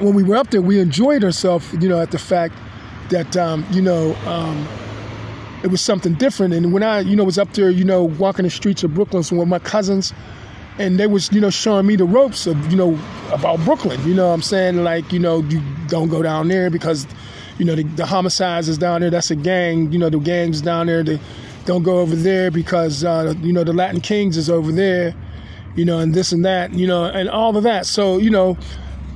when 0.00 0.14
we 0.14 0.22
were 0.22 0.36
up 0.36 0.50
there, 0.50 0.62
we 0.62 0.78
enjoyed 0.78 1.24
ourselves. 1.24 1.72
You 1.80 1.88
know, 1.88 2.00
at 2.00 2.10
the 2.10 2.18
fact 2.18 2.54
that 3.10 3.36
um, 3.36 3.66
you 3.70 3.82
know. 3.82 4.14
Um, 4.26 4.66
it 5.62 5.70
was 5.70 5.82
something 5.82 6.14
different, 6.14 6.54
and 6.54 6.72
when 6.72 6.82
I, 6.82 7.00
you 7.00 7.14
know, 7.14 7.24
was 7.24 7.36
up 7.36 7.52
there, 7.52 7.68
you 7.68 7.84
know, 7.84 8.02
walking 8.02 8.44
the 8.44 8.50
streets 8.50 8.82
of 8.82 8.94
Brooklyn 8.94 9.22
with 9.30 9.46
my 9.46 9.58
cousins, 9.58 10.14
and 10.78 10.98
they 10.98 11.06
was 11.06 11.32
you 11.32 11.40
know 11.40 11.50
showing 11.50 11.86
me 11.86 11.96
the 11.96 12.04
ropes 12.04 12.46
of 12.46 12.70
you 12.70 12.76
know 12.76 12.98
about 13.32 13.58
Brooklyn. 13.64 14.02
You 14.06 14.14
know 14.14 14.28
what 14.28 14.34
I'm 14.34 14.42
saying 14.42 14.82
like 14.82 15.12
you 15.12 15.18
know 15.18 15.42
you 15.42 15.62
don't 15.88 16.08
go 16.08 16.22
down 16.22 16.48
there 16.48 16.70
because 16.70 17.06
you 17.58 17.64
know 17.64 17.74
the, 17.74 17.82
the 17.82 18.06
homicides 18.06 18.68
is 18.68 18.78
down 18.78 19.00
there. 19.00 19.10
That's 19.10 19.30
a 19.30 19.36
gang. 19.36 19.92
You 19.92 19.98
know 19.98 20.08
the 20.08 20.18
gangs 20.18 20.60
down 20.60 20.86
there. 20.86 21.02
They 21.02 21.20
don't 21.66 21.82
go 21.82 21.98
over 22.00 22.16
there 22.16 22.50
because 22.50 23.04
uh, 23.04 23.34
you 23.40 23.52
know 23.52 23.64
the 23.64 23.72
Latin 23.72 24.00
Kings 24.00 24.36
is 24.36 24.48
over 24.48 24.72
there. 24.72 25.14
You 25.76 25.84
know 25.84 25.98
and 25.98 26.14
this 26.14 26.32
and 26.32 26.44
that. 26.44 26.72
You 26.72 26.86
know 26.86 27.04
and 27.04 27.28
all 27.28 27.56
of 27.56 27.62
that. 27.64 27.86
So 27.86 28.18
you 28.18 28.30
know. 28.30 28.56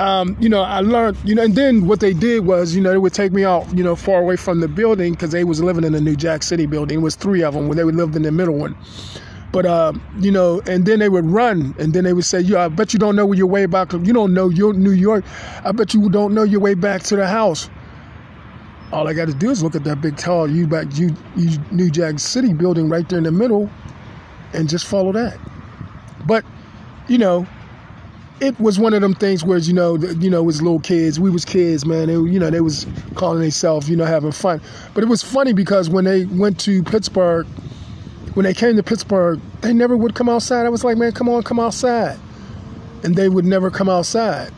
Um, 0.00 0.36
you 0.40 0.48
know, 0.48 0.62
I 0.62 0.80
learned, 0.80 1.16
you 1.24 1.36
know, 1.36 1.44
and 1.44 1.54
then 1.54 1.86
what 1.86 2.00
they 2.00 2.12
did 2.12 2.44
was, 2.44 2.74
you 2.74 2.80
know, 2.80 2.90
they 2.90 2.98
would 2.98 3.14
take 3.14 3.30
me 3.30 3.44
out, 3.44 3.64
you 3.78 3.84
know, 3.84 3.94
far 3.94 4.18
away 4.18 4.34
from 4.34 4.58
the 4.58 4.66
building 4.66 5.12
because 5.12 5.30
they 5.30 5.44
was 5.44 5.62
living 5.62 5.84
in 5.84 5.92
the 5.92 6.00
New 6.00 6.16
Jack 6.16 6.42
City 6.42 6.66
building. 6.66 6.98
It 6.98 7.02
was 7.02 7.14
three 7.14 7.44
of 7.44 7.54
them 7.54 7.68
where 7.68 7.76
they 7.76 7.84
lived 7.84 8.16
in 8.16 8.22
the 8.22 8.32
middle 8.32 8.56
one. 8.56 8.74
But 9.54 9.66
uh, 9.66 9.92
you 10.18 10.32
know, 10.32 10.60
and 10.66 10.84
then 10.84 10.98
they 10.98 11.08
would 11.08 11.26
run, 11.26 11.76
and 11.78 11.92
then 11.92 12.02
they 12.02 12.12
would 12.12 12.24
say, 12.24 12.40
"Yeah, 12.40 12.64
I 12.64 12.68
bet 12.68 12.92
you 12.92 12.98
don't 12.98 13.14
know 13.14 13.30
your 13.30 13.46
way 13.46 13.66
back. 13.66 13.92
You 13.92 14.12
don't 14.12 14.34
know 14.34 14.48
your 14.48 14.72
New 14.74 14.90
York. 14.90 15.24
I 15.64 15.70
bet 15.70 15.94
you 15.94 16.10
don't 16.10 16.34
know 16.34 16.42
your 16.42 16.58
way 16.58 16.74
back 16.74 17.04
to 17.04 17.14
the 17.14 17.28
house." 17.28 17.70
All 18.90 19.06
I 19.06 19.12
got 19.12 19.28
to 19.28 19.32
do 19.32 19.50
is 19.50 19.62
look 19.62 19.76
at 19.76 19.84
that 19.84 20.00
big 20.00 20.16
tall 20.16 20.50
U 20.50 20.66
back 20.66 20.86
U, 20.98 21.14
U, 21.36 21.58
New 21.70 21.88
Jack 21.88 22.18
City 22.18 22.52
building 22.52 22.88
right 22.88 23.08
there 23.08 23.18
in 23.18 23.22
the 23.22 23.30
middle, 23.30 23.70
and 24.54 24.68
just 24.68 24.86
follow 24.86 25.12
that. 25.12 25.38
But 26.26 26.44
you 27.06 27.18
know, 27.18 27.46
it 28.40 28.58
was 28.58 28.80
one 28.80 28.92
of 28.92 29.02
them 29.02 29.14
things 29.14 29.44
where 29.44 29.58
you 29.58 29.72
know, 29.72 29.96
you 29.96 30.30
know, 30.30 30.42
was 30.42 30.62
little 30.62 30.80
kids. 30.80 31.20
We 31.20 31.30
was 31.30 31.44
kids, 31.44 31.86
man. 31.86 32.08
They, 32.08 32.14
you 32.14 32.40
know, 32.40 32.50
they 32.50 32.60
was 32.60 32.88
calling 33.14 33.40
themselves, 33.40 33.88
you 33.88 33.94
know, 33.94 34.04
having 34.04 34.32
fun. 34.32 34.60
But 34.94 35.04
it 35.04 35.06
was 35.06 35.22
funny 35.22 35.52
because 35.52 35.88
when 35.88 36.06
they 36.06 36.24
went 36.24 36.58
to 36.62 36.82
Pittsburgh 36.82 37.46
when 38.34 38.44
they 38.44 38.54
came 38.54 38.76
to 38.76 38.82
Pittsburgh, 38.82 39.40
they 39.60 39.72
never 39.72 39.96
would 39.96 40.14
come 40.14 40.28
outside. 40.28 40.66
I 40.66 40.68
was 40.68 40.84
like, 40.84 40.96
man, 40.96 41.12
come 41.12 41.28
on, 41.28 41.42
come 41.42 41.60
outside. 41.60 42.18
And 43.02 43.14
they 43.14 43.28
would 43.28 43.44
never 43.44 43.70
come 43.70 43.88
outside. 43.88 44.52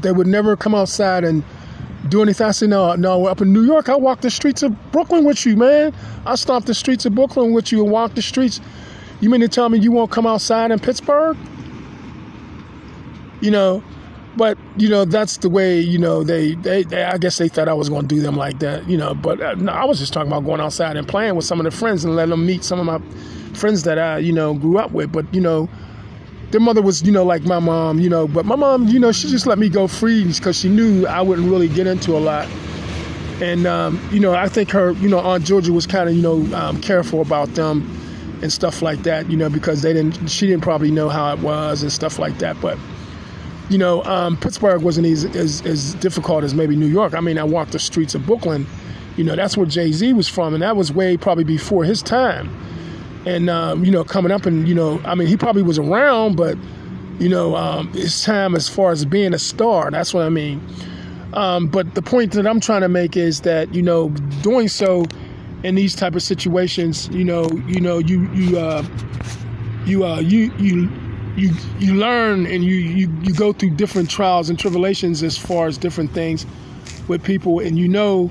They 0.00 0.12
would 0.12 0.26
never 0.26 0.56
come 0.56 0.74
outside 0.74 1.24
and 1.24 1.42
do 2.08 2.22
anything. 2.22 2.46
I 2.46 2.52
said, 2.52 2.70
no, 2.70 2.94
no, 2.94 3.18
we're 3.18 3.30
up 3.30 3.40
in 3.40 3.52
New 3.52 3.64
York, 3.64 3.88
I 3.88 3.96
walk 3.96 4.20
the 4.20 4.30
streets 4.30 4.62
of 4.62 4.92
Brooklyn 4.92 5.24
with 5.24 5.44
you, 5.44 5.56
man. 5.56 5.92
I 6.24 6.36
stomp 6.36 6.66
the 6.66 6.74
streets 6.74 7.04
of 7.04 7.14
Brooklyn 7.14 7.52
with 7.52 7.72
you 7.72 7.82
and 7.82 7.90
walk 7.90 8.14
the 8.14 8.22
streets. 8.22 8.60
You 9.20 9.28
mean 9.30 9.40
to 9.40 9.48
tell 9.48 9.68
me 9.68 9.78
you 9.78 9.90
won't 9.90 10.12
come 10.12 10.26
outside 10.26 10.70
in 10.70 10.78
Pittsburgh? 10.78 11.36
You 13.40 13.50
know, 13.50 13.82
but 14.36 14.58
you 14.76 14.88
know 14.88 15.04
that's 15.04 15.38
the 15.38 15.48
way 15.48 15.80
you 15.80 15.98
know 15.98 16.22
they, 16.22 16.54
they, 16.54 16.82
they 16.84 17.04
I 17.04 17.18
guess 17.18 17.38
they 17.38 17.48
thought 17.48 17.68
I 17.68 17.74
was 17.74 17.88
going 17.88 18.06
to 18.06 18.14
do 18.14 18.20
them 18.20 18.36
like 18.36 18.58
that 18.60 18.88
you 18.88 18.96
know 18.96 19.14
but 19.14 19.40
uh, 19.40 19.54
no, 19.54 19.72
I 19.72 19.84
was 19.84 19.98
just 19.98 20.12
talking 20.12 20.30
about 20.30 20.44
going 20.44 20.60
outside 20.60 20.96
and 20.96 21.06
playing 21.06 21.34
with 21.34 21.44
some 21.44 21.60
of 21.60 21.64
the 21.64 21.70
friends 21.70 22.04
and 22.04 22.14
letting 22.14 22.30
them 22.30 22.46
meet 22.46 22.64
some 22.64 22.78
of 22.78 22.86
my 22.86 23.00
friends 23.54 23.82
that 23.84 23.98
I 23.98 24.18
you 24.18 24.32
know 24.32 24.54
grew 24.54 24.78
up 24.78 24.92
with 24.92 25.12
but 25.12 25.32
you 25.34 25.40
know 25.40 25.68
their 26.50 26.60
mother 26.60 26.80
was 26.82 27.02
you 27.02 27.12
know 27.12 27.24
like 27.24 27.42
my 27.42 27.58
mom 27.58 27.98
you 27.98 28.08
know 28.08 28.28
but 28.28 28.44
my 28.44 28.56
mom 28.56 28.86
you 28.88 28.98
know 28.98 29.12
she 29.12 29.28
just 29.28 29.46
let 29.46 29.58
me 29.58 29.68
go 29.68 29.86
free 29.86 30.24
because 30.24 30.58
she 30.58 30.68
knew 30.68 31.06
I 31.06 31.20
wouldn't 31.20 31.50
really 31.50 31.68
get 31.68 31.86
into 31.86 32.16
a 32.16 32.20
lot 32.20 32.48
and 33.40 33.66
um, 33.66 34.00
you 34.12 34.20
know 34.20 34.34
I 34.34 34.48
think 34.48 34.70
her 34.70 34.92
you 34.92 35.08
know 35.08 35.18
Aunt 35.18 35.44
Georgia 35.44 35.72
was 35.72 35.86
kind 35.86 36.08
of 36.08 36.14
you 36.14 36.22
know 36.22 36.56
um, 36.56 36.80
careful 36.80 37.20
about 37.20 37.54
them 37.54 37.94
and 38.42 38.52
stuff 38.52 38.82
like 38.82 39.02
that 39.02 39.28
you 39.30 39.36
know 39.36 39.48
because 39.48 39.82
they 39.82 39.92
didn't 39.92 40.28
she 40.28 40.46
didn't 40.46 40.62
probably 40.62 40.90
know 40.90 41.08
how 41.08 41.32
it 41.32 41.40
was 41.40 41.82
and 41.82 41.92
stuff 41.92 42.18
like 42.18 42.38
that 42.38 42.60
but 42.60 42.78
you 43.68 43.78
know, 43.78 44.02
um, 44.04 44.36
Pittsburgh 44.36 44.82
wasn't 44.82 45.06
as, 45.06 45.24
as, 45.36 45.64
as 45.66 45.94
difficult 45.94 46.44
as 46.44 46.54
maybe 46.54 46.74
New 46.74 46.86
York. 46.86 47.14
I 47.14 47.20
mean, 47.20 47.38
I 47.38 47.44
walked 47.44 47.72
the 47.72 47.78
streets 47.78 48.14
of 48.14 48.24
Brooklyn. 48.24 48.66
You 49.16 49.24
know, 49.24 49.36
that's 49.36 49.56
where 49.56 49.66
Jay 49.66 49.92
Z 49.92 50.12
was 50.12 50.28
from, 50.28 50.54
and 50.54 50.62
that 50.62 50.76
was 50.76 50.92
way 50.92 51.16
probably 51.16 51.44
before 51.44 51.84
his 51.84 52.02
time. 52.02 52.48
And 53.26 53.50
um, 53.50 53.84
you 53.84 53.90
know, 53.90 54.04
coming 54.04 54.32
up 54.32 54.46
and 54.46 54.66
you 54.66 54.74
know, 54.74 55.00
I 55.04 55.14
mean, 55.14 55.28
he 55.28 55.36
probably 55.36 55.62
was 55.62 55.78
around, 55.78 56.36
but 56.36 56.56
you 57.18 57.28
know, 57.28 57.56
um, 57.56 57.92
his 57.92 58.22
time 58.22 58.54
as 58.54 58.68
far 58.68 58.92
as 58.92 59.04
being 59.04 59.34
a 59.34 59.38
star. 59.38 59.90
That's 59.90 60.14
what 60.14 60.24
I 60.24 60.28
mean. 60.28 60.64
Um, 61.34 61.66
but 61.66 61.94
the 61.94 62.00
point 62.00 62.32
that 62.32 62.46
I'm 62.46 62.60
trying 62.60 62.80
to 62.82 62.88
make 62.88 63.16
is 63.16 63.42
that 63.42 63.74
you 63.74 63.82
know, 63.82 64.10
doing 64.42 64.68
so 64.68 65.04
in 65.64 65.74
these 65.74 65.96
type 65.96 66.14
of 66.14 66.22
situations, 66.22 67.08
you 67.08 67.24
know, 67.24 67.50
you 67.66 67.80
know, 67.80 67.98
you 67.98 68.30
you 68.32 68.58
uh, 68.58 68.84
you 69.84 70.06
uh, 70.06 70.20
you 70.20 70.52
you 70.58 70.88
you 71.38 71.54
you 71.78 71.94
learn 71.94 72.46
and 72.46 72.64
you, 72.64 72.74
you 72.74 73.08
you 73.22 73.32
go 73.32 73.52
through 73.52 73.70
different 73.70 74.10
trials 74.10 74.50
and 74.50 74.58
tribulations 74.58 75.22
as 75.22 75.38
far 75.38 75.66
as 75.66 75.78
different 75.78 76.12
things 76.12 76.44
with 77.06 77.22
people. 77.22 77.60
And 77.60 77.78
you 77.78 77.88
know 77.88 78.30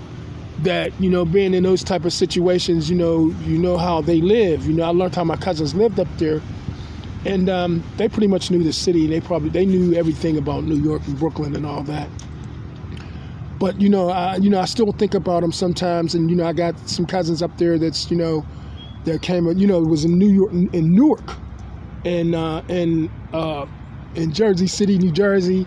that 0.59 0.91
you 0.99 1.09
know 1.09 1.23
being 1.23 1.53
in 1.53 1.63
those 1.63 1.83
type 1.83 2.03
of 2.03 2.11
situations 2.11 2.89
you 2.89 2.95
know 2.95 3.27
you 3.45 3.57
know 3.57 3.77
how 3.77 4.01
they 4.01 4.21
live. 4.21 4.65
You 4.65 4.73
know 4.73 4.83
i 4.83 4.89
learned 4.89 5.15
how 5.15 5.23
my 5.23 5.37
cousins 5.37 5.73
lived 5.73 5.99
up 5.99 6.07
there. 6.17 6.41
And 7.25 7.49
um, 7.49 7.83
they 7.97 8.07
pretty 8.07 8.27
much 8.27 8.51
knew 8.51 8.63
the 8.63 8.71
city. 8.71 9.07
They 9.07 9.19
probably 9.19 9.49
they 9.49 9.65
knew 9.65 9.93
everything 9.93 10.37
about 10.37 10.63
new 10.65 10.77
york 10.77 11.01
and 11.07 11.17
brooklyn 11.17 11.55
and 11.55 11.65
all 11.65 11.83
that. 11.83 12.09
But 13.59 13.79
you 13.79 13.89
know 13.89 14.09
i 14.09 14.35
you 14.35 14.49
know 14.49 14.59
i 14.59 14.65
still 14.65 14.91
think 14.91 15.13
about 15.13 15.41
them 15.41 15.51
sometimes. 15.51 16.13
And 16.13 16.29
you 16.29 16.35
know 16.35 16.45
i 16.45 16.53
got 16.53 16.77
some 16.89 17.05
cousins 17.05 17.41
up 17.41 17.57
there 17.57 17.77
that's 17.79 18.11
you 18.11 18.17
know 18.17 18.45
that 19.05 19.21
came 19.21 19.47
you 19.57 19.67
know 19.67 19.81
it 19.81 19.87
was 19.87 20.03
in 20.03 20.17
new 20.17 20.27
york 20.27 20.51
in 20.51 20.93
newark 20.93 21.37
in 22.07 22.33
uh, 22.33 22.63
in 22.69 23.09
uh, 23.33 23.65
in 24.15 24.31
Jersey 24.33 24.67
City, 24.67 24.97
New 24.97 25.11
Jersey. 25.11 25.65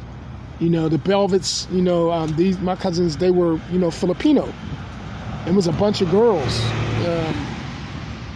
You 0.59 0.71
know 0.71 0.89
the 0.89 0.99
Belvets. 0.99 1.71
You 1.73 1.83
know 1.83 2.11
um, 2.11 2.35
these 2.37 2.59
my 2.59 2.77
cousins. 2.77 3.19
They 3.19 3.31
were 3.31 3.61
you 3.71 3.79
know 3.79 3.91
Filipino. 3.91 4.53
It 5.47 5.55
was 5.55 5.67
a 5.67 5.73
bunch 5.73 6.01
of 6.01 6.11
girls. 6.11 6.61
Um, 7.07 7.47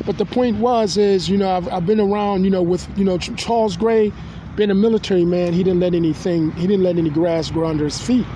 but 0.07 0.19
the 0.19 0.25
point 0.27 0.59
was 0.59 0.97
is 0.97 1.29
you 1.29 1.39
know 1.39 1.51
I've, 1.51 1.69
I've 1.69 1.87
been 1.87 2.01
around 2.01 2.45
you 2.45 2.51
know 2.51 2.63
with 2.63 2.87
you 2.97 3.05
know 3.05 3.19
Charles 3.19 3.77
Gray, 3.77 4.13
being 4.57 4.71
a 4.71 4.75
military 4.75 5.25
man. 5.25 5.53
He 5.53 5.63
didn't 5.63 5.81
let 5.81 5.95
anything. 5.95 6.53
He 6.53 6.67
didn't 6.67 6.83
let 6.83 6.99
any 6.99 7.11
grass 7.11 7.51
grow 7.51 7.69
under 7.69 7.85
his 7.85 8.01
feet. 8.01 8.27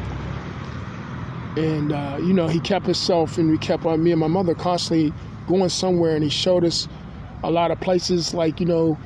And 1.56 1.92
uh, 1.92 2.18
you 2.22 2.32
know 2.32 2.48
he 2.48 2.60
kept 2.60 2.86
himself 2.86 3.36
and 3.36 3.50
we 3.50 3.58
kept 3.58 3.84
uh, 3.84 3.96
me 3.96 4.12
and 4.12 4.20
my 4.20 4.28
mother 4.28 4.54
constantly 4.54 5.12
going 5.46 5.68
somewhere. 5.68 6.14
And 6.14 6.24
he 6.24 6.30
showed 6.30 6.64
us 6.64 6.88
a 7.42 7.50
lot 7.50 7.70
of 7.70 7.80
places 7.80 8.34
like 8.34 8.60
you 8.60 8.66
know 8.66 8.98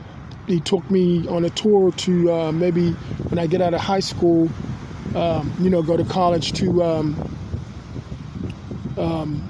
he 0.47 0.61
took 0.61 0.89
me 0.91 1.27
on 1.29 1.45
a 1.45 1.51
tour 1.51 1.93
to 1.93 2.33
uh, 2.33 2.53
maybe 2.53 2.93
when 2.93 3.39
I 3.39 3.47
get 3.47 3.61
out 3.61 3.75
of 3.75 3.81
high 3.81 4.01
school, 4.01 4.51
um, 5.15 5.53
you 5.61 5.71
know, 5.71 5.83
go 5.83 5.97
to 5.97 6.05
college 6.05 6.53
to 6.55 6.83
um, 6.83 7.37
um, 8.99 9.49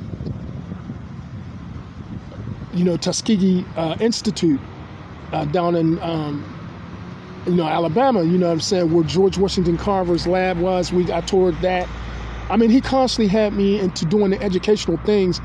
you 2.74 2.84
know 2.84 2.96
Tuskegee 2.96 3.64
uh, 3.76 3.96
Institute 4.00 4.60
uh, 5.32 5.44
down 5.46 5.74
in 5.76 5.98
um, 6.00 6.44
you 7.46 7.54
know 7.54 7.66
Alabama. 7.66 8.22
You 8.22 8.38
know 8.38 8.48
what 8.48 8.54
I'm 8.54 8.60
saying 8.60 8.92
where 8.92 9.04
George 9.04 9.38
Washington 9.38 9.78
Carver's 9.78 10.26
lab 10.26 10.58
was. 10.58 10.92
We 10.92 11.10
I 11.12 11.20
toured 11.20 11.58
that. 11.62 11.88
I 12.50 12.56
mean, 12.56 12.70
he 12.70 12.80
constantly 12.80 13.28
had 13.28 13.54
me 13.54 13.78
into 13.80 14.04
doing 14.04 14.30
the 14.30 14.42
educational 14.42 14.98
things. 14.98 15.40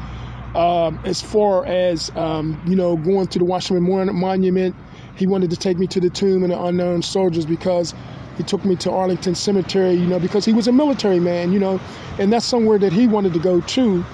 Um, 0.55 0.99
as 1.05 1.21
far 1.21 1.65
as 1.65 2.09
um, 2.15 2.59
you 2.65 2.75
know, 2.75 2.97
going 2.97 3.27
to 3.27 3.39
the 3.39 3.45
Washington 3.45 3.83
Monument, 4.15 4.75
he 5.17 5.27
wanted 5.27 5.49
to 5.49 5.57
take 5.57 5.77
me 5.77 5.87
to 5.87 5.99
the 5.99 6.09
tomb 6.09 6.43
of 6.43 6.49
the 6.49 6.63
unknown 6.63 7.01
soldiers 7.01 7.45
because 7.45 7.93
he 8.37 8.43
took 8.43 8.63
me 8.63 8.75
to 8.77 8.91
Arlington 8.91 9.35
Cemetery, 9.35 9.93
you 9.93 10.05
know, 10.05 10.19
because 10.19 10.45
he 10.45 10.53
was 10.53 10.67
a 10.67 10.71
military 10.71 11.19
man, 11.19 11.51
you 11.51 11.59
know, 11.59 11.79
and 12.19 12.31
that's 12.31 12.45
somewhere 12.45 12.77
that 12.77 12.93
he 12.93 13.07
wanted 13.07 13.33
to 13.33 13.39
go 13.39 13.61
to 13.61 14.05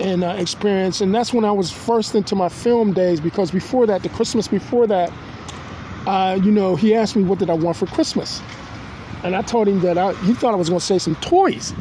and 0.00 0.22
uh, 0.22 0.28
experience. 0.38 1.00
And 1.00 1.14
that's 1.14 1.32
when 1.32 1.44
I 1.44 1.52
was 1.52 1.70
first 1.70 2.14
into 2.14 2.34
my 2.34 2.48
film 2.48 2.92
days 2.92 3.20
because 3.20 3.50
before 3.50 3.86
that, 3.86 4.02
the 4.02 4.10
Christmas 4.10 4.46
before 4.46 4.86
that, 4.88 5.12
uh, 6.06 6.38
you 6.42 6.50
know, 6.50 6.76
he 6.76 6.94
asked 6.94 7.16
me 7.16 7.22
what 7.22 7.38
did 7.38 7.48
I 7.48 7.54
want 7.54 7.76
for 7.76 7.86
Christmas, 7.86 8.42
and 9.22 9.36
I 9.36 9.42
told 9.42 9.68
him 9.68 9.80
that 9.80 9.96
I, 9.96 10.12
he 10.24 10.34
thought 10.34 10.52
I 10.52 10.56
was 10.56 10.68
going 10.68 10.80
to 10.80 10.84
say 10.84 10.98
some 10.98 11.14
toys. 11.16 11.72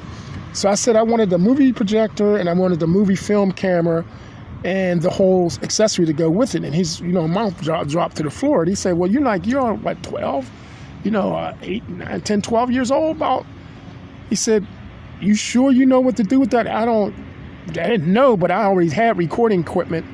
So 0.53 0.69
I 0.69 0.75
said 0.75 0.95
I 0.95 1.01
wanted 1.01 1.29
the 1.29 1.37
movie 1.37 1.73
projector 1.73 2.37
and 2.37 2.49
I 2.49 2.53
wanted 2.53 2.79
the 2.79 2.87
movie 2.87 3.15
film 3.15 3.51
camera 3.51 4.05
and 4.63 5.01
the 5.01 5.09
whole 5.09 5.51
accessory 5.63 6.05
to 6.05 6.13
go 6.13 6.29
with 6.29 6.55
it. 6.55 6.63
And 6.63 6.73
he's, 6.75 6.99
you 6.99 7.11
know, 7.11 7.27
mouth 7.27 7.59
dropped, 7.61 7.89
dropped 7.89 8.17
to 8.17 8.23
the 8.23 8.29
floor. 8.29 8.61
And 8.61 8.69
he 8.69 8.75
said, 8.75 8.97
Well, 8.97 9.09
you're 9.09 9.23
like, 9.23 9.45
you're 9.45 9.73
what, 9.73 10.01
12? 10.03 10.49
You 11.03 11.11
know, 11.11 11.33
uh, 11.33 11.55
8, 11.61 11.89
9, 11.89 12.21
10, 12.21 12.41
12 12.41 12.71
years 12.71 12.91
old 12.91 13.15
about. 13.15 13.45
He 14.29 14.35
said, 14.35 14.65
You 15.19 15.33
sure 15.35 15.71
you 15.71 15.85
know 15.85 15.99
what 15.99 16.17
to 16.17 16.23
do 16.23 16.39
with 16.39 16.51
that? 16.51 16.67
I 16.67 16.85
don't, 16.85 17.13
I 17.69 17.71
didn't 17.73 18.11
know, 18.11 18.37
but 18.37 18.51
I 18.51 18.63
already 18.63 18.89
had 18.89 19.17
recording 19.17 19.61
equipment, 19.61 20.05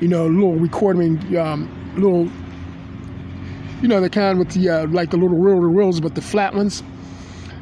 you 0.00 0.08
know, 0.08 0.26
little 0.26 0.54
recording, 0.54 1.36
um, 1.36 1.68
little, 1.96 2.28
you 3.82 3.88
know, 3.88 4.00
the 4.00 4.10
kind 4.10 4.38
with 4.38 4.50
the, 4.50 4.68
uh, 4.68 4.86
like 4.88 5.10
the 5.10 5.16
little 5.16 5.38
reel 5.38 5.60
to 5.60 5.66
reels, 5.66 6.00
but 6.00 6.14
the 6.14 6.22
flat 6.22 6.54
ones. 6.54 6.82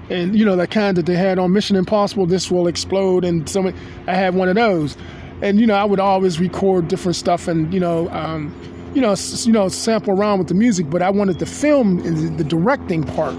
and 0.09 0.39
you 0.39 0.45
know 0.45 0.57
that 0.57 0.70
kind 0.70 0.97
that 0.97 1.07
they 1.07 1.16
had 1.16 1.39
on 1.39 1.53
Mission 1.53 1.76
Impossible. 1.76 2.26
This 2.26 2.51
will 2.51 2.66
explode, 2.68 3.24
and 3.24 3.49
so 3.49 3.72
I 4.07 4.14
had 4.14 4.34
one 4.34 4.49
of 4.49 4.55
those, 4.55 4.97
and 5.43 5.61
you 5.61 5.66
know 5.66 5.74
I 5.74 5.84
would 5.84 6.01
always 6.01 6.41
record 6.41 6.89
different 6.89 7.16
stuff, 7.16 7.49
and 7.49 7.72
you 7.72 7.80
know, 7.80 8.09
um, 8.11 8.55
you 8.95 9.01
know, 9.01 9.14
you 9.45 9.53
know, 9.53 9.68
sample 9.68 10.18
around 10.18 10.39
with 10.39 10.49
the 10.49 10.55
music. 10.55 10.89
But 10.91 11.03
I 11.03 11.11
wanted 11.11 11.39
the 11.39 11.47
film, 11.47 11.99
the 12.37 12.45
directing 12.45 13.05
part, 13.05 13.34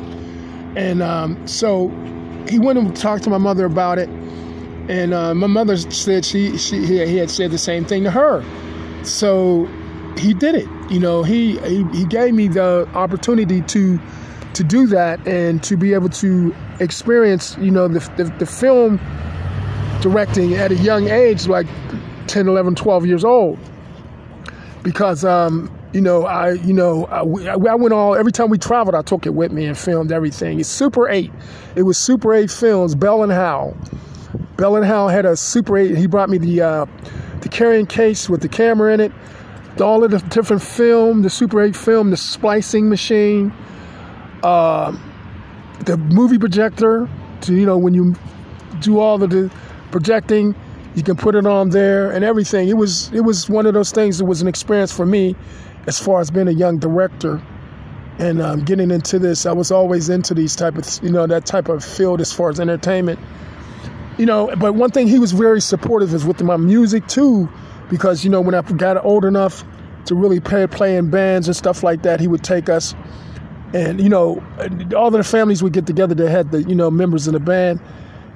and 0.75 1.01
um, 1.01 1.47
so 1.47 1.89
he 2.49 2.59
went 2.59 2.79
and 2.79 2.95
talked 2.95 3.23
to 3.23 3.29
my 3.29 3.37
mother 3.37 3.65
about 3.65 3.97
it, 3.97 4.09
and 4.89 5.13
uh, 5.13 5.33
my 5.33 5.47
mother 5.47 5.77
said 5.77 6.25
she 6.25 6.57
she 6.57 6.85
he 6.85 7.17
had 7.17 7.29
said 7.29 7.51
the 7.51 7.57
same 7.57 7.85
thing 7.85 8.03
to 8.03 8.11
her, 8.11 8.43
so 9.03 9.67
he 10.17 10.33
did 10.33 10.55
it. 10.55 10.67
You 10.89 10.99
know, 10.99 11.23
he 11.23 11.57
he, 11.59 11.83
he 11.93 12.05
gave 12.05 12.33
me 12.33 12.47
the 12.47 12.87
opportunity 12.93 13.61
to 13.61 13.99
to 14.53 14.63
do 14.63 14.87
that 14.87 15.25
and 15.27 15.63
to 15.63 15.77
be 15.77 15.93
able 15.93 16.09
to 16.09 16.55
experience, 16.79 17.55
you 17.59 17.69
know, 17.69 17.87
the, 17.87 17.99
the, 18.17 18.23
the 18.39 18.45
film 18.45 18.99
directing 20.01 20.53
at 20.53 20.71
a 20.71 20.75
young 20.75 21.09
age, 21.09 21.47
like 21.47 21.67
10, 22.27 22.47
11, 22.47 22.75
12 22.75 23.05
years 23.05 23.23
old. 23.23 23.57
Because, 24.83 25.25
um, 25.25 25.73
you 25.93 26.01
know, 26.01 26.25
I, 26.25 26.51
you 26.53 26.73
know, 26.73 27.05
I, 27.05 27.19
I, 27.19 27.75
went 27.75 27.93
all 27.93 28.15
every 28.15 28.31
time 28.31 28.49
we 28.49 28.57
traveled, 28.57 28.95
I 28.95 29.01
took 29.01 29.25
it 29.25 29.33
with 29.33 29.51
me 29.51 29.65
and 29.65 29.77
filmed 29.77 30.11
everything. 30.11 30.59
It's 30.59 30.69
Super 30.69 31.09
8. 31.09 31.31
It 31.75 31.83
was 31.83 31.97
Super 31.97 32.33
8 32.33 32.51
Films, 32.51 32.95
Bell 32.95 33.23
and 33.23 33.31
Howell. 33.31 33.75
Bell 34.57 34.75
and 34.75 34.85
Howell 34.85 35.09
had 35.09 35.25
a 35.25 35.35
Super 35.35 35.77
8. 35.77 35.97
He 35.97 36.07
brought 36.07 36.29
me 36.29 36.37
the 36.37 36.61
uh, 36.61 36.85
the 37.41 37.49
carrying 37.49 37.85
case 37.85 38.29
with 38.29 38.41
the 38.41 38.49
camera 38.49 38.93
in 38.93 38.99
it, 38.99 39.11
all 39.79 40.03
of 40.03 40.11
the 40.11 40.19
different 40.29 40.61
film, 40.61 41.21
the 41.21 41.29
Super 41.29 41.61
8 41.61 41.75
film, 41.75 42.09
the 42.09 42.17
splicing 42.17 42.89
machine, 42.89 43.53
uh, 44.43 44.95
the 45.85 45.97
movie 45.97 46.37
projector 46.39 47.07
to 47.41 47.53
you 47.53 47.65
know 47.65 47.77
when 47.77 47.93
you 47.93 48.15
do 48.81 48.99
all 48.99 49.17
the 49.17 49.51
projecting 49.91 50.55
you 50.97 51.03
can 51.03 51.15
put 51.15 51.35
it 51.35 51.45
on 51.45 51.69
there 51.69 52.09
and 52.09 52.25
everything. 52.25 52.67
It 52.69 52.75
was 52.75 53.11
it 53.13 53.21
was 53.21 53.47
one 53.47 53.67
of 53.67 53.75
those 53.75 53.91
things 53.91 54.19
It 54.19 54.25
was 54.25 54.41
an 54.41 54.47
experience 54.47 54.91
for 54.91 55.05
me 55.05 55.35
as 55.85 55.99
far 55.99 56.19
as 56.19 56.31
being 56.31 56.47
a 56.47 56.51
young 56.51 56.79
director 56.79 57.39
and 58.17 58.41
um, 58.41 58.65
getting 58.65 58.89
into 58.89 59.19
this. 59.19 59.45
I 59.45 59.51
was 59.51 59.69
always 59.69 60.09
into 60.09 60.33
these 60.33 60.55
type 60.55 60.75
of 60.75 60.87
you 61.03 61.11
know 61.11 61.27
that 61.27 61.45
type 61.45 61.69
of 61.69 61.85
field 61.85 62.19
as 62.19 62.33
far 62.33 62.49
as 62.49 62.59
entertainment. 62.59 63.19
You 64.17 64.25
know 64.25 64.51
but 64.57 64.73
one 64.73 64.89
thing 64.89 65.07
he 65.07 65.19
was 65.19 65.33
very 65.33 65.61
supportive 65.61 66.15
is 66.15 66.25
with 66.25 66.41
my 66.41 66.57
music 66.57 67.05
too 67.07 67.47
because 67.91 68.23
you 68.23 68.31
know 68.31 68.41
when 68.41 68.55
i 68.55 68.61
got 68.63 69.05
old 69.05 69.23
enough 69.23 69.63
to 70.05 70.15
really 70.15 70.39
play, 70.39 70.65
play 70.65 70.97
in 70.97 71.11
bands 71.11 71.47
and 71.47 71.55
stuff 71.55 71.83
like 71.83 72.01
that 72.01 72.19
he 72.19 72.27
would 72.27 72.43
take 72.43 72.67
us 72.67 72.95
and 73.75 74.01
you 74.01 74.09
know 74.09 74.43
all 74.95 75.11
the 75.11 75.23
families 75.23 75.61
would 75.61 75.73
get 75.73 75.85
together 75.85 76.15
that 76.15 76.29
had 76.29 76.51
the 76.51 76.63
you 76.63 76.73
know 76.73 76.89
members 76.89 77.27
in 77.27 77.33
the 77.33 77.39
band 77.39 77.79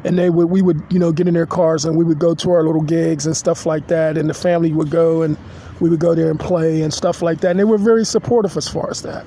and 0.03 0.17
they 0.17 0.29
would 0.29 0.49
we 0.49 0.61
would 0.61 0.81
you 0.89 0.99
know 0.99 1.11
get 1.11 1.27
in 1.27 1.33
their 1.33 1.45
cars 1.45 1.85
and 1.85 1.97
we 1.97 2.03
would 2.03 2.19
go 2.19 2.33
to 2.35 2.51
our 2.51 2.63
little 2.63 2.81
gigs 2.81 3.25
and 3.25 3.35
stuff 3.35 3.65
like 3.65 3.87
that. 3.87 4.17
And 4.17 4.29
the 4.29 4.33
family 4.33 4.73
would 4.73 4.89
go 4.89 5.21
and 5.21 5.37
we 5.79 5.89
would 5.89 5.99
go 5.99 6.15
there 6.15 6.29
and 6.29 6.39
play 6.39 6.81
and 6.81 6.93
stuff 6.93 7.21
like 7.21 7.41
that. 7.41 7.51
And 7.51 7.59
they 7.59 7.63
were 7.63 7.77
very 7.77 8.05
supportive 8.05 8.55
as 8.57 8.67
far 8.67 8.89
as 8.89 9.01
that. 9.03 9.25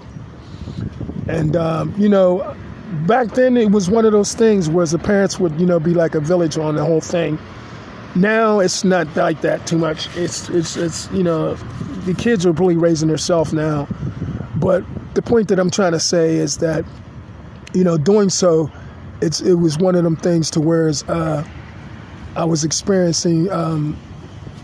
And 1.28 1.56
um, 1.56 1.94
you 1.98 2.08
know 2.08 2.56
back 3.06 3.28
then 3.28 3.56
it 3.56 3.70
was 3.72 3.90
one 3.90 4.04
of 4.04 4.12
those 4.12 4.34
things 4.34 4.68
where 4.68 4.86
the 4.86 4.98
parents 4.98 5.40
would 5.40 5.58
you 5.60 5.66
know 5.66 5.80
be 5.80 5.94
like 5.94 6.14
a 6.14 6.20
village 6.20 6.58
on 6.58 6.76
the 6.76 6.84
whole 6.84 7.00
thing. 7.00 7.38
Now 8.14 8.60
it's 8.60 8.84
not 8.84 9.14
like 9.16 9.40
that 9.40 9.66
too 9.66 9.78
much. 9.78 10.14
It's 10.16 10.48
it's 10.50 10.76
it's 10.76 11.10
you 11.10 11.22
know 11.22 11.54
the 12.04 12.14
kids 12.14 12.46
are 12.46 12.52
really 12.52 12.76
raising 12.76 13.08
themselves 13.08 13.52
now. 13.52 13.88
But 14.56 14.84
the 15.14 15.22
point 15.22 15.48
that 15.48 15.58
I'm 15.58 15.70
trying 15.70 15.92
to 15.92 16.00
say 16.00 16.36
is 16.36 16.58
that, 16.58 16.84
you 17.72 17.84
know, 17.84 17.96
doing 17.96 18.30
so, 18.30 18.70
it's 19.20 19.40
it 19.40 19.54
was 19.54 19.78
one 19.78 19.94
of 19.94 20.04
them 20.04 20.16
things 20.16 20.50
to 20.50 20.60
where 20.60 20.90
uh, 21.08 21.44
I 22.36 22.44
was 22.44 22.64
experiencing 22.64 23.50
um, 23.50 23.96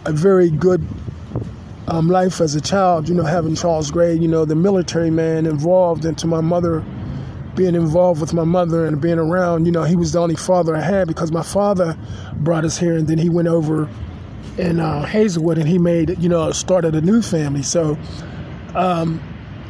a 0.04 0.12
very 0.12 0.50
good 0.50 0.86
um, 1.88 2.08
life 2.08 2.40
as 2.40 2.54
a 2.54 2.60
child. 2.60 3.08
You 3.08 3.14
know, 3.14 3.24
having 3.24 3.54
Charles 3.54 3.90
Gray, 3.90 4.14
you 4.14 4.28
know, 4.28 4.44
the 4.44 4.54
military 4.54 5.10
man 5.10 5.46
involved, 5.46 6.04
into 6.04 6.26
my 6.26 6.40
mother 6.40 6.84
being 7.56 7.74
involved 7.74 8.20
with 8.20 8.32
my 8.32 8.44
mother 8.44 8.86
and 8.86 9.00
being 9.00 9.18
around. 9.18 9.66
You 9.66 9.72
know, 9.72 9.82
he 9.84 9.96
was 9.96 10.12
the 10.12 10.20
only 10.20 10.36
father 10.36 10.76
I 10.76 10.80
had 10.80 11.08
because 11.08 11.32
my 11.32 11.42
father 11.42 11.96
brought 12.36 12.64
us 12.64 12.78
here, 12.78 12.96
and 12.96 13.08
then 13.08 13.18
he 13.18 13.28
went 13.28 13.48
over 13.48 13.88
in 14.58 14.80
uh, 14.80 15.04
Hazelwood 15.06 15.58
and 15.58 15.68
he 15.68 15.78
made 15.78 16.18
you 16.18 16.28
know 16.28 16.50
started 16.52 16.94
a 16.94 17.00
new 17.00 17.22
family. 17.22 17.62
So. 17.62 17.98
Um, 18.74 19.20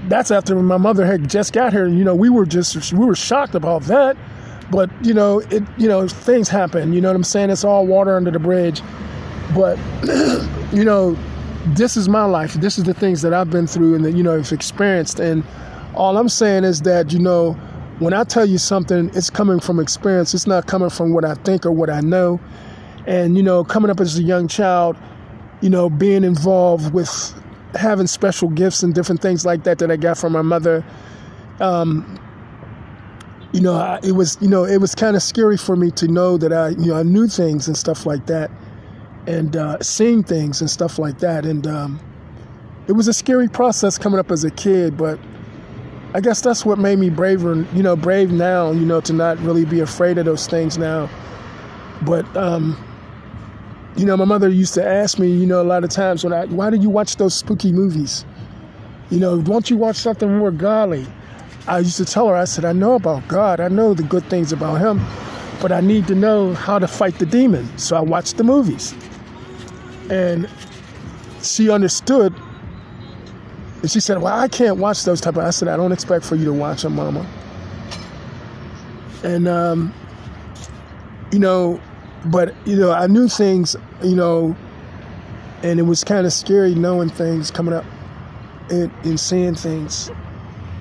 that's 0.09 0.31
after 0.31 0.55
my 0.57 0.77
mother 0.77 1.05
had 1.05 1.29
just 1.29 1.53
got 1.53 1.73
here. 1.73 1.87
You 1.87 2.05
know, 2.05 2.15
we 2.15 2.31
were 2.31 2.47
just 2.47 2.93
we 2.93 3.05
were 3.05 3.15
shocked 3.15 3.55
about 3.55 3.83
that. 3.83 4.17
But 4.71 4.91
you 5.05 5.15
know, 5.15 5.41
it 5.41 5.63
you 5.79 5.89
know 5.89 6.07
things 6.07 6.49
happen. 6.49 6.93
You 6.93 7.01
know 7.01 7.09
what 7.09 7.17
I'm 7.17 7.25
saying? 7.25 7.51
It's 7.51 7.65
all 7.65 7.87
water 7.87 8.17
under 8.17 8.31
the 8.31 8.39
bridge. 8.39 8.83
But 9.55 9.79
you 10.73 10.85
know, 10.85 11.17
this 11.67 11.97
is 11.97 12.09
my 12.09 12.25
life. 12.25 12.55
This 12.55 12.79
is 12.79 12.85
the 12.85 12.95
things 12.95 13.23
that 13.23 13.35
I've 13.35 13.51
been 13.51 13.67
through 13.67 13.97
and 13.97 14.05
that 14.05 14.13
you 14.13 14.23
know 14.23 14.37
I've 14.37 14.53
experienced. 14.53 15.19
And 15.19 15.45
all 15.95 16.17
I'm 16.17 16.29
saying 16.29 16.65
is 16.65 16.83
that 16.83 17.13
you 17.13 17.19
know, 17.19 17.53
when 17.99 18.15
I 18.15 18.25
tell 18.25 18.47
you 18.47 18.59
something, 18.59 19.11
it's 19.15 19.31
coming 19.31 19.61
from 19.61 19.81
experience. 19.81 20.35
It's 20.35 20.47
not 20.47 20.67
coming 20.67 20.91
from 20.91 21.13
what 21.13 21.25
I 21.25 21.35
think 21.35 21.67
or 21.67 21.73
what 21.73 21.91
I 21.91 22.01
know. 22.01 22.41
And 23.07 23.37
you 23.37 23.43
know, 23.43 23.65
coming 23.65 23.91
up 23.91 24.01
as 24.01 24.19
a 24.19 24.23
young 24.23 24.47
child, 24.47 24.97
you 25.61 25.71
know, 25.71 25.91
being 25.91 26.23
involved 26.23 26.95
with 26.95 27.35
having 27.75 28.07
special 28.07 28.49
gifts 28.49 28.83
and 28.83 28.95
different 28.95 29.21
things 29.21 29.45
like 29.45 29.65
that 29.65 29.79
that 29.79 29.91
I 29.91 29.97
got 29.97 30.19
from 30.19 30.33
my 30.33 30.43
mother. 30.43 30.85
Um, 31.61 32.19
you 33.53 33.61
know, 33.61 33.75
I, 33.75 33.99
it 34.03 34.13
was 34.13 34.39
you 34.41 34.49
know 34.49 34.65
it 34.65 34.79
was 34.79 34.95
kind 34.95 35.17
of 35.17 35.23
scary 35.23 35.57
for 35.57 35.77
me 35.77 35.91
to 35.93 36.09
know 36.09 36.37
that 36.37 36.53
I 36.53 36.71
you 36.71 36.87
know 36.87 36.97
I 36.97 37.03
knew 37.03 37.27
things 37.27 37.67
and 37.67 37.77
stuff 37.77 38.07
like 38.07 38.27
that, 38.27 38.51
and 39.27 39.57
uh, 39.57 39.79
seeing 39.81 40.23
things 40.23 40.61
and 40.61 40.71
stuff 40.71 40.99
like 40.99 41.19
that, 41.19 41.45
and 41.45 41.67
um, 41.67 42.01
it 42.87 42.93
was 42.93 43.09
a 43.09 43.13
scary 43.13 43.49
process 43.49 43.99
coming 43.99 44.21
up 44.21 44.31
as 44.31 44.45
a 44.45 44.51
kid, 44.51 44.97
but. 44.97 45.19
I 46.13 46.21
guess 46.21 46.41
that's 46.41 46.67
what 46.67 46.77
made 46.77 46.99
me 46.99 47.09
braver, 47.09 47.65
you 47.73 47.85
know, 47.85 47.95
brave 47.95 48.33
now, 48.33 48.73
you 48.73 48.85
know, 48.85 49.01
to 49.03 49.13
not 49.13 49.39
really 49.39 49.65
be 49.65 49.79
afraid 49.79 50.19
of 50.19 50.25
those 50.25 50.49
things 50.49 50.77
now. 50.77 51.09
But 52.03 52.27
um, 52.37 52.77
you 53.97 54.07
know, 54.07 54.17
my 54.17 54.25
mother 54.25 54.49
used 54.49 54.75
to 54.75 54.87
ask 54.87 55.19
me, 55.19 55.31
you 55.31 55.47
know, 55.47 55.61
a 55.61 55.65
lot 55.65 55.85
of 55.85 55.91
times 55.91 56.25
when 56.25 56.33
I, 56.33 56.47
why 56.47 56.71
do 56.71 56.77
you 56.77 56.89
watch 56.89 57.17
those 57.17 57.35
spooky 57.35 57.73
movies? 57.73 58.25
You 59.11 59.19
know, 59.19 59.39
won't 59.39 59.71
you 59.71 59.77
watch 59.77 59.97
something 59.97 60.39
more 60.39 60.51
godly? 60.51 61.07
I 61.67 61.79
used 61.81 61.97
to 61.99 62.05
tell 62.05 62.29
her, 62.29 62.37
I 62.37 62.45
said, 62.45 62.65
I 62.65 62.73
know 62.73 62.95
about 62.95 63.27
God, 63.29 63.61
I 63.61 63.69
know 63.69 63.95
the 63.95 64.03
good 64.03 64.25
things 64.25 64.53
about 64.53 64.81
Him, 64.81 65.01
but 65.61 65.73
I 65.73 65.81
need 65.81 66.07
to 66.09 66.15
know 66.15 66.55
how 66.55 66.79
to 66.79 66.89
fight 66.89 67.19
the 67.19 67.27
demon. 67.27 67.77
So 67.79 67.97
I 67.97 68.01
watched 68.01 68.37
the 68.37 68.45
movies. 68.45 68.95
And 70.11 70.49
she 71.43 71.71
understood. 71.71 72.35
And 73.83 73.91
she 73.91 74.01
said, 74.01 74.21
Well, 74.21 74.39
I 74.39 74.49
can't 74.49 74.79
watch 74.79 75.05
those 75.05 75.21
type 75.21 75.37
of. 75.37 75.45
I 75.45 75.51
said, 75.51 75.69
I 75.69 75.77
don't 75.77 75.93
expect 75.93 76.25
for 76.25 76.35
you 76.35 76.45
to 76.47 76.53
watch 76.53 76.83
them, 76.83 76.97
Mama. 76.97 77.27
And, 79.23 79.47
um, 79.47 79.95
you 81.31 81.39
know, 81.39 81.81
but 82.27 82.55
you 82.67 82.77
know, 82.77 82.93
I 82.93 83.07
knew 83.07 83.29
things, 83.29 83.77
you 84.03 84.17
know, 84.17 84.57
and 85.63 85.79
it 85.79 85.85
was 85.85 86.05
kind 86.05 86.27
of 86.27 86.33
scary 86.33 86.75
knowing 86.75 87.11
things 87.11 87.51
coming 87.51 87.75
up 87.75 87.85
and, 88.71 88.91
and 89.05 89.21
seeing 89.21 89.55
things 89.55 90.11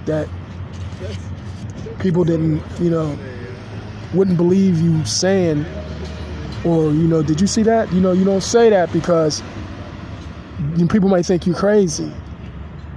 that 0.05 0.27
people 1.99 2.23
didn't, 2.23 2.63
you 2.79 2.89
know, 2.89 3.17
wouldn't 4.13 4.37
believe 4.37 4.79
you 4.79 5.03
saying, 5.05 5.65
or 6.65 6.91
you 6.91 7.07
know, 7.07 7.21
did 7.21 7.39
you 7.39 7.47
see 7.47 7.63
that? 7.63 7.91
You 7.93 8.01
know, 8.01 8.11
you 8.11 8.25
don't 8.25 8.41
say 8.41 8.69
that 8.69 8.91
because 8.91 9.43
people 10.89 11.09
might 11.09 11.25
think 11.25 11.45
you 11.45 11.53
crazy. 11.53 12.11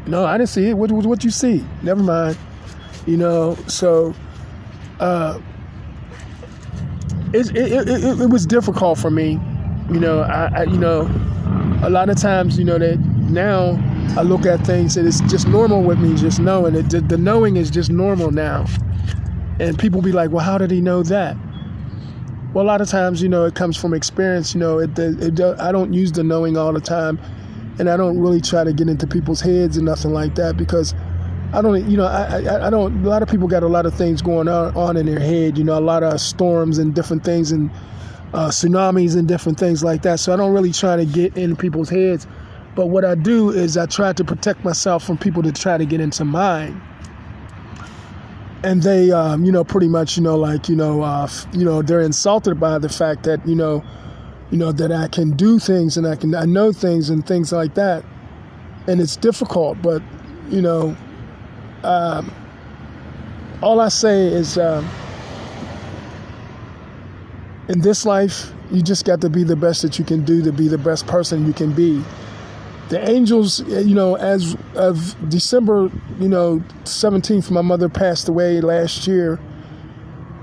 No, 0.07 0.24
I 0.24 0.36
didn't 0.36 0.50
see 0.50 0.68
it. 0.70 0.74
What 0.74 0.90
what 0.90 1.24
you 1.24 1.30
see? 1.30 1.64
Never 1.82 2.03
mind. 2.03 2.36
You 3.07 3.16
know, 3.16 3.57
so 3.66 4.14
uh, 5.00 5.40
it, 7.32 7.50
it, 7.57 7.88
it, 7.88 8.20
it, 8.20 8.30
was 8.30 8.46
difficult 8.46 8.98
for 8.98 9.11
me. 9.11 9.40
You 9.90 9.98
know, 9.98 10.20
I, 10.20 10.50
I, 10.55 10.62
you 10.64 10.78
know, 10.78 11.11
a 11.82 11.90
lot 11.90 12.09
of 12.09 12.16
times, 12.16 12.59
you 12.59 12.64
know, 12.64 12.78
that 12.78 12.98
now 12.98 13.72
I 14.14 14.22
look 14.22 14.44
at 14.44 14.60
things 14.66 14.98
and 14.98 15.08
it's 15.08 15.20
just 15.22 15.48
normal 15.48 15.82
with 15.82 15.98
me, 15.98 16.14
just 16.14 16.38
knowing 16.38 16.74
it. 16.74 16.90
The, 16.90 17.16
knowing 17.16 17.56
is 17.56 17.70
just 17.70 17.90
normal 17.90 18.30
now. 18.30 18.66
And 19.58 19.78
people 19.78 20.02
be 20.02 20.12
like, 20.12 20.30
well, 20.30 20.44
how 20.44 20.58
did 20.58 20.70
he 20.70 20.82
know 20.82 21.02
that? 21.04 21.36
Well, 22.52 22.62
a 22.62 22.66
lot 22.66 22.82
of 22.82 22.88
times, 22.88 23.22
you 23.22 23.28
know, 23.30 23.46
it 23.46 23.54
comes 23.54 23.76
from 23.76 23.94
experience. 23.94 24.52
You 24.54 24.60
know, 24.60 24.78
it, 24.78 24.98
it, 24.98 25.40
it, 25.40 25.58
I 25.58 25.72
don't 25.72 25.94
use 25.94 26.12
the 26.12 26.22
knowing 26.22 26.58
all 26.58 26.74
the 26.74 26.80
time, 26.80 27.18
and 27.78 27.88
I 27.88 27.96
don't 27.96 28.18
really 28.18 28.42
try 28.42 28.64
to 28.64 28.74
get 28.74 28.88
into 28.88 29.06
people's 29.06 29.40
heads 29.40 29.78
and 29.78 29.86
nothing 29.86 30.12
like 30.12 30.34
that 30.34 30.58
because 30.58 30.94
I 31.54 31.62
don't, 31.62 31.88
you 31.88 31.96
know, 31.96 32.04
I, 32.04 32.42
I, 32.44 32.66
I, 32.66 32.70
don't. 32.70 33.06
A 33.06 33.08
lot 33.08 33.22
of 33.22 33.30
people 33.30 33.48
got 33.48 33.62
a 33.62 33.68
lot 33.68 33.86
of 33.86 33.94
things 33.94 34.20
going 34.20 34.48
on, 34.48 34.76
on 34.76 34.98
in 34.98 35.06
their 35.06 35.20
head. 35.20 35.56
You 35.56 35.64
know, 35.64 35.78
a 35.78 35.80
lot 35.80 36.02
of 36.02 36.20
storms 36.20 36.76
and 36.76 36.94
different 36.94 37.24
things, 37.24 37.50
and 37.50 37.70
uh, 38.34 38.48
tsunamis 38.48 39.16
and 39.16 39.26
different 39.26 39.58
things 39.58 39.82
like 39.82 40.02
that. 40.02 40.20
So 40.20 40.34
I 40.34 40.36
don't 40.36 40.52
really 40.52 40.72
try 40.72 40.96
to 40.96 41.06
get 41.06 41.34
in 41.38 41.56
people's 41.56 41.88
heads. 41.88 42.26
But 42.75 42.87
what 42.87 43.05
I 43.05 43.14
do 43.14 43.51
is 43.51 43.77
I 43.77 43.87
try 43.87 44.12
to 44.14 44.25
protect 44.25 44.64
myself 44.64 45.05
from 45.05 45.18
people 45.18 45.43
to 45.43 45.53
try 45.53 45.77
to 45.79 45.85
get 45.85 46.01
into 46.01 46.25
mine. 46.25 46.81
and 48.64 48.83
they, 48.83 49.11
um, 49.11 49.45
you 49.45 49.53
know, 49.53 49.64
pretty 49.64 49.89
much, 49.89 50.16
you 50.16 50.23
know, 50.23 50.37
like, 50.37 50.68
you 50.68 50.77
know, 50.77 51.03
uh, 51.03 51.29
you 51.53 51.64
know, 51.64 51.83
they're 51.83 52.01
insulted 52.01 52.61
by 52.61 52.79
the 52.79 52.89
fact 52.89 53.25
that, 53.25 53.47
you 53.47 53.55
know, 53.55 53.83
you 54.51 54.59
know 54.59 54.70
that 54.70 54.93
I 54.93 55.09
can 55.09 55.31
do 55.31 55.59
things 55.59 55.97
and 55.97 56.07
I 56.07 56.14
can 56.14 56.35
I 56.35 56.45
know 56.45 56.73
things 56.73 57.09
and 57.09 57.27
things 57.27 57.53
like 57.53 57.75
that, 57.75 58.05
and 58.87 59.01
it's 59.01 59.16
difficult. 59.16 59.81
But, 59.83 60.03
you 60.51 60.61
know, 60.61 60.95
um, 61.83 62.31
all 63.62 63.81
I 63.81 63.89
say 63.89 64.27
is, 64.27 64.59
um, 64.59 64.89
in 67.68 67.81
this 67.81 68.05
life, 68.05 68.53
you 68.70 68.83
just 68.83 69.05
got 69.07 69.20
to 69.23 69.31
be 69.31 69.45
the 69.45 69.57
best 69.57 69.83
that 69.83 69.99
you 69.99 70.05
can 70.05 70.25
do 70.25 70.43
to 70.43 70.53
be 70.53 70.68
the 70.68 70.79
best 70.79 71.07
person 71.07 71.47
you 71.47 71.53
can 71.53 71.73
be 71.73 72.03
the 72.93 73.09
angels, 73.09 73.61
you 73.61 73.95
know, 73.95 74.16
as 74.16 74.55
of 74.74 75.16
December, 75.30 75.90
you 76.20 76.28
know, 76.28 76.62
17th, 76.84 77.51
my 77.51 77.62
mother 77.62 77.88
passed 77.88 78.28
away 78.28 78.61
last 78.61 79.07
year 79.07 79.40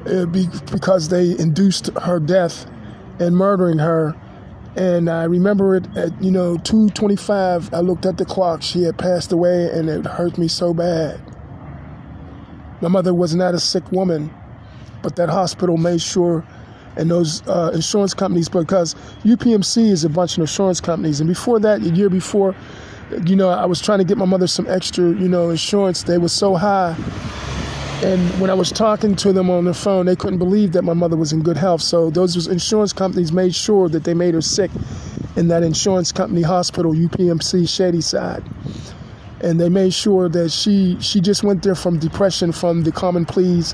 uh, 0.08 0.26
because 0.26 1.10
they 1.10 1.38
induced 1.38 1.95
her 2.00 2.20
death 2.20 2.66
and 3.20 3.38
murdering 3.38 3.78
her. 3.78 4.16
And 4.76 5.12
I 5.12 5.26
remember 5.26 5.76
it 5.76 5.86
at, 5.95 6.24
you 6.24 6.32
know, 6.32 6.56
2.25, 6.58 7.72
I 7.72 7.82
looked 7.82 8.08
at 8.08 8.18
the 8.18 8.26
clock. 8.26 8.64
She 8.64 8.82
had 8.82 8.97
passed 8.97 9.32
away 9.32 9.70
and 9.72 9.88
it 9.88 10.08
hurt 10.08 10.39
me 10.39 10.47
so 10.47 10.74
bad. 10.74 11.22
My 12.82 12.89
mother 12.89 13.14
was 13.14 13.36
not 13.36 13.54
a 13.54 13.60
sick 13.60 13.91
woman, 13.91 14.34
but 15.04 15.18
that 15.18 15.30
hospital 15.30 15.78
made 15.78 16.02
sure 16.02 16.43
and 16.96 17.10
those 17.10 17.48
uh, 17.48 17.72
insurance 17.74 18.14
companies 18.14 18.50
because 18.50 18.96
UPMC 19.24 19.90
is 19.90 20.04
a 20.04 20.10
bunch 20.10 20.38
of 20.38 20.42
insurance 20.42 20.82
companies. 20.82 21.20
And 21.20 21.28
before 21.28 21.60
that, 21.60 21.82
a 21.82 21.90
year 21.90 22.10
before, 22.10 22.56
you 23.26 23.36
know, 23.36 23.50
I 23.50 23.66
was 23.66 23.82
trying 23.82 24.00
to 24.00 24.06
get 24.06 24.18
my 24.18 24.26
mother 24.26 24.48
some 24.48 24.68
extra, 24.68 25.06
you 25.06 25.28
know, 25.28 25.50
insurance. 25.50 26.04
They 26.04 26.18
were 26.18 26.30
so 26.30 26.56
high. 26.56 26.96
And 28.04 28.22
when 28.40 28.50
I 28.50 28.54
was 28.54 28.72
talking 28.72 29.16
to 29.18 29.34
them 29.34 29.50
on 29.50 29.66
the 29.66 29.74
phone, 29.74 30.06
they 30.06 30.16
couldn't 30.16 30.40
believe 30.40 30.72
that 30.72 30.84
my 30.84 30.94
mother 30.94 31.18
was 31.18 31.34
in 31.34 31.42
good 31.42 31.58
health. 31.58 31.82
So 31.82 32.10
those 32.10 32.48
insurance 32.48 32.94
companies 32.94 33.34
made 33.34 33.54
sure 33.54 33.90
that 33.90 34.06
they 34.06 34.14
made 34.14 34.36
her 34.36 34.42
sick 34.42 34.72
in 35.36 35.50
that 35.50 35.64
insurance 35.64 36.12
company 36.12 36.42
hospital, 36.42 36.94
UPMC 36.94 37.68
Shadyside. 37.68 38.44
And 39.42 39.60
they 39.60 39.70
made 39.70 39.94
sure 39.94 40.30
that 40.30 40.52
she 40.52 40.98
she 41.00 41.22
just 41.22 41.44
went 41.44 41.64
there 41.64 41.76
from 41.76 41.98
depression 41.98 42.52
from 42.52 42.84
the 42.84 42.92
common 42.92 43.26
pleas 43.26 43.74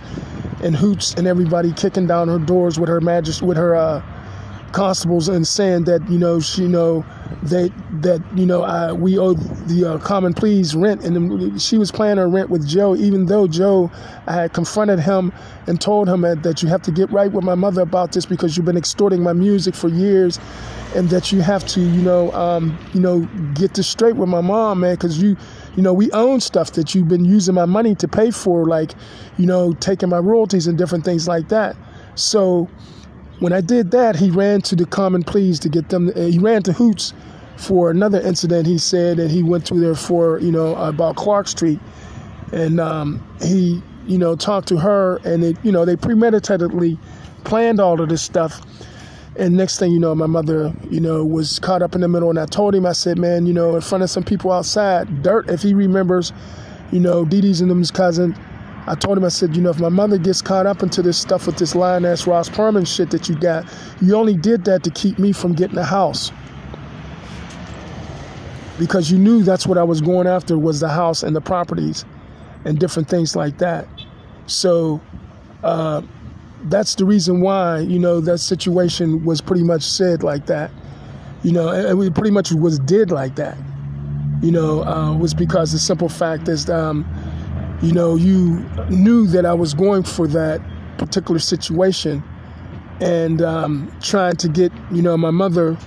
and 0.64 0.76
hoots 0.76 1.14
and 1.14 1.28
everybody 1.28 1.72
kicking 1.74 2.08
down 2.08 2.28
her 2.28 2.40
doors 2.40 2.80
with 2.80 2.90
her 2.90 3.02
magist 3.02 3.42
with 3.42 3.58
her 3.58 3.76
uh, 3.76 4.02
constables 4.76 5.30
and 5.30 5.48
saying 5.48 5.86
that 5.86 6.08
you 6.10 6.20
know 6.20 6.40
she 6.40 6.68
know 6.68 7.06
they 7.44 7.70
that 8.02 8.22
you 8.36 8.46
know 8.46 8.64
I, 8.64 8.92
we 8.92 9.18
owe 9.18 9.34
the 9.34 9.94
uh, 9.94 9.98
common 10.00 10.34
pleas 10.34 10.76
rent. 10.76 11.04
And 11.04 11.62
she 11.62 11.78
was 11.78 11.92
paying 11.92 12.18
her 12.18 12.28
rent 12.28 12.50
with 12.50 12.68
Joe 12.68 12.96
even 12.96 13.28
though 13.28 13.48
Joe 13.48 13.90
I 14.28 14.34
had 14.34 14.54
confronted 14.54 15.00
him 15.00 15.32
and 15.68 15.80
told 15.80 16.10
him 16.10 16.22
that, 16.22 16.44
that 16.44 16.62
you 16.62 16.68
have 16.70 16.82
to 16.84 16.92
get 16.92 17.10
right 17.12 17.32
with 17.32 17.46
my 17.46 17.56
mother 17.56 17.82
about 17.82 18.12
this 18.12 18.26
because 18.26 18.58
you've 18.58 18.66
been 18.66 18.78
extorting 18.78 19.24
my 19.24 19.34
music 19.34 19.76
for 19.76 19.88
years 19.88 20.40
and 20.96 21.10
that 21.10 21.32
you 21.32 21.42
have 21.42 21.66
to 21.68 21.80
you 21.80 22.02
know 22.02 22.32
um, 22.34 22.78
you 22.94 23.00
know 23.00 23.22
get 23.54 23.76
this 23.76 23.88
straight 23.88 24.16
with 24.18 24.30
my 24.30 24.42
mom 24.42 24.82
man 24.82 24.96
because 24.96 25.22
you 25.22 25.38
you 25.76 25.84
know, 25.84 25.94
we 25.94 26.12
own 26.12 26.40
stuff 26.40 26.72
that 26.74 26.96
you've 26.96 27.08
been 27.08 27.26
using 27.26 27.56
my 27.56 27.66
money 27.66 27.96
to 27.96 28.08
pay 28.08 28.32
for, 28.32 28.66
like, 28.66 28.94
you 29.38 29.46
know, 29.46 29.74
taking 29.74 30.10
my 30.10 30.20
royalties 30.20 30.68
and 30.68 30.78
different 30.78 31.04
things 31.04 31.28
like 31.28 31.50
that. 31.50 31.76
So 32.16 32.70
when 33.40 33.52
I 33.52 33.62
did 33.62 33.92
that, 33.92 34.16
he 34.16 34.30
ran 34.30 34.62
to 34.62 34.76
the 34.76 34.86
common 34.86 35.24
pleas 35.24 35.60
to 35.60 35.70
get 35.70 35.90
them. 35.90 36.10
Uh, 36.16 36.22
he 36.22 36.40
ran 36.40 36.64
to 36.64 36.74
Hoots 36.74 37.14
for 37.58 37.92
another 37.92 38.22
incident. 38.22 38.68
He 38.68 38.78
said 38.78 39.20
and 39.20 39.30
he 39.30 39.44
went 39.44 39.66
to 39.68 39.80
there 39.80 39.96
for, 39.96 40.40
you 40.40 40.52
know, 40.52 40.76
about 40.76 41.16
Clark 41.16 41.48
Street, 41.48 41.80
and 42.54 42.80
um, 42.80 43.26
he, 43.42 43.82
you 44.08 44.18
know, 44.18 44.36
talked 44.36 44.68
to 44.70 44.78
her, 44.78 45.18
and 45.26 45.44
it, 45.44 45.58
you 45.64 45.72
know, 45.72 45.84
they 45.84 45.96
premeditatedly 45.96 46.98
planned 47.44 47.80
all 47.80 48.00
of 48.02 48.10
this 48.10 48.22
stuff 48.22 48.62
and 49.38 49.58
next 49.58 49.80
thing 49.80 49.92
you 49.92 50.00
know, 50.00 50.16
my 50.16 50.28
mother, 50.28 50.74
you 50.90 51.00
know, 51.00 51.26
was 51.26 51.60
caught 51.60 51.82
up 51.82 51.94
in 51.94 52.02
the 52.02 52.08
middle. 52.08 52.30
And 52.30 52.40
I 52.40 52.46
told 52.46 52.74
him, 52.74 52.86
I 52.86 52.94
said, 52.94 53.18
man, 53.18 53.46
you 53.46 53.54
know, 53.54 53.76
in 53.76 53.82
front 53.82 54.04
of 54.04 54.10
some 54.10 54.24
people 54.24 54.52
outside, 54.52 55.24
Dirt, 55.24 55.50
if 55.50 55.62
he 55.62 55.74
remembers, 55.74 56.32
you 56.92 57.00
know, 57.00 57.26
Dee 57.26 57.42
Dee's 57.42 57.60
and 57.60 57.70
them's 57.70 57.92
cousin, 57.92 58.38
I 58.88 58.96
told 58.96 59.18
him, 59.18 59.26
I 59.26 59.30
said, 59.30 59.56
you 59.56 59.62
know, 59.62 59.72
if 59.72 59.80
my 59.80 59.90
mother 59.90 60.18
gets 60.18 60.42
caught 60.42 60.66
up 60.66 60.84
into 60.84 61.02
this 61.02 61.18
stuff 61.18 61.48
with 61.48 61.58
this 61.58 61.76
lying 61.76 62.06
ass 62.06 62.28
Ross 62.28 62.50
Perlman 62.50 62.88
shit 62.88 63.10
that 63.12 63.28
you 63.28 63.36
got, 63.36 63.66
you 64.02 64.16
only 64.16 64.36
did 64.36 64.66
that 64.66 64.84
to 64.84 64.92
keep 64.92 65.18
me 65.20 65.32
from 65.32 65.54
getting 65.54 65.78
a 65.78 65.84
house. 65.84 66.32
Because 68.78 69.10
you 69.10 69.18
knew 69.18 69.42
that's 69.44 69.66
what 69.66 69.78
I 69.78 69.84
was 69.84 70.02
going 70.02 70.28
after 70.28 70.58
was 70.58 70.80
the 70.80 70.90
house 70.90 71.24
and 71.24 71.36
the 71.36 71.42
properties 71.42 72.06
and 72.64 72.80
different 72.80 73.10
things 73.10 73.36
like 73.36 73.58
that. 73.58 73.88
So, 74.48 75.02
uh, 75.64 76.02
that's 76.70 76.96
the 76.96 77.06
reason 77.06 77.42
why 77.42 77.80
you 77.80 78.00
know 78.00 78.20
that 78.22 78.40
situation 78.40 79.24
was 79.24 79.42
pretty 79.42 79.64
much 79.64 79.84
said 79.84 80.24
like 80.24 80.46
that. 80.48 80.72
You 81.44 81.52
know, 81.52 81.70
and 81.70 82.02
it 82.02 82.16
pretty 82.16 82.32
much 82.32 82.52
was 82.52 82.80
did 82.80 83.12
like 83.12 83.36
that. 83.36 83.58
You 84.42 84.52
know, 84.52 84.84
uh, 84.84 85.16
was 85.16 85.34
because 85.34 85.72
the 85.72 85.80
simple 85.80 86.10
fact 86.10 86.48
is, 86.48 86.70
um, 86.70 87.06
you 87.82 87.92
know, 87.92 88.16
you 88.16 88.66
knew 88.90 89.28
that 89.28 89.46
I 89.46 89.54
was 89.54 89.74
going 89.74 90.04
for 90.04 90.28
that 90.28 90.60
particular 90.98 91.40
situation, 91.40 92.24
and 93.00 93.42
um, 93.42 93.92
trying 94.02 94.38
to 94.38 94.50
get 94.50 94.72
you 94.92 95.02
know 95.02 95.18
my 95.18 95.32
mother 95.32 95.78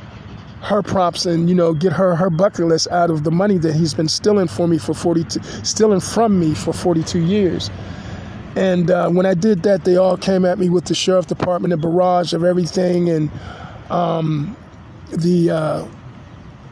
her 0.63 0.83
props 0.83 1.25
and 1.25 1.49
you 1.49 1.55
know 1.55 1.73
get 1.73 1.93
her 1.93 2.17
her 2.17 2.31
bucket 2.31 2.67
list 2.67 2.89
out 2.91 3.11
of 3.11 3.25
the 3.25 3.31
money 3.31 3.59
that 3.59 3.75
he's 3.75 3.95
been 3.95 4.09
stealing 4.09 4.49
for 4.49 4.67
me 4.67 4.77
for 4.77 4.93
42 4.93 5.41
stealing 5.63 6.01
from 6.01 6.39
me 6.41 6.53
for 6.53 6.73
42 6.73 7.21
years 7.21 7.71
and 8.59 8.91
uh, 8.91 9.09
when 9.09 9.25
I 9.25 9.35
did 9.35 9.63
that, 9.63 9.85
they 9.85 9.97
all 9.97 10.17
came 10.17 10.45
at 10.45 10.59
me 10.59 10.69
with 10.69 10.87
the 10.87 10.95
sheriff 10.95 11.29
department, 11.29 11.73
a 11.73 11.77
barrage 11.77 12.33
of 12.33 12.43
everything, 12.43 13.09
and 13.09 13.31
um, 13.89 14.57
the 15.11 15.51
uh, 15.51 15.87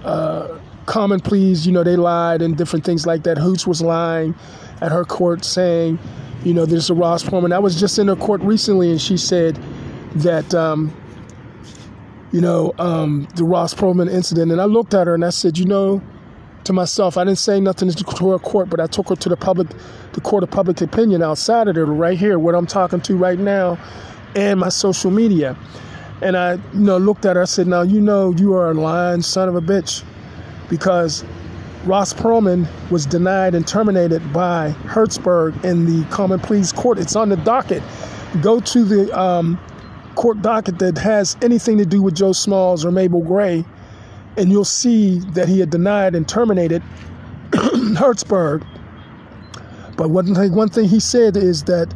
uh, 0.02 0.58
common 0.86 1.20
pleas. 1.20 1.64
You 1.64 1.72
know, 1.72 1.84
they 1.84 1.94
lied 1.94 2.42
and 2.42 2.56
different 2.56 2.84
things 2.84 3.06
like 3.06 3.22
that. 3.22 3.38
Hoots 3.38 3.68
was 3.68 3.82
lying 3.82 4.34
at 4.80 4.90
her 4.90 5.04
court, 5.04 5.44
saying, 5.44 6.00
you 6.44 6.52
know, 6.52 6.66
there's 6.66 6.90
a 6.90 6.94
Ross 6.94 7.22
Perlman. 7.22 7.52
I 7.52 7.60
was 7.60 7.78
just 7.78 8.00
in 8.00 8.08
her 8.08 8.16
court 8.16 8.40
recently, 8.42 8.90
and 8.90 9.00
she 9.00 9.16
said 9.16 9.56
that. 10.16 10.52
Um, 10.54 10.92
you 12.32 12.40
know, 12.40 12.74
um, 12.78 13.26
the 13.36 13.44
Ross 13.44 13.72
Perlman 13.72 14.10
incident. 14.10 14.52
And 14.52 14.60
I 14.60 14.64
looked 14.64 14.92
at 14.92 15.06
her 15.06 15.14
and 15.14 15.24
I 15.24 15.30
said, 15.30 15.56
you 15.56 15.64
know, 15.64 16.02
to 16.66 16.72
myself. 16.72 17.16
I 17.16 17.24
didn't 17.24 17.38
say 17.38 17.58
nothing 17.60 17.90
to 17.90 18.30
her 18.30 18.38
court, 18.38 18.68
but 18.68 18.80
I 18.80 18.86
took 18.86 19.08
her 19.08 19.16
to 19.16 19.28
the 19.28 19.36
public, 19.36 19.68
the 20.12 20.20
court 20.20 20.42
of 20.42 20.50
public 20.50 20.80
opinion 20.80 21.22
outside 21.22 21.68
of 21.68 21.74
there, 21.74 21.86
right 21.86 22.18
here, 22.18 22.38
what 22.38 22.54
I'm 22.54 22.66
talking 22.66 23.00
to 23.02 23.16
right 23.16 23.38
now, 23.38 23.78
and 24.34 24.60
my 24.60 24.68
social 24.68 25.10
media. 25.10 25.56
And 26.22 26.36
I, 26.36 26.54
you 26.54 26.80
know, 26.80 26.98
looked 26.98 27.26
at 27.26 27.36
her. 27.36 27.42
I 27.42 27.46
said, 27.46 27.66
"Now 27.66 27.82
you 27.82 28.00
know 28.00 28.32
you 28.32 28.54
are 28.54 28.70
a 28.70 28.74
lying 28.74 29.22
son 29.22 29.48
of 29.48 29.54
a 29.54 29.60
bitch, 29.60 30.02
because 30.68 31.24
Ross 31.84 32.12
Perlman 32.12 32.66
was 32.90 33.06
denied 33.06 33.54
and 33.54 33.66
terminated 33.66 34.32
by 34.32 34.74
Hertzberg 34.86 35.64
in 35.64 35.84
the 35.84 36.06
Common 36.08 36.40
Pleas 36.40 36.72
Court. 36.72 36.98
It's 36.98 37.16
on 37.16 37.28
the 37.28 37.36
docket. 37.36 37.82
Go 38.40 38.60
to 38.60 38.84
the 38.84 39.18
um, 39.18 39.58
court 40.14 40.42
docket 40.42 40.78
that 40.80 40.98
has 40.98 41.36
anything 41.42 41.78
to 41.78 41.86
do 41.86 42.02
with 42.02 42.16
Joe 42.16 42.32
Smalls 42.32 42.84
or 42.84 42.90
Mable 42.90 43.22
Gray." 43.22 43.64
And 44.36 44.50
you'll 44.50 44.64
see 44.64 45.18
that 45.30 45.48
he 45.48 45.60
had 45.60 45.70
denied 45.70 46.14
and 46.14 46.28
terminated 46.28 46.82
Hertzberg. 47.50 48.66
But 49.96 50.10
one 50.10 50.34
thing, 50.34 50.54
one 50.54 50.68
thing 50.68 50.88
he 50.88 51.00
said 51.00 51.36
is 51.36 51.64
that, 51.64 51.92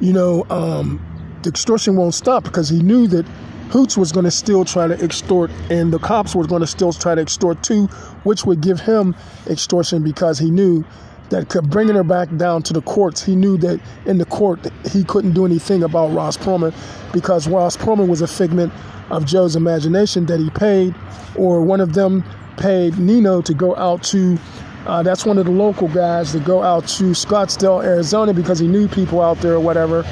you 0.00 0.12
know, 0.12 0.46
um, 0.50 1.04
the 1.42 1.50
extortion 1.50 1.96
won't 1.96 2.14
stop 2.14 2.44
because 2.44 2.68
he 2.68 2.80
knew 2.82 3.06
that 3.08 3.26
Hoots 3.70 3.96
was 3.96 4.10
going 4.12 4.24
to 4.24 4.30
still 4.30 4.64
try 4.64 4.88
to 4.88 5.02
extort, 5.02 5.50
and 5.70 5.92
the 5.92 5.98
cops 5.98 6.34
were 6.34 6.46
going 6.46 6.60
to 6.60 6.66
still 6.66 6.92
try 6.92 7.14
to 7.14 7.20
extort 7.20 7.62
too, 7.62 7.86
which 8.24 8.44
would 8.44 8.60
give 8.60 8.80
him 8.80 9.14
extortion 9.48 10.02
because 10.02 10.38
he 10.38 10.50
knew 10.50 10.84
that 11.30 11.48
kept 11.48 11.70
bringing 11.70 11.94
her 11.94 12.04
back 12.04 12.28
down 12.36 12.62
to 12.64 12.72
the 12.72 12.82
courts, 12.82 13.22
he 13.22 13.34
knew 13.34 13.56
that 13.58 13.80
in 14.06 14.18
the 14.18 14.24
court 14.24 14.66
he 14.90 15.04
couldn't 15.04 15.32
do 15.32 15.46
anything 15.46 15.82
about 15.82 16.12
Ross 16.12 16.36
Perlman 16.36 16.74
because 17.12 17.48
Ross 17.48 17.76
Perlman 17.76 18.08
was 18.08 18.20
a 18.20 18.26
figment 18.26 18.72
of 19.10 19.26
Joe's 19.26 19.56
imagination 19.56 20.26
that 20.26 20.38
he 20.38 20.50
paid, 20.50 20.94
or 21.36 21.62
one 21.62 21.80
of 21.80 21.94
them 21.94 22.24
paid 22.56 22.98
Nino 22.98 23.40
to 23.42 23.54
go 23.54 23.74
out 23.76 24.02
to. 24.04 24.38
Uh, 24.86 25.02
that's 25.02 25.26
one 25.26 25.36
of 25.36 25.44
the 25.44 25.50
local 25.50 25.88
guys 25.88 26.32
to 26.32 26.40
go 26.40 26.62
out 26.62 26.88
to 26.88 27.10
Scottsdale, 27.10 27.84
Arizona, 27.84 28.32
because 28.32 28.58
he 28.58 28.66
knew 28.66 28.88
people 28.88 29.20
out 29.20 29.38
there 29.38 29.54
or 29.54 29.60
whatever. 29.60 30.04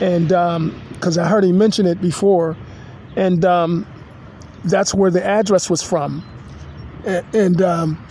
And 0.00 0.28
because 0.28 1.18
um, 1.18 1.24
I 1.24 1.28
heard 1.28 1.42
he 1.42 1.52
mention 1.52 1.86
it 1.86 2.00
before, 2.00 2.56
and 3.16 3.44
um, 3.44 3.86
that's 4.64 4.94
where 4.94 5.10
the 5.10 5.24
address 5.24 5.68
was 5.68 5.82
from. 5.82 6.24
And, 7.04 7.34
and 7.34 7.62
um, 7.62 8.05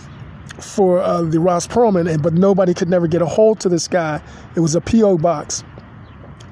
for 0.60 1.00
uh, 1.00 1.22
the 1.22 1.40
Ross 1.40 1.66
Perlman, 1.66 2.10
and, 2.10 2.22
but 2.22 2.32
nobody 2.32 2.74
could 2.74 2.88
never 2.88 3.06
get 3.06 3.22
a 3.22 3.26
hold 3.26 3.60
to 3.60 3.68
this 3.68 3.88
guy. 3.88 4.20
It 4.54 4.60
was 4.60 4.74
a 4.74 4.80
P.O. 4.80 5.18
box. 5.18 5.64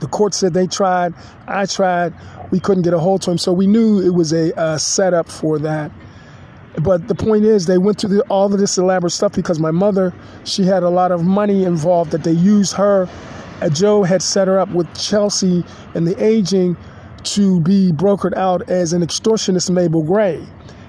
The 0.00 0.07
court 0.07 0.34
said 0.34 0.55
they 0.55 0.66
tried, 0.66 1.14
I 1.46 1.66
tried, 1.66 2.12
we 2.50 2.61
couldn't 2.61 2.82
get 2.82 2.92
a 2.92 2.98
hold 2.98 3.22
to 3.22 3.30
him. 3.30 3.38
So 3.38 3.52
we 3.52 3.66
knew 3.66 4.00
it 4.00 4.14
was 4.14 4.32
a, 4.32 4.52
a 4.57 4.78
setup 4.78 5.28
for 5.28 5.59
that. 5.61 5.90
But 6.82 7.09
the 7.09 7.14
point 7.14 7.44
is, 7.44 7.66
they 7.66 7.78
went 7.78 8.00
through 8.00 8.16
the, 8.16 8.22
all 8.22 8.52
of 8.52 8.59
this 8.59 8.76
elaborate 8.76 9.11
stuff 9.11 9.32
because 9.32 9.61
my 9.61 9.70
mother, 9.70 10.12
she 10.44 10.64
had 10.64 10.82
a 10.82 10.90
lot 10.90 11.12
of 11.12 11.22
money 11.22 11.64
involved 11.64 12.11
that 12.11 12.24
they 12.24 12.32
used 12.32 12.74
her 12.74 13.09
uh, 13.61 13.68
Joe 13.68 14.02
had 14.02 14.22
set 14.22 14.48
her 14.48 14.59
up 14.59 14.70
with 14.70 14.92
Chelsea 14.98 15.64
and 15.94 16.07
the 16.07 16.22
aging 16.22 16.76
to 17.22 17.61
be 17.61 17.92
brokered 17.92 18.36
out 18.36 18.68
as 18.68 18.92
an 18.92 19.02
extortionist 19.02 19.70
Mable 19.70 20.02
Gray, 20.02 20.44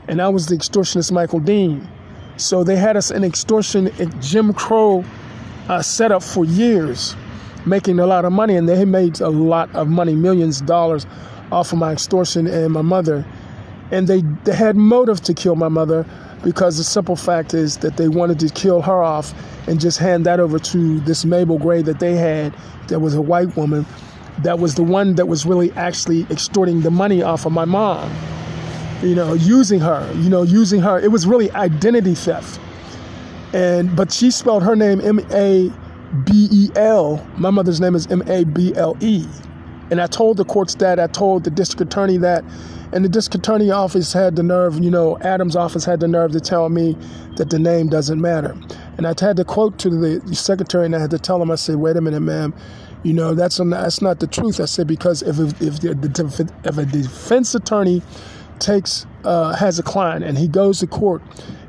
and 0.07 0.22
I 0.22 0.28
was 0.30 0.47
the 0.47 0.55
extortionist 0.55 1.11
Michael 1.11 1.39
Dean. 1.39 1.88
So 2.38 2.64
they 2.64 2.76
had 2.76 2.98
us 2.98 3.12
an 3.12 3.24
extortion 3.24 3.92
Jim 4.22 4.54
Crow 4.54 5.04
uh, 5.70 5.82
setup 5.82 6.24
for 6.24 6.46
years, 6.46 7.16
making 7.66 8.00
a 8.00 8.06
lot 8.06 8.26
of 8.26 8.32
money, 8.32 8.56
and 8.56 8.68
they 8.68 8.86
made 8.86 9.22
a 9.22 9.30
lot 9.30 9.74
of 9.76 9.88
money, 9.88 10.16
millions 10.16 10.62
of 10.62 10.68
dollars, 10.68 11.06
off 11.52 11.72
of 11.72 11.80
my 11.80 11.92
extortion 11.92 12.48
and 12.48 12.74
my 12.74 12.82
mother. 12.82 13.26
And 13.92 14.08
they, 14.08 14.22
they 14.44 14.54
had 14.54 14.76
motive 14.76 15.22
to 15.22 15.34
kill 15.34 15.56
my 15.56 15.70
mother 15.70 16.06
because 16.44 16.78
the 16.78 16.84
simple 16.84 17.16
fact 17.16 17.54
is 17.54 17.78
that 17.78 17.98
they 17.98 18.08
wanted 18.08 18.40
to 18.40 18.50
kill 18.50 18.82
her 18.82 19.02
off 19.02 19.34
and 19.68 19.80
just 19.80 19.98
hand 19.98 20.26
that 20.26 20.40
over 20.40 20.60
to 20.60 21.00
this 21.02 21.26
Mabel 21.26 21.58
Gray 21.58 21.82
that 21.84 22.00
they 22.00 22.16
had 22.16 22.56
that 22.88 23.00
was 23.00 23.16
a 23.16 23.22
white 23.22 23.56
woman 23.56 23.86
that 24.40 24.60
was 24.60 24.76
the 24.76 24.84
one 24.84 25.16
that 25.16 25.28
was 25.28 25.46
really 25.46 25.72
actually 25.74 26.26
extorting 26.30 26.82
the 26.82 26.92
money 26.92 27.22
off 27.22 27.46
of 27.46 27.52
my 27.52 27.66
mom. 27.66 28.12
You 29.06 29.16
know, 29.16 29.34
using 29.34 29.80
her, 29.82 30.12
you 30.16 30.30
know, 30.30 30.41
using 30.41 30.82
her. 30.82 30.99
It 30.99 31.12
was 31.12 31.28
really 31.28 31.51
identity 31.51 32.16
theft. 32.16 32.60
And 33.53 33.95
but 33.95 34.12
she 34.12 34.32
spelled 34.32 34.64
her 34.64 34.76
name 34.76 34.99
M 34.99 35.20
A 35.32 35.72
B 36.26 36.47
E 36.51 36.70
L. 36.76 37.26
My 37.38 37.51
mother's 37.51 37.80
name 37.80 37.93
is 37.93 38.08
M 38.08 38.24
A 38.28 38.43
B 38.43 38.74
L 38.76 38.97
E. 38.99 39.26
And 39.91 40.01
I 40.01 40.08
told 40.08 40.38
the 40.38 40.45
courts 40.45 40.74
that, 40.76 40.99
I 40.99 41.06
told 41.06 41.43
the 41.43 41.51
district 41.51 41.82
attorney 41.93 42.18
that, 42.18 42.43
and 42.91 43.06
the 43.06 43.10
district 43.10 43.45
attorney 43.45 43.70
office 43.70 44.12
had 44.14 44.36
the 44.36 44.41
nerve, 44.41 44.80
you 44.84 44.89
know, 44.89 45.20
Adams' 45.20 45.56
office 45.56 45.86
had 45.86 45.99
the 45.99 46.08
nerve 46.08 46.32
to 46.32 46.39
tell 46.39 46.70
me 46.70 46.97
that 47.36 47.51
the 47.51 47.60
name 47.60 47.89
doesn't 47.89 48.20
matter. 48.20 48.58
And 48.97 49.06
I 49.06 49.10
had 49.20 49.38
to 49.38 49.45
quote 49.45 49.78
to 49.80 49.89
the 49.91 50.36
secretary, 50.36 50.88
and 50.88 50.95
I 50.95 50.99
had 50.99 51.12
to 51.12 51.20
tell 51.20 51.39
him, 51.39 51.51
I 51.51 51.56
said, 51.56 51.76
wait 51.76 51.97
a 51.97 52.01
minute, 52.01 52.22
ma'am, 52.22 52.51
you 53.03 53.14
know, 53.14 53.36
that's, 53.36 53.58
that's 53.58 54.01
not 54.01 54.20
the 54.20 54.28
truth. 54.28 54.60
I 54.60 54.66
said, 54.66 54.88
because 54.88 55.22
if, 55.22 55.38
if, 55.62 55.62
if, 55.62 56.01
the, 56.01 56.51
if 56.64 56.78
a 56.80 56.86
defense 56.86 57.53
attorney 57.53 58.01
takes, 58.60 59.06
uh, 59.24 59.56
has 59.56 59.80
a 59.80 59.84
client 59.84 60.24
and 60.24 60.38
he 60.38 60.47
goes 60.47 60.80
to 60.80 60.88
court, 60.88 61.22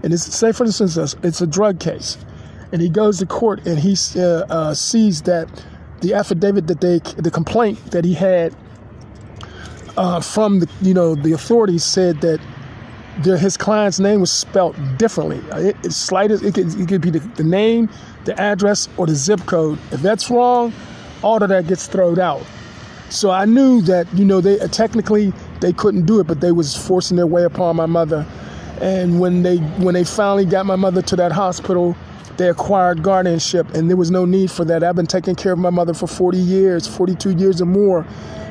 and 0.02 0.12
it's, 0.12 0.22
say, 0.22 0.52
for 0.52 0.64
instance, 0.64 1.14
it's 1.22 1.40
a 1.40 1.46
drug 1.46 1.80
case, 1.80 2.18
and 2.72 2.80
he 2.82 2.88
goes 2.88 3.18
to 3.18 3.26
court 3.26 3.66
and 3.66 3.78
he 3.78 3.96
uh, 4.16 4.44
uh, 4.48 4.74
sees 4.74 5.22
that 5.22 5.48
the 6.00 6.14
affidavit 6.14 6.66
that 6.66 6.80
they, 6.80 6.98
the 7.16 7.30
complaint 7.30 7.78
that 7.90 8.04
he 8.04 8.14
had 8.14 8.54
uh, 9.96 10.20
from 10.20 10.60
the, 10.60 10.68
you 10.82 10.92
know, 10.92 11.14
the 11.14 11.32
authorities 11.32 11.84
said 11.84 12.20
that 12.20 12.40
his 13.24 13.56
client's 13.56 13.98
name 13.98 14.20
was 14.20 14.30
spelled 14.30 14.76
differently. 14.98 15.38
It, 15.52 15.76
it's 15.82 15.96
slightest, 15.96 16.44
it 16.44 16.54
could, 16.54 16.78
it 16.78 16.86
could 16.86 17.00
be 17.00 17.10
the, 17.10 17.20
the 17.20 17.44
name, 17.44 17.88
the 18.24 18.38
address, 18.38 18.88
or 18.98 19.06
the 19.06 19.14
zip 19.14 19.40
code. 19.46 19.78
If 19.90 20.02
that's 20.02 20.30
wrong, 20.30 20.72
all 21.22 21.42
of 21.42 21.48
that 21.48 21.66
gets 21.66 21.86
thrown 21.86 22.18
out. 22.18 22.44
So 23.08 23.30
I 23.30 23.46
knew 23.46 23.80
that, 23.82 24.12
you 24.14 24.24
know, 24.24 24.40
they 24.40 24.60
uh, 24.60 24.68
technically 24.68 25.32
they 25.60 25.72
couldn't 25.72 26.06
do 26.06 26.20
it, 26.20 26.26
but 26.26 26.40
they 26.40 26.52
was 26.52 26.76
forcing 26.76 27.16
their 27.16 27.26
way 27.26 27.44
upon 27.44 27.76
my 27.76 27.86
mother. 27.86 28.26
And 28.80 29.20
when 29.20 29.42
they 29.42 29.56
when 29.56 29.94
they 29.94 30.04
finally 30.04 30.44
got 30.44 30.66
my 30.66 30.76
mother 30.76 31.02
to 31.02 31.16
that 31.16 31.32
hospital, 31.32 31.96
they 32.36 32.50
acquired 32.50 33.02
guardianship, 33.02 33.72
and 33.74 33.88
there 33.88 33.96
was 33.96 34.10
no 34.10 34.24
need 34.26 34.50
for 34.50 34.64
that. 34.66 34.84
I've 34.84 34.96
been 34.96 35.06
taking 35.06 35.34
care 35.34 35.52
of 35.52 35.58
my 35.58 35.70
mother 35.70 35.94
for 35.94 36.06
40 36.06 36.36
years, 36.36 36.86
42 36.86 37.30
years 37.30 37.62
or 37.62 37.66
more, 37.66 38.06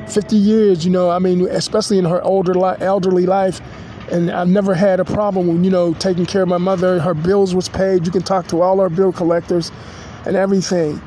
50 0.08 0.36
years. 0.36 0.84
You 0.84 0.90
know, 0.90 1.10
I 1.10 1.20
mean, 1.20 1.42
especially 1.42 1.98
in 1.98 2.04
her 2.04 2.22
older 2.24 2.54
elderly 2.82 3.26
life, 3.26 3.60
and 4.10 4.30
I've 4.30 4.48
never 4.48 4.74
had 4.74 4.98
a 4.98 5.04
problem 5.04 5.46
with 5.46 5.64
you 5.64 5.70
know 5.70 5.94
taking 5.94 6.26
care 6.26 6.42
of 6.42 6.48
my 6.48 6.58
mother. 6.58 6.98
Her 6.98 7.14
bills 7.14 7.54
was 7.54 7.68
paid. 7.68 8.04
You 8.04 8.12
can 8.12 8.22
talk 8.22 8.48
to 8.48 8.62
all 8.62 8.80
our 8.80 8.88
bill 8.88 9.12
collectors, 9.12 9.70
and 10.24 10.34
everything, 10.34 11.00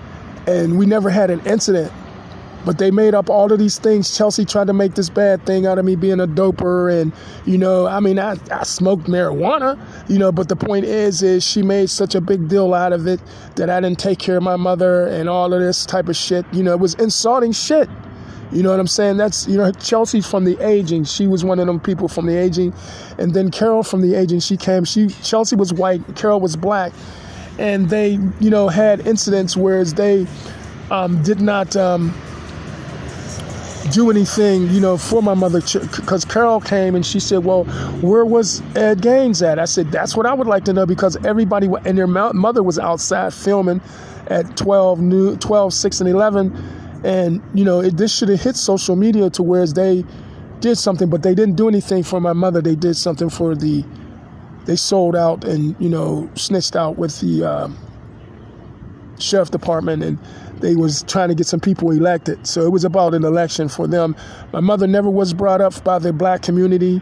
and 0.48 0.80
we 0.80 0.86
never 0.86 1.10
had 1.10 1.30
an 1.30 1.42
incident. 1.46 1.92
But 2.66 2.78
they 2.78 2.92
made 2.92 3.14
up 3.14 3.30
all 3.30 3.52
of 3.52 3.58
these 3.58 3.80
things. 3.80 4.16
Chelsea 4.16 4.44
tried 4.44 4.68
to 4.68 4.74
make 4.74 4.96
this 4.96 5.10
bad 5.10 5.46
thing 5.46 5.66
out 5.66 5.80
of 5.80 5.86
me 5.86 5.96
being 5.96 6.20
a 6.20 6.28
doper, 6.28 6.92
and 7.02 7.14
you 7.46 7.58
know, 7.58 7.88
I 7.88 8.00
mean, 8.00 8.20
I, 8.20 8.36
I 8.52 8.64
smoked 8.64 9.06
marijuana, 9.06 9.80
you 10.10 10.20
know. 10.20 10.32
But 10.32 10.50
the 10.50 10.56
point 10.56 10.86
is, 10.86 11.24
is 11.24 11.44
she 11.44 11.62
made 11.62 11.90
such 11.90 12.16
a 12.16 12.22
big 12.22 12.50
deal 12.50 12.74
out 12.74 12.92
of 12.92 13.08
it 13.08 13.22
that 13.56 13.70
I 13.70 13.80
didn't 13.80 14.00
take 14.00 14.20
care 14.20 14.38
of 14.38 14.44
my 14.44 14.58
mother 14.58 15.08
and 15.08 15.30
all 15.30 15.54
of 15.54 15.62
this 15.62 15.86
type 15.86 16.10
of 16.10 16.18
shit. 16.18 16.46
You 16.52 16.64
know, 16.64 16.74
it 16.74 16.80
was 16.80 16.96
insulting 16.96 17.54
shit. 17.54 17.90
You 18.52 18.64
know 18.64 18.72
what 18.72 18.80
I'm 18.80 18.88
saying? 18.88 19.18
That's 19.18 19.48
you 19.48 19.58
know, 19.58 19.72
Chelsea's 19.72 20.28
from 20.28 20.44
the 20.44 20.60
aging. 20.66 21.04
She 21.04 21.28
was 21.28 21.46
one 21.46 21.60
of 21.60 21.68
them 21.68 21.80
people 21.80 22.08
from 22.08 22.26
the 22.26 22.36
aging, 22.36 22.74
and 23.18 23.34
then 23.34 23.52
Carol 23.52 23.84
from 23.84 24.02
the 24.02 24.16
aging. 24.16 24.40
She 24.40 24.58
came. 24.58 24.84
She 24.84 25.08
Chelsea 25.08 25.56
was 25.56 25.72
white. 25.72 26.02
Carol 26.16 26.40
was 26.40 26.56
black, 26.56 26.92
and 27.60 27.90
they 27.90 28.20
you 28.40 28.50
know 28.50 28.68
had 28.68 29.06
incidents 29.06 29.56
whereas 29.56 29.94
they 29.94 30.26
um, 30.90 31.22
did 31.22 31.42
not. 31.42 31.76
Um, 31.76 32.14
do 33.92 34.10
anything, 34.12 34.70
you 34.70 34.80
know, 34.80 34.98
for 34.98 35.22
my 35.22 35.34
mother 35.34 35.62
because 35.62 36.26
Carol 36.26 36.62
came 36.62 36.96
and 36.96 37.06
she 37.06 37.20
said, 37.20 37.44
"Well, 37.44 37.64
where 38.02 38.26
was 38.26 38.62
Ed 38.76 39.02
Gaines 39.02 39.42
at?" 39.42 39.60
I 39.60 39.66
said, 39.66 39.92
"That's 39.92 40.16
what 40.16 40.26
I 40.26 40.34
would 40.34 40.48
like 40.48 40.66
to 40.66 40.74
know 40.74 40.86
because 40.86 41.18
everybody 41.26 41.70
and 41.86 41.98
their 41.98 42.08
mother 42.08 42.64
was 42.64 42.78
outside 42.78 43.34
filming 43.34 43.82
at 44.28 44.58
12, 44.58 45.00
new 45.00 45.36
12, 45.38 45.74
6, 45.74 46.02
and 46.02 46.10
11, 46.10 47.02
and 47.04 47.42
you 47.54 47.66
know, 47.66 47.80
it, 47.80 47.98
this 47.98 48.16
should 48.16 48.30
have 48.30 48.42
hit 48.42 48.56
social 48.56 48.96
media 48.96 49.30
to 49.32 49.44
where 49.44 49.66
they 49.66 50.04
did 50.60 50.78
something, 50.78 51.10
but 51.10 51.24
they 51.24 51.34
didn't 51.34 51.56
do 51.56 51.68
anything 51.68 52.04
for 52.04 52.20
my 52.20 52.34
mother. 52.34 52.62
They 52.62 52.76
did 52.76 52.96
something 52.96 53.30
for 53.30 53.56
the. 53.56 53.84
They 54.66 54.76
sold 54.76 55.16
out 55.16 55.46
and 55.46 55.76
you 55.80 55.90
know 55.90 56.30
snitched 56.36 56.76
out 56.76 56.98
with 56.98 57.20
the 57.22 57.44
uh, 57.44 57.70
sheriff 59.20 59.52
department 59.52 60.04
and 60.04 60.18
they 60.60 60.76
was 60.76 61.04
trying 61.04 61.30
to 61.30 61.36
get 61.36 61.48
some 61.48 61.60
people 61.60 61.92
elected. 61.92 62.46
So 62.46 62.62
it 62.62 62.72
was 62.72 62.84
about 62.84 63.14
an 63.14 63.24
election 63.24 63.70
for 63.70 63.88
them. 63.88 64.16
My 64.52 64.60
mother 64.60 64.88
never 64.88 65.10
was 65.10 65.34
brought 65.34 65.62
up 65.62 65.84
by 65.84 66.00
the 66.00 66.12
black 66.12 66.42
community. 66.42 67.02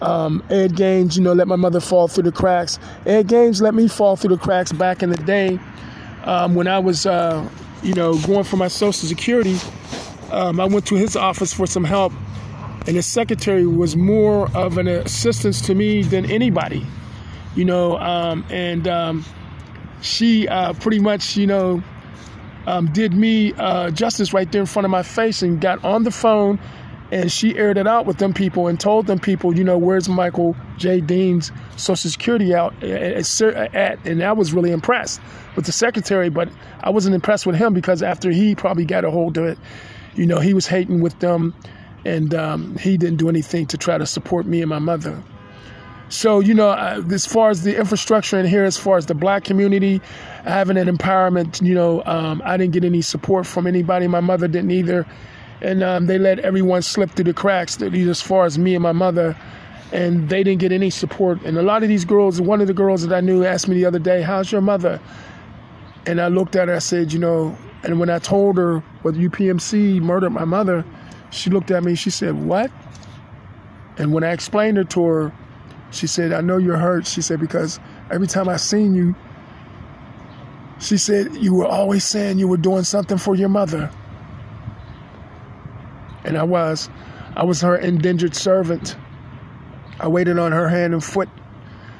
Um, 0.00 0.44
Ed 0.50 0.76
Gaines, 0.76 1.16
you 1.16 1.24
know, 1.24 1.32
let 1.32 1.48
my 1.48 1.56
mother 1.56 1.80
fall 1.80 2.08
through 2.08 2.24
the 2.24 2.32
cracks. 2.32 2.78
Ed 3.06 3.28
Gaines 3.28 3.60
let 3.60 3.74
me 3.74 3.88
fall 3.88 4.16
through 4.16 4.36
the 4.36 4.42
cracks 4.42 4.72
back 4.72 5.02
in 5.02 5.10
the 5.10 5.16
day 5.16 5.58
um, 6.24 6.54
when 6.54 6.68
I 6.68 6.78
was, 6.78 7.06
uh, 7.06 7.48
you 7.82 7.94
know, 7.94 8.18
going 8.18 8.44
for 8.44 8.56
my 8.56 8.68
Social 8.68 9.08
Security. 9.08 9.58
Um, 10.30 10.60
I 10.60 10.66
went 10.66 10.86
to 10.86 10.94
his 10.94 11.16
office 11.16 11.52
for 11.52 11.66
some 11.66 11.84
help, 11.84 12.12
and 12.86 12.96
his 12.96 13.06
secretary 13.06 13.66
was 13.66 13.96
more 13.96 14.54
of 14.54 14.78
an 14.78 14.86
assistance 14.86 15.60
to 15.62 15.74
me 15.74 16.02
than 16.02 16.30
anybody, 16.30 16.86
you 17.56 17.64
know, 17.64 17.96
um, 17.98 18.44
and 18.50 18.86
um, 18.86 19.24
she 20.00 20.48
uh, 20.48 20.72
pretty 20.74 20.98
much, 20.98 21.36
you 21.36 21.46
know, 21.46 21.82
um, 22.66 22.92
did 22.92 23.14
me 23.14 23.54
uh, 23.54 23.90
justice 23.90 24.32
right 24.32 24.50
there 24.50 24.60
in 24.60 24.66
front 24.66 24.84
of 24.84 24.90
my 24.90 25.02
face 25.02 25.42
and 25.42 25.60
got 25.60 25.84
on 25.84 26.04
the 26.04 26.10
phone 26.10 26.58
and 27.10 27.32
she 27.32 27.56
aired 27.56 27.78
it 27.78 27.86
out 27.86 28.04
with 28.04 28.18
them 28.18 28.34
people 28.34 28.68
and 28.68 28.78
told 28.78 29.06
them 29.06 29.18
people, 29.18 29.56
you 29.56 29.64
know, 29.64 29.78
where's 29.78 30.08
Michael 30.08 30.54
J. 30.76 31.00
Dean's 31.00 31.50
Social 31.76 32.10
Security 32.10 32.54
out 32.54 32.82
at? 32.82 34.06
And 34.06 34.22
I 34.22 34.32
was 34.32 34.52
really 34.52 34.70
impressed 34.70 35.20
with 35.56 35.64
the 35.64 35.72
secretary, 35.72 36.28
but 36.28 36.50
I 36.80 36.90
wasn't 36.90 37.14
impressed 37.14 37.46
with 37.46 37.56
him 37.56 37.72
because 37.72 38.02
after 38.02 38.30
he 38.30 38.54
probably 38.54 38.84
got 38.84 39.04
a 39.04 39.10
hold 39.10 39.38
of 39.38 39.46
it, 39.46 39.58
you 40.14 40.26
know, 40.26 40.38
he 40.38 40.52
was 40.52 40.66
hating 40.66 41.00
with 41.00 41.18
them 41.20 41.54
and 42.04 42.34
um, 42.34 42.76
he 42.76 42.98
didn't 42.98 43.16
do 43.16 43.28
anything 43.28 43.66
to 43.66 43.78
try 43.78 43.96
to 43.96 44.06
support 44.06 44.46
me 44.46 44.60
and 44.60 44.68
my 44.68 44.78
mother. 44.78 45.22
So, 46.10 46.40
you 46.40 46.54
know, 46.54 46.72
as 46.72 47.26
far 47.26 47.50
as 47.50 47.62
the 47.62 47.76
infrastructure 47.76 48.38
in 48.38 48.46
here, 48.46 48.64
as 48.64 48.78
far 48.78 48.96
as 48.96 49.06
the 49.06 49.14
black 49.14 49.44
community, 49.44 50.00
having 50.44 50.78
an 50.78 50.88
empowerment, 50.88 51.60
you 51.60 51.74
know, 51.74 52.02
um, 52.06 52.40
I 52.44 52.56
didn't 52.56 52.72
get 52.72 52.84
any 52.84 53.02
support 53.02 53.46
from 53.46 53.66
anybody. 53.66 54.06
My 54.06 54.20
mother 54.20 54.48
didn't 54.48 54.70
either. 54.70 55.06
And 55.60 55.82
um, 55.82 56.06
they 56.06 56.18
let 56.18 56.38
everyone 56.38 56.82
slip 56.82 57.10
through 57.10 57.24
the 57.24 57.34
cracks, 57.34 57.80
as 57.82 58.22
far 58.22 58.46
as 58.46 58.58
me 58.58 58.74
and 58.74 58.82
my 58.82 58.92
mother. 58.92 59.36
And 59.92 60.28
they 60.28 60.42
didn't 60.42 60.60
get 60.60 60.72
any 60.72 60.88
support. 60.90 61.42
And 61.42 61.58
a 61.58 61.62
lot 61.62 61.82
of 61.82 61.88
these 61.88 62.04
girls, 62.04 62.40
one 62.40 62.60
of 62.60 62.68
the 62.68 62.74
girls 62.74 63.06
that 63.06 63.14
I 63.14 63.20
knew 63.20 63.44
asked 63.44 63.68
me 63.68 63.74
the 63.74 63.84
other 63.84 63.98
day, 63.98 64.22
How's 64.22 64.50
your 64.50 64.60
mother? 64.60 65.00
And 66.06 66.20
I 66.20 66.28
looked 66.28 66.56
at 66.56 66.68
her, 66.68 66.76
I 66.76 66.78
said, 66.78 67.12
You 67.12 67.18
know, 67.18 67.56
and 67.82 68.00
when 68.00 68.08
I 68.08 68.18
told 68.18 68.56
her 68.56 68.78
what 69.02 69.14
UPMC 69.14 70.00
murdered 70.00 70.30
my 70.30 70.44
mother, 70.44 70.84
she 71.30 71.50
looked 71.50 71.70
at 71.70 71.84
me, 71.84 71.94
she 71.94 72.10
said, 72.10 72.34
What? 72.34 72.70
And 73.98 74.12
when 74.12 74.24
I 74.24 74.32
explained 74.32 74.78
it 74.78 74.90
to 74.90 75.04
her, 75.04 75.32
she 75.90 76.06
said, 76.06 76.32
I 76.32 76.40
know 76.40 76.58
you're 76.58 76.76
hurt. 76.76 77.06
She 77.06 77.22
said, 77.22 77.40
because 77.40 77.80
every 78.10 78.26
time 78.26 78.48
I 78.48 78.56
seen 78.56 78.94
you, 78.94 79.14
she 80.80 80.96
said, 80.96 81.34
you 81.34 81.54
were 81.54 81.66
always 81.66 82.04
saying 82.04 82.38
you 82.38 82.48
were 82.48 82.56
doing 82.56 82.84
something 82.84 83.18
for 83.18 83.34
your 83.34 83.48
mother. 83.48 83.90
And 86.24 86.36
I 86.36 86.44
was. 86.44 86.88
I 87.36 87.44
was 87.44 87.60
her 87.62 87.76
indentured 87.76 88.34
servant. 88.34 88.96
I 90.00 90.08
waited 90.08 90.38
on 90.38 90.52
her 90.52 90.68
hand 90.68 90.92
and 90.92 91.02
foot. 91.02 91.28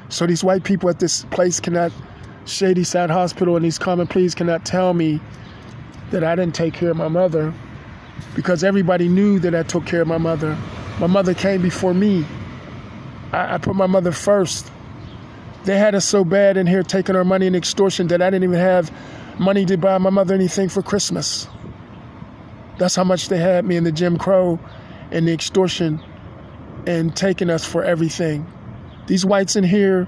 So 0.09 0.25
these 0.25 0.43
white 0.43 0.63
people 0.63 0.89
at 0.89 0.99
this 0.99 1.25
place 1.25 1.59
cannot, 1.59 1.91
Shadyside 2.45 3.09
Hospital 3.09 3.55
and 3.55 3.65
these 3.65 3.77
common 3.77 4.07
pleas 4.07 4.33
cannot 4.33 4.65
tell 4.65 4.93
me 4.93 5.19
that 6.11 6.23
I 6.23 6.35
didn't 6.35 6.55
take 6.55 6.73
care 6.73 6.91
of 6.91 6.97
my 6.97 7.07
mother 7.07 7.53
because 8.35 8.63
everybody 8.63 9.07
knew 9.07 9.39
that 9.39 9.53
I 9.53 9.63
took 9.63 9.85
care 9.85 10.01
of 10.01 10.07
my 10.07 10.17
mother. 10.17 10.57
My 10.99 11.07
mother 11.07 11.33
came 11.33 11.61
before 11.61 11.93
me. 11.93 12.25
I, 13.31 13.55
I 13.55 13.57
put 13.57 13.75
my 13.75 13.87
mother 13.87 14.11
first. 14.11 14.71
They 15.65 15.77
had 15.77 15.95
us 15.95 16.05
so 16.05 16.23
bad 16.23 16.57
in 16.57 16.67
here 16.67 16.83
taking 16.83 17.15
our 17.15 17.25
money 17.25 17.47
in 17.47 17.55
extortion 17.55 18.07
that 18.07 18.21
I 18.21 18.29
didn't 18.29 18.43
even 18.43 18.59
have 18.59 18.91
money 19.39 19.65
to 19.65 19.77
buy 19.77 19.97
my 19.97 20.09
mother 20.09 20.33
anything 20.33 20.69
for 20.69 20.81
Christmas. 20.81 21.47
That's 22.77 22.95
how 22.95 23.03
much 23.03 23.29
they 23.29 23.37
had 23.37 23.65
me 23.65 23.75
in 23.75 23.83
the 23.83 23.91
Jim 23.91 24.17
Crow 24.17 24.59
and 25.11 25.27
the 25.27 25.33
extortion 25.33 26.01
and 26.87 27.15
taking 27.15 27.49
us 27.49 27.65
for 27.65 27.83
everything. 27.83 28.47
These 29.07 29.25
whites 29.25 29.55
in 29.55 29.63
here, 29.63 30.07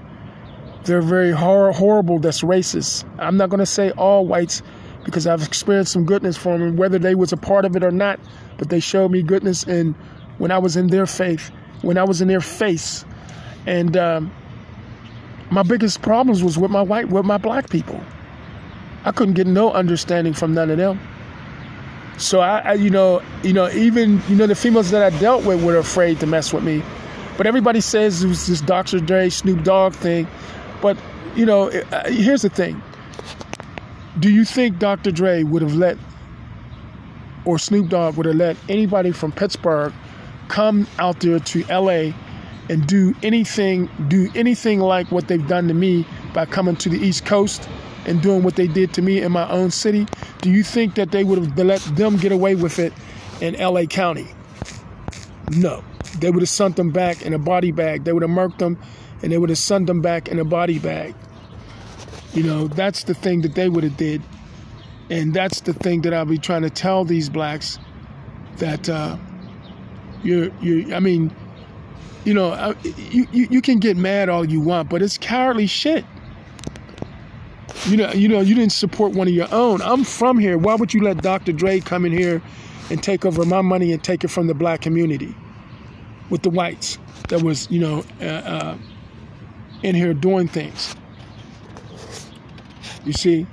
they're 0.84 1.02
very 1.02 1.32
hor- 1.32 1.72
horrible. 1.72 2.18
That's 2.18 2.42
racist. 2.42 3.04
I'm 3.18 3.36
not 3.36 3.50
going 3.50 3.60
to 3.60 3.66
say 3.66 3.90
all 3.92 4.26
whites 4.26 4.62
because 5.04 5.26
I've 5.26 5.42
experienced 5.42 5.92
some 5.92 6.06
goodness 6.06 6.36
from 6.36 6.60
them, 6.60 6.76
whether 6.76 6.98
they 6.98 7.14
was 7.14 7.32
a 7.32 7.36
part 7.36 7.64
of 7.64 7.76
it 7.76 7.84
or 7.84 7.90
not. 7.90 8.18
But 8.58 8.70
they 8.70 8.80
showed 8.80 9.10
me 9.10 9.22
goodness, 9.22 9.64
and 9.64 9.94
when 10.38 10.50
I 10.50 10.58
was 10.58 10.76
in 10.76 10.86
their 10.86 11.06
faith, 11.06 11.50
when 11.82 11.98
I 11.98 12.04
was 12.04 12.22
in 12.22 12.28
their 12.28 12.40
face, 12.40 13.04
and 13.66 13.96
um, 13.96 14.32
my 15.50 15.62
biggest 15.62 16.02
problems 16.02 16.42
was 16.42 16.58
with 16.58 16.70
my 16.70 16.82
white, 16.82 17.08
with 17.08 17.24
my 17.24 17.38
black 17.38 17.70
people. 17.70 18.00
I 19.04 19.12
couldn't 19.12 19.34
get 19.34 19.46
no 19.46 19.72
understanding 19.72 20.32
from 20.32 20.54
none 20.54 20.70
of 20.70 20.78
them. 20.78 21.00
So 22.18 22.40
I, 22.40 22.58
I, 22.60 22.72
you 22.74 22.90
know, 22.90 23.22
you 23.42 23.52
know, 23.52 23.68
even 23.70 24.22
you 24.28 24.36
know 24.36 24.46
the 24.46 24.54
females 24.54 24.90
that 24.90 25.02
I 25.02 25.16
dealt 25.18 25.44
with 25.44 25.62
were 25.64 25.76
afraid 25.76 26.20
to 26.20 26.26
mess 26.26 26.52
with 26.52 26.62
me. 26.62 26.82
But 27.36 27.46
everybody 27.46 27.80
says 27.80 28.22
it 28.22 28.28
was 28.28 28.46
this 28.46 28.60
Dr. 28.60 29.00
Dre, 29.00 29.28
Snoop 29.28 29.64
Dogg 29.64 29.94
thing. 29.94 30.28
But 30.80 30.96
you 31.34 31.46
know, 31.46 31.70
here's 32.06 32.42
the 32.42 32.50
thing: 32.50 32.80
Do 34.18 34.30
you 34.30 34.44
think 34.44 34.78
Dr. 34.78 35.10
Dre 35.10 35.42
would 35.42 35.62
have 35.62 35.74
let, 35.74 35.96
or 37.44 37.58
Snoop 37.58 37.88
Dogg 37.88 38.16
would 38.16 38.26
have 38.26 38.36
let 38.36 38.56
anybody 38.68 39.10
from 39.10 39.32
Pittsburgh 39.32 39.92
come 40.48 40.86
out 40.98 41.20
there 41.20 41.40
to 41.40 41.64
L.A. 41.68 42.14
and 42.72 42.86
do 42.86 43.14
anything, 43.22 43.88
do 44.08 44.30
anything 44.34 44.80
like 44.80 45.10
what 45.12 45.28
they've 45.28 45.46
done 45.46 45.68
to 45.68 45.74
me 45.74 46.06
by 46.32 46.46
coming 46.46 46.76
to 46.76 46.88
the 46.88 46.98
East 46.98 47.26
Coast? 47.26 47.68
and 48.04 48.20
doing 48.20 48.42
what 48.42 48.56
they 48.56 48.66
did 48.66 48.92
to 48.94 49.00
me 49.00 49.20
in 49.20 49.30
my 49.30 49.48
own 49.48 49.70
city, 49.70 50.06
do 50.40 50.50
you 50.50 50.64
think 50.64 50.96
that 50.96 51.12
they 51.12 51.22
would 51.22 51.38
have 51.38 51.56
let 51.56 51.80
them 51.96 52.16
get 52.16 52.32
away 52.32 52.56
with 52.56 52.80
it 52.80 52.92
in 53.40 53.54
LA 53.54 53.84
County? 53.84 54.26
No. 55.52 55.84
They 56.18 56.30
would 56.30 56.42
have 56.42 56.48
sent 56.48 56.76
them 56.76 56.90
back 56.90 57.22
in 57.22 57.32
a 57.32 57.38
body 57.38 57.70
bag. 57.70 58.04
They 58.04 58.12
would 58.12 58.22
have 58.22 58.30
murked 58.30 58.58
them 58.58 58.76
and 59.22 59.30
they 59.30 59.38
would 59.38 59.50
have 59.50 59.58
sent 59.58 59.86
them 59.86 60.00
back 60.00 60.28
in 60.28 60.38
a 60.38 60.44
body 60.44 60.78
bag. 60.78 61.14
You 62.34 62.42
know, 62.42 62.66
that's 62.66 63.04
the 63.04 63.14
thing 63.14 63.42
that 63.42 63.54
they 63.54 63.68
would 63.68 63.84
have 63.84 63.96
did. 63.96 64.22
And 65.10 65.32
that's 65.32 65.60
the 65.60 65.72
thing 65.72 66.02
that 66.02 66.14
I'll 66.14 66.24
be 66.24 66.38
trying 66.38 66.62
to 66.62 66.70
tell 66.70 67.04
these 67.04 67.28
blacks 67.28 67.78
that 68.56 68.88
uh, 68.88 69.16
you're, 70.22 70.50
you're, 70.60 70.94
I 70.94 71.00
mean, 71.00 71.34
you 72.24 72.34
know, 72.34 72.50
uh, 72.50 72.74
you, 73.10 73.26
you, 73.32 73.48
you 73.50 73.60
can 73.60 73.78
get 73.78 73.96
mad 73.96 74.28
all 74.28 74.44
you 74.44 74.60
want, 74.60 74.88
but 74.88 75.02
it's 75.02 75.18
cowardly 75.18 75.66
shit. 75.66 76.04
You 77.86 77.96
know, 77.96 78.12
you 78.12 78.28
know, 78.28 78.40
you 78.40 78.54
didn't 78.54 78.72
support 78.72 79.12
one 79.12 79.26
of 79.26 79.34
your 79.34 79.52
own. 79.52 79.82
I'm 79.82 80.04
from 80.04 80.38
here. 80.38 80.56
Why 80.56 80.74
would 80.74 80.94
you 80.94 81.02
let 81.02 81.22
Dr. 81.22 81.52
Dre 81.52 81.80
come 81.80 82.04
in 82.04 82.12
here 82.12 82.40
and 82.90 83.02
take 83.02 83.24
over 83.24 83.44
my 83.44 83.60
money 83.60 83.92
and 83.92 84.02
take 84.02 84.24
it 84.24 84.28
from 84.28 84.46
the 84.46 84.54
black 84.54 84.80
community 84.82 85.34
with 86.30 86.42
the 86.42 86.50
whites 86.50 86.98
that 87.28 87.42
was, 87.42 87.70
you 87.70 87.80
know, 87.80 88.04
uh, 88.20 88.24
uh, 88.24 88.78
in 89.82 89.94
here 89.94 90.14
doing 90.14 90.46
things? 90.46 90.94
You 93.04 93.12
see, 93.12 93.46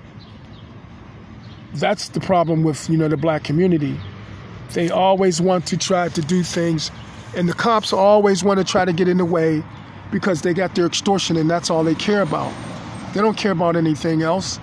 that's 1.73 2.09
the 2.09 2.19
problem 2.19 2.63
with 2.63 2.89
you 2.89 2.97
know 2.97 3.07
the 3.07 3.17
black 3.17 3.43
community. 3.43 3.99
They 4.73 4.89
always 4.89 5.41
want 5.41 5.65
to 5.67 5.77
try 5.77 6.09
to 6.09 6.21
do 6.21 6.43
things, 6.43 6.91
and 7.35 7.47
the 7.47 7.53
cops 7.53 7.93
always 7.93 8.43
want 8.43 8.59
to 8.59 8.63
try 8.63 8.85
to 8.85 8.93
get 8.93 9.07
in 9.07 9.17
the 9.17 9.25
way 9.25 9.63
because 10.11 10.41
they 10.41 10.53
got 10.53 10.75
their 10.75 10.85
extortion 10.85 11.37
and 11.37 11.49
that's 11.49 11.69
all 11.69 11.83
they 11.83 11.95
care 11.95 12.21
about. 12.21 12.51
They 13.13 13.21
don't 13.21 13.37
care 13.37 13.51
about 13.51 13.75
anything 13.75 14.21
else. 14.21 14.59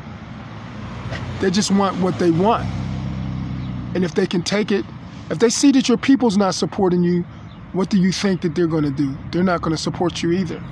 They 1.41 1.51
just 1.51 1.71
want 1.71 2.01
what 2.01 2.19
they 2.19 2.31
want. 2.31 2.67
And 3.95 4.05
if 4.05 4.15
they 4.15 4.27
can 4.27 4.43
take 4.43 4.73
it, 4.73 4.85
if 5.31 5.39
they 5.39 5.49
see 5.49 5.73
that 5.73 5.89
your 5.89 5.99
people's 5.99 6.37
not 6.37 6.55
supporting 6.55 7.03
you, 7.03 7.23
what 7.73 7.91
do 7.91 7.99
you 7.99 8.13
think 8.13 8.41
that 8.43 8.55
they're 8.55 8.67
going 8.67 8.85
to 8.85 8.91
do? 8.91 9.17
They're 9.33 9.43
not 9.43 9.63
going 9.63 9.75
to 9.75 9.83
support 9.83 10.23
you 10.23 10.33
either. 10.33 10.63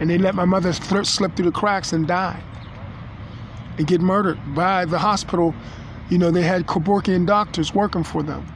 And 0.00 0.08
they 0.08 0.18
let 0.18 0.34
my 0.34 0.44
mother 0.44 0.72
slip 0.72 1.36
through 1.36 1.44
the 1.44 1.52
cracks 1.52 1.92
and 1.92 2.06
die 2.06 2.40
and 3.76 3.86
get 3.86 4.00
murdered 4.00 4.38
by 4.54 4.84
the 4.84 4.98
hospital. 4.98 5.54
You 6.10 6.18
know, 6.18 6.30
they 6.30 6.42
had 6.42 6.66
Kevorkian 6.66 7.26
doctors 7.26 7.74
working 7.74 8.04
for 8.04 8.22
them. 8.22 8.46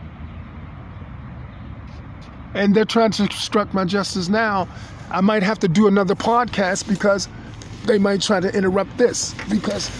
And 2.54 2.74
they're 2.74 2.84
trying 2.84 3.12
to 3.12 3.24
obstruct 3.24 3.74
my 3.74 3.84
justice 3.84 4.28
now. 4.28 4.68
I 5.10 5.20
might 5.20 5.42
have 5.42 5.58
to 5.60 5.68
do 5.68 5.86
another 5.86 6.14
podcast 6.14 6.88
because 6.88 7.28
they 7.86 7.98
might 7.98 8.22
try 8.22 8.40
to 8.40 8.54
interrupt 8.54 8.96
this 8.98 9.34
because 9.50 9.90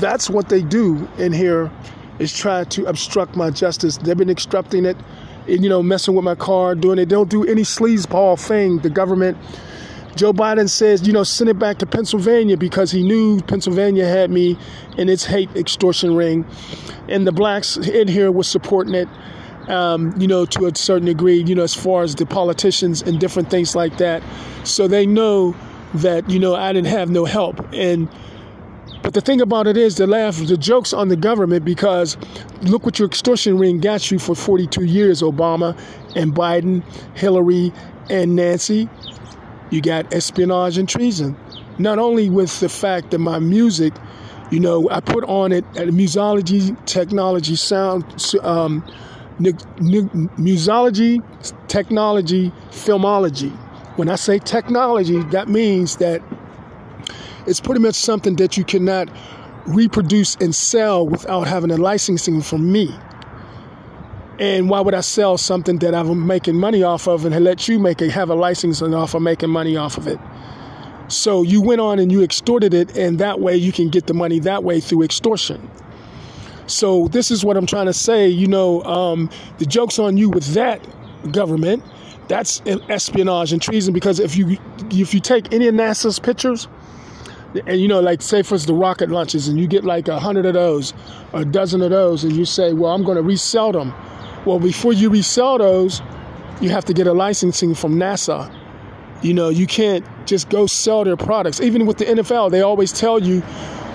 that's 0.00 0.28
what 0.28 0.48
they 0.48 0.62
do 0.62 1.08
in 1.18 1.32
here 1.32 1.70
is 2.18 2.32
try 2.32 2.64
to 2.64 2.86
obstruct 2.86 3.36
my 3.36 3.50
justice. 3.50 3.96
They've 3.98 4.16
been 4.16 4.30
obstructing 4.30 4.84
it, 4.84 4.96
and, 5.48 5.62
you 5.62 5.68
know, 5.68 5.82
messing 5.82 6.14
with 6.14 6.24
my 6.24 6.34
car, 6.34 6.74
doing 6.74 6.98
it. 6.98 7.08
They 7.08 7.14
don't 7.14 7.30
do 7.30 7.44
any 7.44 7.62
sleazeball 7.62 8.40
thing. 8.40 8.78
The 8.78 8.90
government, 8.90 9.38
Joe 10.16 10.32
Biden 10.32 10.68
says, 10.68 11.06
you 11.06 11.12
know, 11.12 11.24
send 11.24 11.50
it 11.50 11.58
back 11.58 11.78
to 11.78 11.86
Pennsylvania 11.86 12.56
because 12.56 12.90
he 12.90 13.02
knew 13.02 13.40
Pennsylvania 13.42 14.06
had 14.06 14.30
me 14.30 14.58
in 14.96 15.08
its 15.08 15.24
hate 15.24 15.54
extortion 15.54 16.14
ring, 16.16 16.44
and 17.08 17.26
the 17.26 17.32
blacks 17.32 17.76
in 17.76 18.08
here 18.08 18.32
were 18.32 18.44
supporting 18.44 18.94
it. 18.94 19.08
Um, 19.68 20.14
you 20.16 20.28
know, 20.28 20.46
to 20.46 20.66
a 20.66 20.74
certain 20.76 21.06
degree, 21.06 21.42
you 21.42 21.54
know, 21.54 21.64
as 21.64 21.74
far 21.74 22.04
as 22.04 22.14
the 22.14 22.24
politicians 22.24 23.02
and 23.02 23.18
different 23.18 23.50
things 23.50 23.74
like 23.74 23.98
that. 23.98 24.22
So 24.62 24.86
they 24.86 25.06
know 25.06 25.56
that 25.94 26.28
you 26.30 26.38
know 26.38 26.54
I 26.54 26.72
didn't 26.72 26.88
have 26.88 27.10
no 27.10 27.24
help. 27.24 27.60
And 27.72 28.08
but 29.02 29.14
the 29.14 29.20
thing 29.20 29.40
about 29.40 29.66
it 29.66 29.76
is 29.76 29.96
the 29.96 30.06
laugh 30.06 30.36
the 30.46 30.56
jokes 30.56 30.92
on 30.92 31.08
the 31.08 31.16
government 31.16 31.64
because 31.64 32.16
look 32.62 32.84
what 32.84 32.98
your 32.98 33.06
extortion 33.06 33.58
ring 33.58 33.80
got 33.80 34.10
you 34.10 34.18
for 34.18 34.34
42 34.34 34.84
years 34.84 35.22
Obama 35.22 35.78
and 36.14 36.34
Biden 36.34 36.82
Hillary 37.14 37.72
and 38.10 38.36
Nancy. 38.36 38.88
You 39.70 39.80
got 39.80 40.12
espionage 40.12 40.78
and 40.78 40.88
treason. 40.88 41.36
Not 41.78 41.98
only 41.98 42.30
with 42.30 42.60
the 42.60 42.68
fact 42.68 43.10
that 43.10 43.18
my 43.18 43.38
music 43.38 43.94
you 44.50 44.60
know 44.60 44.88
I 44.90 45.00
put 45.00 45.24
on 45.24 45.52
it 45.52 45.64
at 45.76 45.88
musology 45.88 46.76
technology 46.86 47.56
sound 47.56 48.04
um, 48.42 48.84
musology 49.38 51.22
technology 51.68 52.50
filmology 52.70 53.52
when 53.96 54.10
I 54.10 54.16
say 54.16 54.38
technology, 54.38 55.22
that 55.30 55.48
means 55.48 55.96
that 55.96 56.22
it's 57.46 57.60
pretty 57.60 57.80
much 57.80 57.94
something 57.94 58.36
that 58.36 58.56
you 58.56 58.64
cannot 58.64 59.08
reproduce 59.66 60.36
and 60.36 60.54
sell 60.54 61.06
without 61.06 61.46
having 61.46 61.70
a 61.70 61.76
licensing 61.76 62.42
from 62.42 62.70
me. 62.70 62.94
And 64.38 64.68
why 64.68 64.80
would 64.80 64.92
I 64.92 65.00
sell 65.00 65.38
something 65.38 65.78
that 65.78 65.94
I'm 65.94 66.26
making 66.26 66.56
money 66.56 66.82
off 66.82 67.08
of 67.08 67.24
and 67.24 67.42
let 67.42 67.68
you 67.68 67.78
make 67.78 68.02
it 68.02 68.10
have 68.10 68.28
a 68.28 68.34
licensing 68.34 68.94
off 68.94 69.14
of 69.14 69.22
making 69.22 69.48
money 69.48 69.78
off 69.78 69.96
of 69.96 70.06
it? 70.06 70.20
So 71.08 71.42
you 71.42 71.62
went 71.62 71.80
on 71.80 71.98
and 71.98 72.12
you 72.12 72.22
extorted 72.22 72.74
it, 72.74 72.98
and 72.98 73.18
that 73.18 73.40
way 73.40 73.56
you 73.56 73.72
can 73.72 73.88
get 73.88 74.06
the 74.08 74.14
money 74.14 74.40
that 74.40 74.62
way 74.62 74.80
through 74.80 75.04
extortion. 75.04 75.70
So 76.66 77.08
this 77.08 77.30
is 77.30 77.44
what 77.44 77.56
I'm 77.56 77.66
trying 77.66 77.86
to 77.86 77.92
say. 77.92 78.28
You 78.28 78.46
know, 78.46 78.82
um, 78.84 79.30
the 79.58 79.66
joke's 79.66 79.98
on 79.98 80.16
you 80.16 80.30
with 80.30 80.54
that 80.54 80.80
government 81.32 81.82
that's 82.28 82.60
espionage 82.88 83.52
and 83.52 83.62
treason 83.62 83.94
because 83.94 84.18
if 84.18 84.36
you 84.36 84.58
if 84.90 85.14
you 85.14 85.20
take 85.20 85.52
any 85.52 85.68
of 85.68 85.74
NASA's 85.74 86.18
pictures, 86.18 86.68
and 87.66 87.80
you 87.80 87.88
know, 87.88 88.00
like 88.00 88.22
say 88.22 88.42
for 88.42 88.54
instance 88.54 88.66
the 88.66 88.74
rocket 88.74 89.10
launches, 89.10 89.48
and 89.48 89.58
you 89.58 89.66
get 89.66 89.84
like 89.84 90.08
a 90.08 90.18
hundred 90.18 90.46
of 90.46 90.54
those, 90.54 90.92
a 91.32 91.44
dozen 91.44 91.82
of 91.82 91.90
those, 91.90 92.24
and 92.24 92.34
you 92.34 92.44
say, 92.44 92.72
well, 92.72 92.92
I'm 92.92 93.04
going 93.04 93.16
to 93.16 93.22
resell 93.22 93.72
them. 93.72 93.94
Well, 94.44 94.58
before 94.58 94.92
you 94.92 95.10
resell 95.10 95.58
those, 95.58 96.02
you 96.60 96.70
have 96.70 96.84
to 96.86 96.92
get 96.92 97.06
a 97.06 97.12
licensing 97.12 97.74
from 97.74 97.94
NASA. 97.94 98.52
You 99.22 99.32
know, 99.32 99.48
you 99.48 99.66
can't 99.66 100.04
just 100.26 100.50
go 100.50 100.66
sell 100.66 101.04
their 101.04 101.16
products. 101.16 101.60
Even 101.60 101.86
with 101.86 101.98
the 101.98 102.04
NFL, 102.04 102.50
they 102.50 102.60
always 102.60 102.92
tell 102.92 103.20
you, 103.20 103.42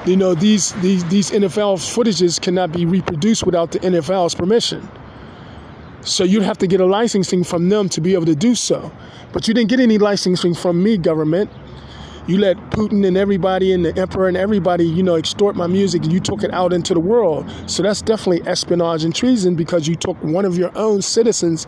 you 0.05 0.17
know, 0.17 0.33
these 0.33 0.71
these 0.81 1.03
these 1.05 1.29
NFL 1.31 1.77
footages 1.77 2.41
cannot 2.41 2.71
be 2.71 2.85
reproduced 2.85 3.45
without 3.45 3.71
the 3.71 3.79
NFL's 3.79 4.33
permission. 4.33 4.87
So 6.01 6.23
you'd 6.23 6.43
have 6.43 6.57
to 6.59 6.67
get 6.67 6.81
a 6.81 6.85
licensing 6.85 7.43
from 7.43 7.69
them 7.69 7.87
to 7.89 8.01
be 8.01 8.13
able 8.13 8.25
to 8.25 8.35
do 8.35 8.55
so. 8.55 8.91
But 9.33 9.47
you 9.47 9.53
didn't 9.53 9.69
get 9.69 9.79
any 9.79 9.99
licensing 9.99 10.55
from 10.55 10.81
me, 10.81 10.97
government. 10.97 11.51
You 12.27 12.39
let 12.39 12.57
Putin 12.71 13.05
and 13.05 13.17
everybody 13.17 13.73
and 13.73 13.85
the 13.85 13.95
emperor 13.99 14.27
and 14.27 14.37
everybody, 14.37 14.85
you 14.85 15.03
know, 15.03 15.15
extort 15.15 15.55
my 15.55 15.67
music 15.67 16.03
and 16.03 16.13
you 16.13 16.19
took 16.19 16.43
it 16.43 16.53
out 16.53 16.73
into 16.73 16.93
the 16.93 16.99
world. 16.99 17.51
So 17.67 17.83
that's 17.83 18.01
definitely 18.01 18.47
espionage 18.47 19.03
and 19.03 19.13
treason 19.13 19.55
because 19.55 19.87
you 19.87 19.95
took 19.95 20.21
one 20.23 20.45
of 20.45 20.57
your 20.57 20.75
own 20.75 21.01
citizens, 21.01 21.67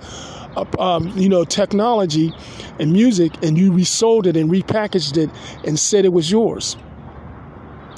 um, 0.79 1.11
you 1.15 1.29
know, 1.29 1.43
technology 1.43 2.33
and 2.79 2.93
music 2.93 3.31
and 3.43 3.57
you 3.57 3.71
resold 3.73 4.25
it 4.25 4.37
and 4.37 4.49
repackaged 4.49 5.17
it 5.17 5.29
and 5.65 5.77
said 5.77 6.05
it 6.05 6.13
was 6.13 6.31
yours. 6.31 6.77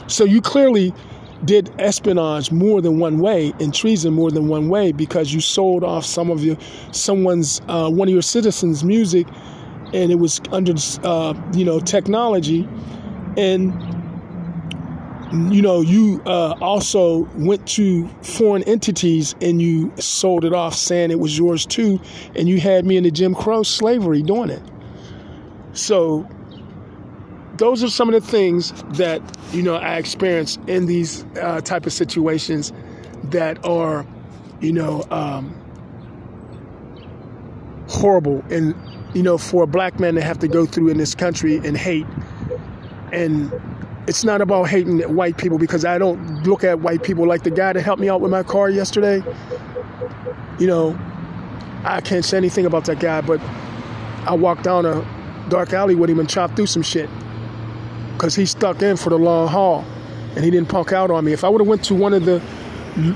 So 0.08 0.24
you 0.24 0.42
clearly 0.42 0.94
did 1.44 1.74
espionage 1.80 2.52
more 2.52 2.82
than 2.82 2.98
one 2.98 3.20
way 3.20 3.54
and 3.60 3.74
treason 3.74 4.14
more 4.14 4.32
than 4.32 4.48
one 4.48 4.70
way 4.70 4.92
because 4.92 5.34
you 5.34 5.42
sold 5.42 5.84
off 5.84 6.06
some 6.06 6.32
of 6.32 6.44
your 6.44 6.58
someone's 6.92 7.62
uh, 7.68 7.90
one 7.90 8.08
of 8.08 8.14
your 8.14 8.22
citizens' 8.22 8.84
music, 8.84 9.28
and 9.94 10.12
it 10.12 10.20
was 10.20 10.42
under 10.52 10.74
uh, 11.04 11.34
you 11.54 11.66
know 11.66 11.80
technology, 11.80 12.68
and 13.38 13.74
you 15.52 15.62
know, 15.62 15.82
you 15.82 16.22
uh, 16.26 16.56
also 16.62 17.28
went 17.36 17.68
to 17.68 18.08
foreign 18.22 18.64
entities 18.64 19.36
and 19.42 19.62
you 19.62 19.92
sold 19.98 20.46
it 20.46 20.54
off 20.54 20.76
saying 20.76 21.12
it 21.12 21.20
was 21.20 21.38
yours 21.38 21.66
too, 21.66 22.00
and 22.36 22.48
you 22.48 22.60
had 22.60 22.86
me 22.86 22.96
in 22.96 23.04
the 23.04 23.12
Jim 23.12 23.36
Crow 23.36 23.64
slavery 23.64 24.22
doing 24.22 24.50
it. 24.50 24.62
So, 25.74 26.28
those 27.58 27.84
are 27.84 27.90
some 27.90 28.14
of 28.14 28.22
the 28.22 28.30
things 28.30 28.72
that 28.98 29.22
you 29.52 29.62
know 29.62 29.76
I 29.76 29.98
experienced 29.98 30.60
in 30.68 30.86
these 30.86 31.26
uh, 31.42 31.62
type 31.62 31.86
of 31.86 31.94
situations 31.94 32.74
that 33.26 33.64
are, 33.66 34.06
you 34.60 34.74
know, 34.74 35.04
um, 35.10 35.56
horrible 37.88 38.44
and 38.50 38.76
you 39.14 39.24
know 39.24 39.38
for 39.38 39.64
a 39.64 39.68
black 39.68 40.00
man 40.00 40.16
to 40.16 40.22
have 40.22 40.40
to 40.40 40.48
go 40.48 40.66
through 40.66 40.90
in 40.90 40.98
this 40.98 41.16
country 41.16 41.58
and 41.58 41.78
hate 41.78 42.06
and 43.12 43.52
it's 44.08 44.24
not 44.24 44.42
about 44.42 44.66
hating 44.66 45.00
white 45.16 45.38
people 45.38 45.58
because 45.58 45.86
I 45.86 45.98
don't 45.98 46.44
look 46.44 46.64
at 46.64 46.80
white 46.82 47.04
people 47.04 47.26
like 47.28 47.44
the 47.44 47.52
guy 47.52 47.74
that 47.74 47.82
helped 47.82 48.02
me 48.02 48.10
out 48.10 48.22
with 48.22 48.30
my 48.30 48.44
car 48.44 48.70
yesterday. 48.70 49.24
You 50.60 50.68
know, 50.68 51.00
I 51.84 52.02
can't 52.02 52.24
say 52.24 52.38
anything 52.38 52.68
about 52.68 52.86
that 52.86 53.00
guy, 53.00 53.22
but 53.22 53.42
I 54.28 54.36
walked 54.36 54.64
down 54.64 54.86
a 54.86 55.04
dark 55.50 55.74
alley 55.74 55.96
with 55.96 56.10
him 56.10 56.20
and 56.20 56.30
chopped 56.30 56.56
through 56.56 56.68
some 56.68 56.84
shit 56.84 57.10
because 58.16 58.36
he 58.36 58.46
stuck 58.46 58.82
in 58.82 58.98
for 58.98 59.10
the 59.10 59.18
long 59.18 59.48
haul 59.48 59.86
and 60.36 60.44
he 60.44 60.52
didn't 60.52 60.70
punk 60.70 60.92
out 60.92 61.12
on 61.12 61.26
me. 61.26 61.34
If 61.34 61.44
I 61.44 61.50
would 61.50 61.62
have 61.62 61.68
went 61.68 61.84
to 61.86 61.96
one 61.96 62.14
of 62.14 62.26
the 62.26 62.42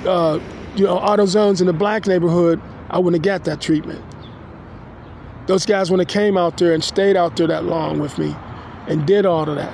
uh, 0.08 0.40
you 0.76 0.86
know 0.86 0.98
auto 0.98 1.26
zones 1.26 1.62
in 1.62 1.68
the 1.68 1.74
black 1.74 2.06
neighborhood, 2.08 2.62
I 2.90 3.00
wouldn't 3.00 3.26
have 3.26 3.42
got 3.42 3.46
that 3.46 3.62
treatment. 3.62 4.04
Those 5.48 5.66
guys, 5.66 5.90
when 5.90 5.98
they 5.98 6.06
came 6.06 6.38
out 6.38 6.58
there 6.58 6.74
and 6.74 6.84
stayed 6.84 7.18
out 7.18 7.36
there 7.38 7.48
that 7.48 7.66
long 7.66 8.00
with 8.00 8.18
me 8.20 8.36
and 8.88 9.06
did 9.08 9.26
all 9.26 9.50
of 9.50 9.56
that, 9.56 9.74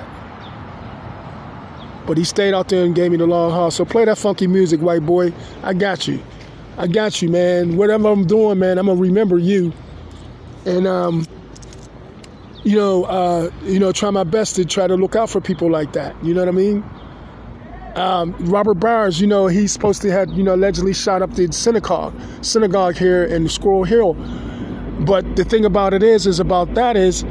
but 2.06 2.16
he 2.16 2.24
stayed 2.24 2.54
out 2.54 2.68
there 2.68 2.84
and 2.84 2.94
gave 2.94 3.10
me 3.10 3.16
the 3.18 3.26
long 3.26 3.50
haul. 3.50 3.70
So 3.70 3.84
play 3.84 4.04
that 4.04 4.16
funky 4.16 4.46
music, 4.46 4.80
white 4.80 5.04
boy. 5.04 5.32
I 5.62 5.74
got 5.74 6.08
you. 6.08 6.22
I 6.78 6.86
got 6.86 7.20
you, 7.20 7.28
man. 7.28 7.76
Whatever 7.76 8.08
I'm 8.08 8.26
doing, 8.26 8.58
man, 8.58 8.78
I'm 8.78 8.86
gonna 8.86 9.00
remember 9.00 9.38
you. 9.38 9.72
And 10.64 10.86
um, 10.86 11.26
you 12.66 12.76
know, 12.76 13.04
uh, 13.04 13.48
you 13.62 13.78
know, 13.78 13.92
try 13.92 14.10
my 14.10 14.24
best 14.24 14.56
to 14.56 14.64
try 14.64 14.88
to 14.88 14.96
look 14.96 15.14
out 15.14 15.30
for 15.30 15.40
people 15.40 15.70
like 15.70 15.92
that. 15.92 16.16
You 16.24 16.34
know 16.34 16.40
what 16.40 16.48
I 16.48 16.50
mean? 16.50 16.84
Um, 17.94 18.34
Robert 18.40 18.74
Bowers, 18.74 19.20
you 19.20 19.28
know, 19.28 19.46
he's 19.46 19.70
supposed 19.70 20.02
to 20.02 20.10
have, 20.10 20.30
you 20.30 20.42
know, 20.42 20.56
allegedly 20.56 20.92
shot 20.92 21.22
up 21.22 21.32
the 21.34 21.50
synagogue, 21.52 22.12
synagogue 22.42 22.96
here 22.96 23.22
in 23.22 23.48
Squirrel 23.48 23.84
Hill. 23.84 24.14
But 25.06 25.36
the 25.36 25.44
thing 25.44 25.64
about 25.64 25.94
it 25.94 26.02
is, 26.02 26.26
is 26.26 26.40
about 26.40 26.74
that 26.74 26.96
is, 26.96 27.24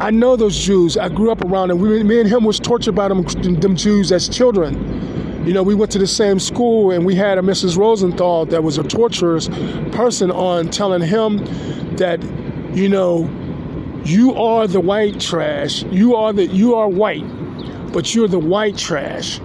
I 0.00 0.10
know 0.10 0.34
those 0.34 0.58
Jews. 0.58 0.96
I 0.96 1.10
grew 1.10 1.30
up 1.30 1.44
around 1.44 1.68
them. 1.68 1.78
We, 1.78 2.02
me 2.02 2.18
and 2.18 2.28
him 2.28 2.44
was 2.44 2.58
tortured 2.58 2.94
by 2.94 3.08
them, 3.08 3.22
them 3.60 3.76
Jews 3.76 4.10
as 4.10 4.30
children. 4.30 5.46
You 5.46 5.52
know, 5.52 5.62
we 5.62 5.74
went 5.74 5.92
to 5.92 5.98
the 5.98 6.06
same 6.06 6.38
school 6.38 6.90
and 6.90 7.04
we 7.04 7.14
had 7.14 7.36
a 7.36 7.42
Mrs. 7.42 7.76
Rosenthal 7.76 8.46
that 8.46 8.64
was 8.64 8.78
a 8.78 8.82
torturous 8.82 9.48
person 9.92 10.30
on 10.30 10.70
telling 10.70 11.02
him 11.02 11.36
that, 11.96 12.22
you 12.74 12.88
know, 12.88 13.28
you 14.04 14.34
are 14.34 14.66
the 14.66 14.80
white 14.80 15.20
trash. 15.20 15.82
You 15.84 16.14
are 16.16 16.32
the 16.32 16.46
you 16.46 16.74
are 16.74 16.88
white, 16.88 17.24
but 17.92 18.14
you're 18.14 18.28
the 18.28 18.38
white 18.38 18.76
trash. 18.76 19.40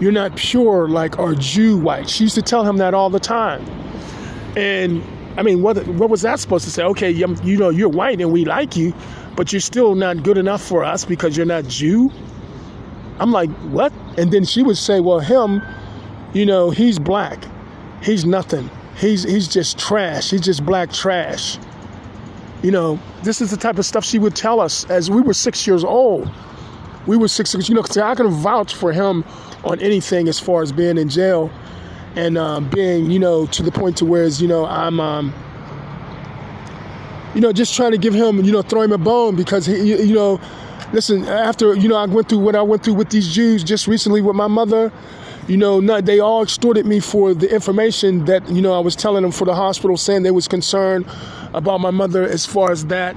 You're 0.00 0.12
not 0.12 0.36
pure 0.36 0.88
like 0.88 1.18
our 1.18 1.34
Jew 1.34 1.78
white. 1.78 2.10
She 2.10 2.24
used 2.24 2.34
to 2.34 2.42
tell 2.42 2.64
him 2.64 2.78
that 2.78 2.94
all 2.94 3.10
the 3.10 3.20
time. 3.20 3.64
And 4.56 5.02
I 5.36 5.42
mean, 5.42 5.62
what 5.62 5.86
what 5.86 6.10
was 6.10 6.22
that 6.22 6.40
supposed 6.40 6.64
to 6.64 6.70
say? 6.70 6.82
Okay, 6.82 7.10
you, 7.10 7.34
you 7.42 7.56
know, 7.56 7.70
you're 7.70 7.88
white 7.88 8.20
and 8.20 8.32
we 8.32 8.44
like 8.44 8.76
you, 8.76 8.92
but 9.36 9.52
you're 9.52 9.60
still 9.60 9.94
not 9.94 10.22
good 10.22 10.38
enough 10.38 10.62
for 10.62 10.84
us 10.84 11.04
because 11.04 11.36
you're 11.36 11.46
not 11.46 11.64
Jew. 11.64 12.10
I'm 13.18 13.30
like, 13.30 13.50
what? 13.70 13.92
And 14.18 14.32
then 14.32 14.44
she 14.44 14.62
would 14.62 14.76
say, 14.76 15.00
well, 15.00 15.20
him, 15.20 15.62
you 16.32 16.44
know, 16.44 16.70
he's 16.70 16.98
black. 16.98 17.44
He's 18.02 18.24
nothing. 18.24 18.68
He's 18.96 19.22
he's 19.22 19.48
just 19.48 19.78
trash. 19.78 20.30
He's 20.30 20.42
just 20.42 20.64
black 20.64 20.92
trash. 20.92 21.58
You 22.64 22.70
know, 22.70 22.98
this 23.22 23.42
is 23.42 23.50
the 23.50 23.58
type 23.58 23.78
of 23.78 23.84
stuff 23.84 24.06
she 24.06 24.18
would 24.18 24.34
tell 24.34 24.58
us 24.58 24.88
as 24.88 25.10
we 25.10 25.20
were 25.20 25.34
six 25.34 25.66
years 25.66 25.84
old. 25.84 26.30
We 27.06 27.18
were 27.18 27.28
six, 27.28 27.52
you 27.68 27.74
know, 27.74 27.84
I 28.02 28.14
can 28.14 28.30
vouch 28.30 28.74
for 28.74 28.90
him 28.90 29.22
on 29.64 29.80
anything 29.80 30.28
as 30.28 30.40
far 30.40 30.62
as 30.62 30.72
being 30.72 30.96
in 30.96 31.10
jail 31.10 31.50
and 32.16 32.38
um, 32.38 32.70
being, 32.70 33.10
you 33.10 33.18
know, 33.18 33.44
to 33.48 33.62
the 33.62 33.70
point 33.70 33.98
to 33.98 34.06
where, 34.06 34.26
you 34.28 34.48
know, 34.48 34.64
I'm, 34.64 34.98
um, 34.98 35.34
you 37.34 37.42
know, 37.42 37.52
just 37.52 37.76
trying 37.76 37.92
to 37.92 37.98
give 37.98 38.14
him, 38.14 38.42
you 38.42 38.50
know, 38.50 38.62
throw 38.62 38.80
him 38.80 38.92
a 38.92 38.98
bone 38.98 39.36
because 39.36 39.66
he, 39.66 40.02
you 40.02 40.14
know, 40.14 40.40
listen, 40.94 41.24
after, 41.24 41.74
you 41.74 41.86
know, 41.86 41.96
I 41.96 42.06
went 42.06 42.30
through 42.30 42.38
what 42.38 42.56
I 42.56 42.62
went 42.62 42.82
through 42.82 42.94
with 42.94 43.10
these 43.10 43.30
Jews 43.30 43.62
just 43.62 43.86
recently 43.86 44.22
with 44.22 44.36
my 44.36 44.46
mother, 44.46 44.90
you 45.48 45.58
know, 45.58 45.80
not, 45.80 46.06
they 46.06 46.18
all 46.18 46.42
extorted 46.42 46.86
me 46.86 47.00
for 47.00 47.34
the 47.34 47.52
information 47.52 48.24
that, 48.24 48.48
you 48.48 48.62
know, 48.62 48.72
I 48.72 48.78
was 48.78 48.96
telling 48.96 49.20
them 49.20 49.32
for 49.32 49.44
the 49.44 49.54
hospital 49.54 49.98
saying 49.98 50.22
they 50.22 50.30
was 50.30 50.48
concerned 50.48 51.04
about 51.54 51.80
my 51.80 51.90
mother 51.90 52.22
as 52.22 52.44
far 52.44 52.70
as 52.70 52.86
that. 52.86 53.16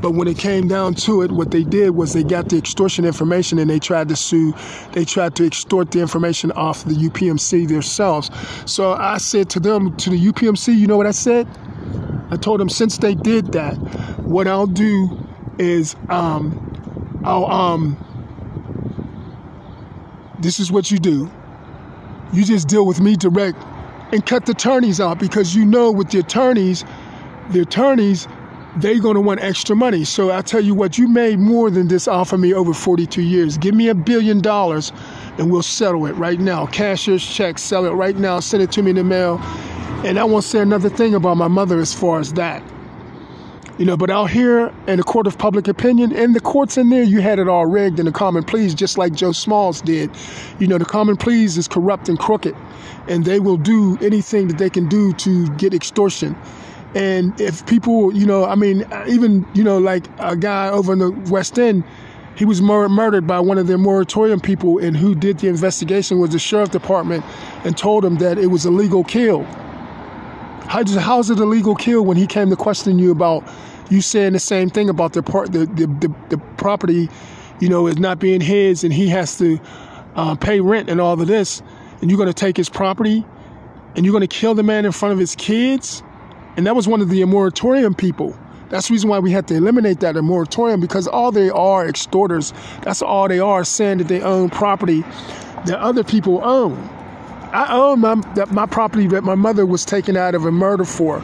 But 0.00 0.12
when 0.12 0.28
it 0.28 0.38
came 0.38 0.68
down 0.68 0.94
to 0.94 1.22
it, 1.22 1.32
what 1.32 1.50
they 1.50 1.64
did 1.64 1.90
was 1.90 2.12
they 2.12 2.22
got 2.22 2.48
the 2.48 2.58
extortion 2.58 3.04
information 3.04 3.58
and 3.58 3.68
they 3.68 3.78
tried 3.78 4.08
to 4.10 4.16
sue, 4.16 4.54
they 4.92 5.04
tried 5.04 5.34
to 5.36 5.46
extort 5.46 5.90
the 5.90 6.00
information 6.00 6.52
off 6.52 6.84
the 6.84 6.94
UPMC 6.94 7.66
themselves. 7.68 8.30
So 8.66 8.92
I 8.92 9.18
said 9.18 9.50
to 9.50 9.60
them, 9.60 9.96
to 9.96 10.10
the 10.10 10.18
UPMC, 10.18 10.76
you 10.76 10.86
know 10.86 10.96
what 10.96 11.06
I 11.06 11.12
said? 11.12 11.48
I 12.30 12.36
told 12.36 12.60
them 12.60 12.68
since 12.68 12.98
they 12.98 13.14
did 13.14 13.52
that, 13.52 13.74
what 14.20 14.46
I'll 14.46 14.66
do 14.66 15.26
is 15.58 15.96
um, 16.10 17.20
I'll 17.24 17.46
um, 17.46 18.04
this 20.38 20.60
is 20.60 20.70
what 20.70 20.90
you 20.90 20.98
do. 20.98 21.30
You 22.32 22.44
just 22.44 22.68
deal 22.68 22.86
with 22.86 23.00
me 23.00 23.16
direct 23.16 23.58
and 24.12 24.24
cut 24.24 24.46
the 24.46 24.52
attorneys 24.52 25.00
out 25.00 25.18
because 25.18 25.54
you 25.54 25.64
know 25.64 25.90
with 25.90 26.10
the 26.10 26.18
attorneys, 26.18 26.84
the 27.50 27.60
attorneys, 27.60 28.28
they're 28.76 29.00
going 29.00 29.14
to 29.14 29.20
want 29.20 29.40
extra 29.40 29.74
money. 29.74 30.04
So 30.04 30.30
I 30.30 30.42
tell 30.42 30.60
you 30.60 30.74
what, 30.74 30.98
you 30.98 31.08
made 31.08 31.38
more 31.38 31.70
than 31.70 31.88
this 31.88 32.06
off 32.06 32.32
of 32.32 32.40
me 32.40 32.52
over 32.52 32.72
42 32.72 33.22
years. 33.22 33.58
Give 33.58 33.74
me 33.74 33.88
a 33.88 33.94
billion 33.94 34.40
dollars 34.40 34.92
and 35.38 35.50
we'll 35.50 35.62
settle 35.62 36.06
it 36.06 36.12
right 36.12 36.38
now. 36.38 36.66
Cashier's 36.66 37.26
check, 37.26 37.58
sell 37.58 37.86
it 37.86 37.90
right 37.90 38.16
now, 38.16 38.40
send 38.40 38.62
it 38.62 38.70
to 38.72 38.82
me 38.82 38.90
in 38.90 38.96
the 38.96 39.04
mail. 39.04 39.38
And 40.04 40.18
I 40.18 40.24
won't 40.24 40.44
say 40.44 40.60
another 40.60 40.88
thing 40.88 41.14
about 41.14 41.36
my 41.36 41.48
mother 41.48 41.80
as 41.80 41.92
far 41.92 42.20
as 42.20 42.34
that. 42.34 42.62
You 43.78 43.84
know, 43.84 43.96
but 43.96 44.10
out 44.10 44.30
here 44.30 44.72
in 44.88 44.96
the 44.96 45.04
court 45.04 45.28
of 45.28 45.38
public 45.38 45.68
opinion, 45.68 46.10
in 46.12 46.32
the 46.32 46.40
courts 46.40 46.76
in 46.76 46.90
there, 46.90 47.04
you 47.04 47.20
had 47.20 47.38
it 47.38 47.48
all 47.48 47.66
rigged 47.66 48.00
in 48.00 48.06
the 48.06 48.12
common 48.12 48.42
pleas, 48.42 48.74
just 48.74 48.98
like 48.98 49.12
Joe 49.12 49.30
Smalls 49.30 49.80
did. 49.80 50.10
You 50.58 50.66
know, 50.66 50.78
the 50.78 50.84
common 50.84 51.16
pleas 51.16 51.56
is 51.56 51.68
corrupt 51.68 52.08
and 52.08 52.18
crooked, 52.18 52.56
and 53.06 53.24
they 53.24 53.38
will 53.38 53.56
do 53.56 53.96
anything 54.00 54.48
that 54.48 54.58
they 54.58 54.68
can 54.68 54.88
do 54.88 55.12
to 55.14 55.48
get 55.56 55.74
extortion. 55.74 56.36
And 56.94 57.38
if 57.40 57.66
people, 57.66 58.14
you 58.14 58.26
know, 58.26 58.44
I 58.44 58.54
mean, 58.54 58.86
even, 59.06 59.46
you 59.54 59.62
know, 59.62 59.78
like 59.78 60.06
a 60.18 60.36
guy 60.36 60.70
over 60.70 60.92
in 60.92 60.98
the 60.98 61.10
West 61.30 61.58
End, 61.58 61.84
he 62.34 62.44
was 62.44 62.62
mur- 62.62 62.88
murdered 62.88 63.26
by 63.26 63.40
one 63.40 63.58
of 63.58 63.66
their 63.66 63.78
moratorium 63.78 64.40
people, 64.40 64.78
and 64.78 64.96
who 64.96 65.14
did 65.14 65.38
the 65.38 65.48
investigation 65.48 66.18
was 66.18 66.30
the 66.30 66.38
sheriff 66.38 66.70
department 66.70 67.24
and 67.64 67.76
told 67.76 68.04
him 68.04 68.16
that 68.16 68.38
it 68.38 68.46
was 68.46 68.64
a 68.64 68.70
legal 68.70 69.04
kill. 69.04 69.42
How, 70.68 70.84
how's 70.98 71.30
it 71.30 71.40
a 71.40 71.44
legal 71.44 71.74
kill 71.74 72.04
when 72.04 72.16
he 72.16 72.26
came 72.26 72.50
to 72.50 72.56
question 72.56 72.98
you 72.98 73.10
about 73.10 73.42
you 73.90 74.00
saying 74.00 74.34
the 74.34 74.38
same 74.38 74.70
thing 74.70 74.88
about 74.88 75.14
the 75.14 75.22
part 75.22 75.50
the, 75.52 75.60
the, 75.66 75.86
the, 75.86 76.14
the 76.28 76.38
property, 76.56 77.08
you 77.58 77.68
know, 77.68 77.86
is 77.86 77.98
not 77.98 78.18
being 78.18 78.40
his 78.40 78.84
and 78.84 78.92
he 78.92 79.08
has 79.08 79.36
to 79.38 79.58
uh, 80.14 80.34
pay 80.36 80.60
rent 80.60 80.88
and 80.88 81.00
all 81.00 81.20
of 81.20 81.26
this, 81.26 81.62
and 82.00 82.10
you're 82.10 82.18
going 82.18 82.28
to 82.28 82.34
take 82.34 82.56
his 82.56 82.68
property 82.68 83.24
and 83.96 84.04
you're 84.04 84.12
going 84.12 84.26
to 84.26 84.28
kill 84.28 84.54
the 84.54 84.62
man 84.62 84.84
in 84.84 84.92
front 84.92 85.12
of 85.12 85.18
his 85.18 85.34
kids? 85.34 86.02
And 86.58 86.66
that 86.66 86.74
was 86.74 86.88
one 86.88 87.00
of 87.00 87.08
the 87.08 87.24
moratorium 87.24 87.94
people. 87.94 88.36
That's 88.68 88.88
the 88.88 88.92
reason 88.92 89.08
why 89.08 89.20
we 89.20 89.30
had 89.30 89.46
to 89.46 89.54
eliminate 89.54 90.00
that 90.00 90.16
moratorium 90.16 90.80
because 90.80 91.06
all 91.06 91.30
they 91.30 91.50
are 91.50 91.88
extorters. 91.88 92.52
That's 92.82 93.00
all 93.00 93.28
they 93.28 93.38
are, 93.38 93.62
saying 93.62 93.98
that 93.98 94.08
they 94.08 94.20
own 94.22 94.50
property 94.50 95.02
that 95.66 95.78
other 95.78 96.02
people 96.02 96.42
own. 96.42 96.76
I 97.52 97.72
own 97.78 98.00
my 98.00 98.16
that 98.34 98.50
my 98.50 98.66
property 98.66 99.06
that 99.06 99.22
my 99.22 99.36
mother 99.36 99.64
was 99.64 99.84
taken 99.84 100.16
out 100.16 100.34
of 100.34 100.46
a 100.46 100.50
murder 100.50 100.84
for. 100.84 101.22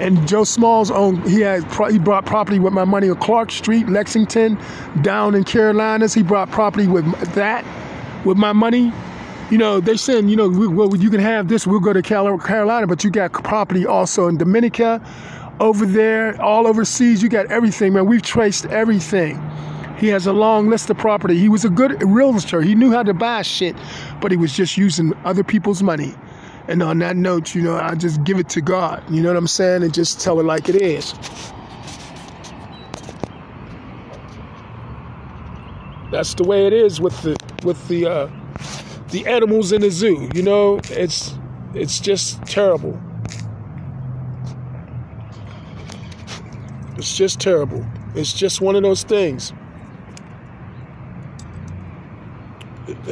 And 0.00 0.26
Joe 0.26 0.42
Smalls 0.42 0.90
owned. 0.90 1.28
He 1.28 1.42
had 1.42 1.62
he 1.88 2.00
brought 2.00 2.26
property 2.26 2.58
with 2.58 2.72
my 2.72 2.84
money 2.84 3.08
on 3.08 3.18
Clark 3.18 3.52
Street, 3.52 3.88
Lexington, 3.88 4.58
down 5.02 5.36
in 5.36 5.44
Carolinas. 5.44 6.12
He 6.12 6.24
brought 6.24 6.50
property 6.50 6.88
with 6.88 7.04
that, 7.36 7.64
with 8.26 8.36
my 8.36 8.52
money. 8.52 8.92
You 9.52 9.58
know, 9.58 9.80
they 9.80 9.98
saying 9.98 10.30
you 10.30 10.36
know 10.36 10.48
well 10.48 10.96
you 10.96 11.10
can 11.10 11.20
have 11.20 11.48
this. 11.48 11.66
We'll 11.66 11.78
go 11.78 11.92
to 11.92 12.00
Carolina, 12.00 12.86
but 12.86 13.04
you 13.04 13.10
got 13.10 13.34
property 13.34 13.84
also 13.84 14.26
in 14.26 14.38
Dominica, 14.38 15.06
over 15.60 15.84
there, 15.84 16.40
all 16.40 16.66
overseas. 16.66 17.22
You 17.22 17.28
got 17.28 17.52
everything, 17.52 17.92
man. 17.92 18.06
We've 18.06 18.22
traced 18.22 18.64
everything. 18.64 19.38
He 19.98 20.08
has 20.08 20.26
a 20.26 20.32
long 20.32 20.70
list 20.70 20.88
of 20.88 20.96
property. 20.96 21.36
He 21.36 21.50
was 21.50 21.66
a 21.66 21.68
good 21.68 22.02
realtor. 22.02 22.62
He 22.62 22.74
knew 22.74 22.92
how 22.92 23.02
to 23.02 23.12
buy 23.12 23.42
shit, 23.42 23.76
but 24.22 24.30
he 24.30 24.38
was 24.38 24.56
just 24.56 24.78
using 24.78 25.12
other 25.22 25.44
people's 25.44 25.82
money. 25.82 26.14
And 26.66 26.82
on 26.82 27.00
that 27.00 27.16
note, 27.16 27.54
you 27.54 27.60
know, 27.60 27.76
I 27.76 27.94
just 27.94 28.24
give 28.24 28.38
it 28.38 28.48
to 28.48 28.62
God. 28.62 29.04
You 29.10 29.20
know 29.20 29.28
what 29.28 29.36
I'm 29.36 29.46
saying? 29.46 29.82
And 29.82 29.92
just 29.92 30.18
tell 30.18 30.40
it 30.40 30.44
like 30.44 30.70
it 30.70 30.76
is. 30.76 31.12
That's 36.10 36.32
the 36.32 36.44
way 36.44 36.66
it 36.66 36.72
is 36.72 37.02
with 37.02 37.20
the 37.20 37.36
with 37.64 37.86
the 37.88 38.06
uh, 38.06 38.30
the 39.12 39.26
animals 39.26 39.72
in 39.72 39.82
the 39.82 39.90
zoo. 39.90 40.28
You 40.34 40.42
know, 40.42 40.80
it's 40.90 41.34
it's 41.74 42.00
just 42.00 42.42
terrible. 42.44 43.00
It's 46.96 47.16
just 47.16 47.40
terrible. 47.40 47.86
It's 48.14 48.32
just 48.32 48.60
one 48.60 48.74
of 48.74 48.82
those 48.82 49.02
things. 49.04 49.52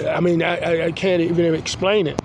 I 0.08 0.20
mean, 0.20 0.42
I, 0.42 0.86
I 0.86 0.92
can't 0.92 1.22
even 1.22 1.54
explain 1.54 2.06
it. 2.06 2.20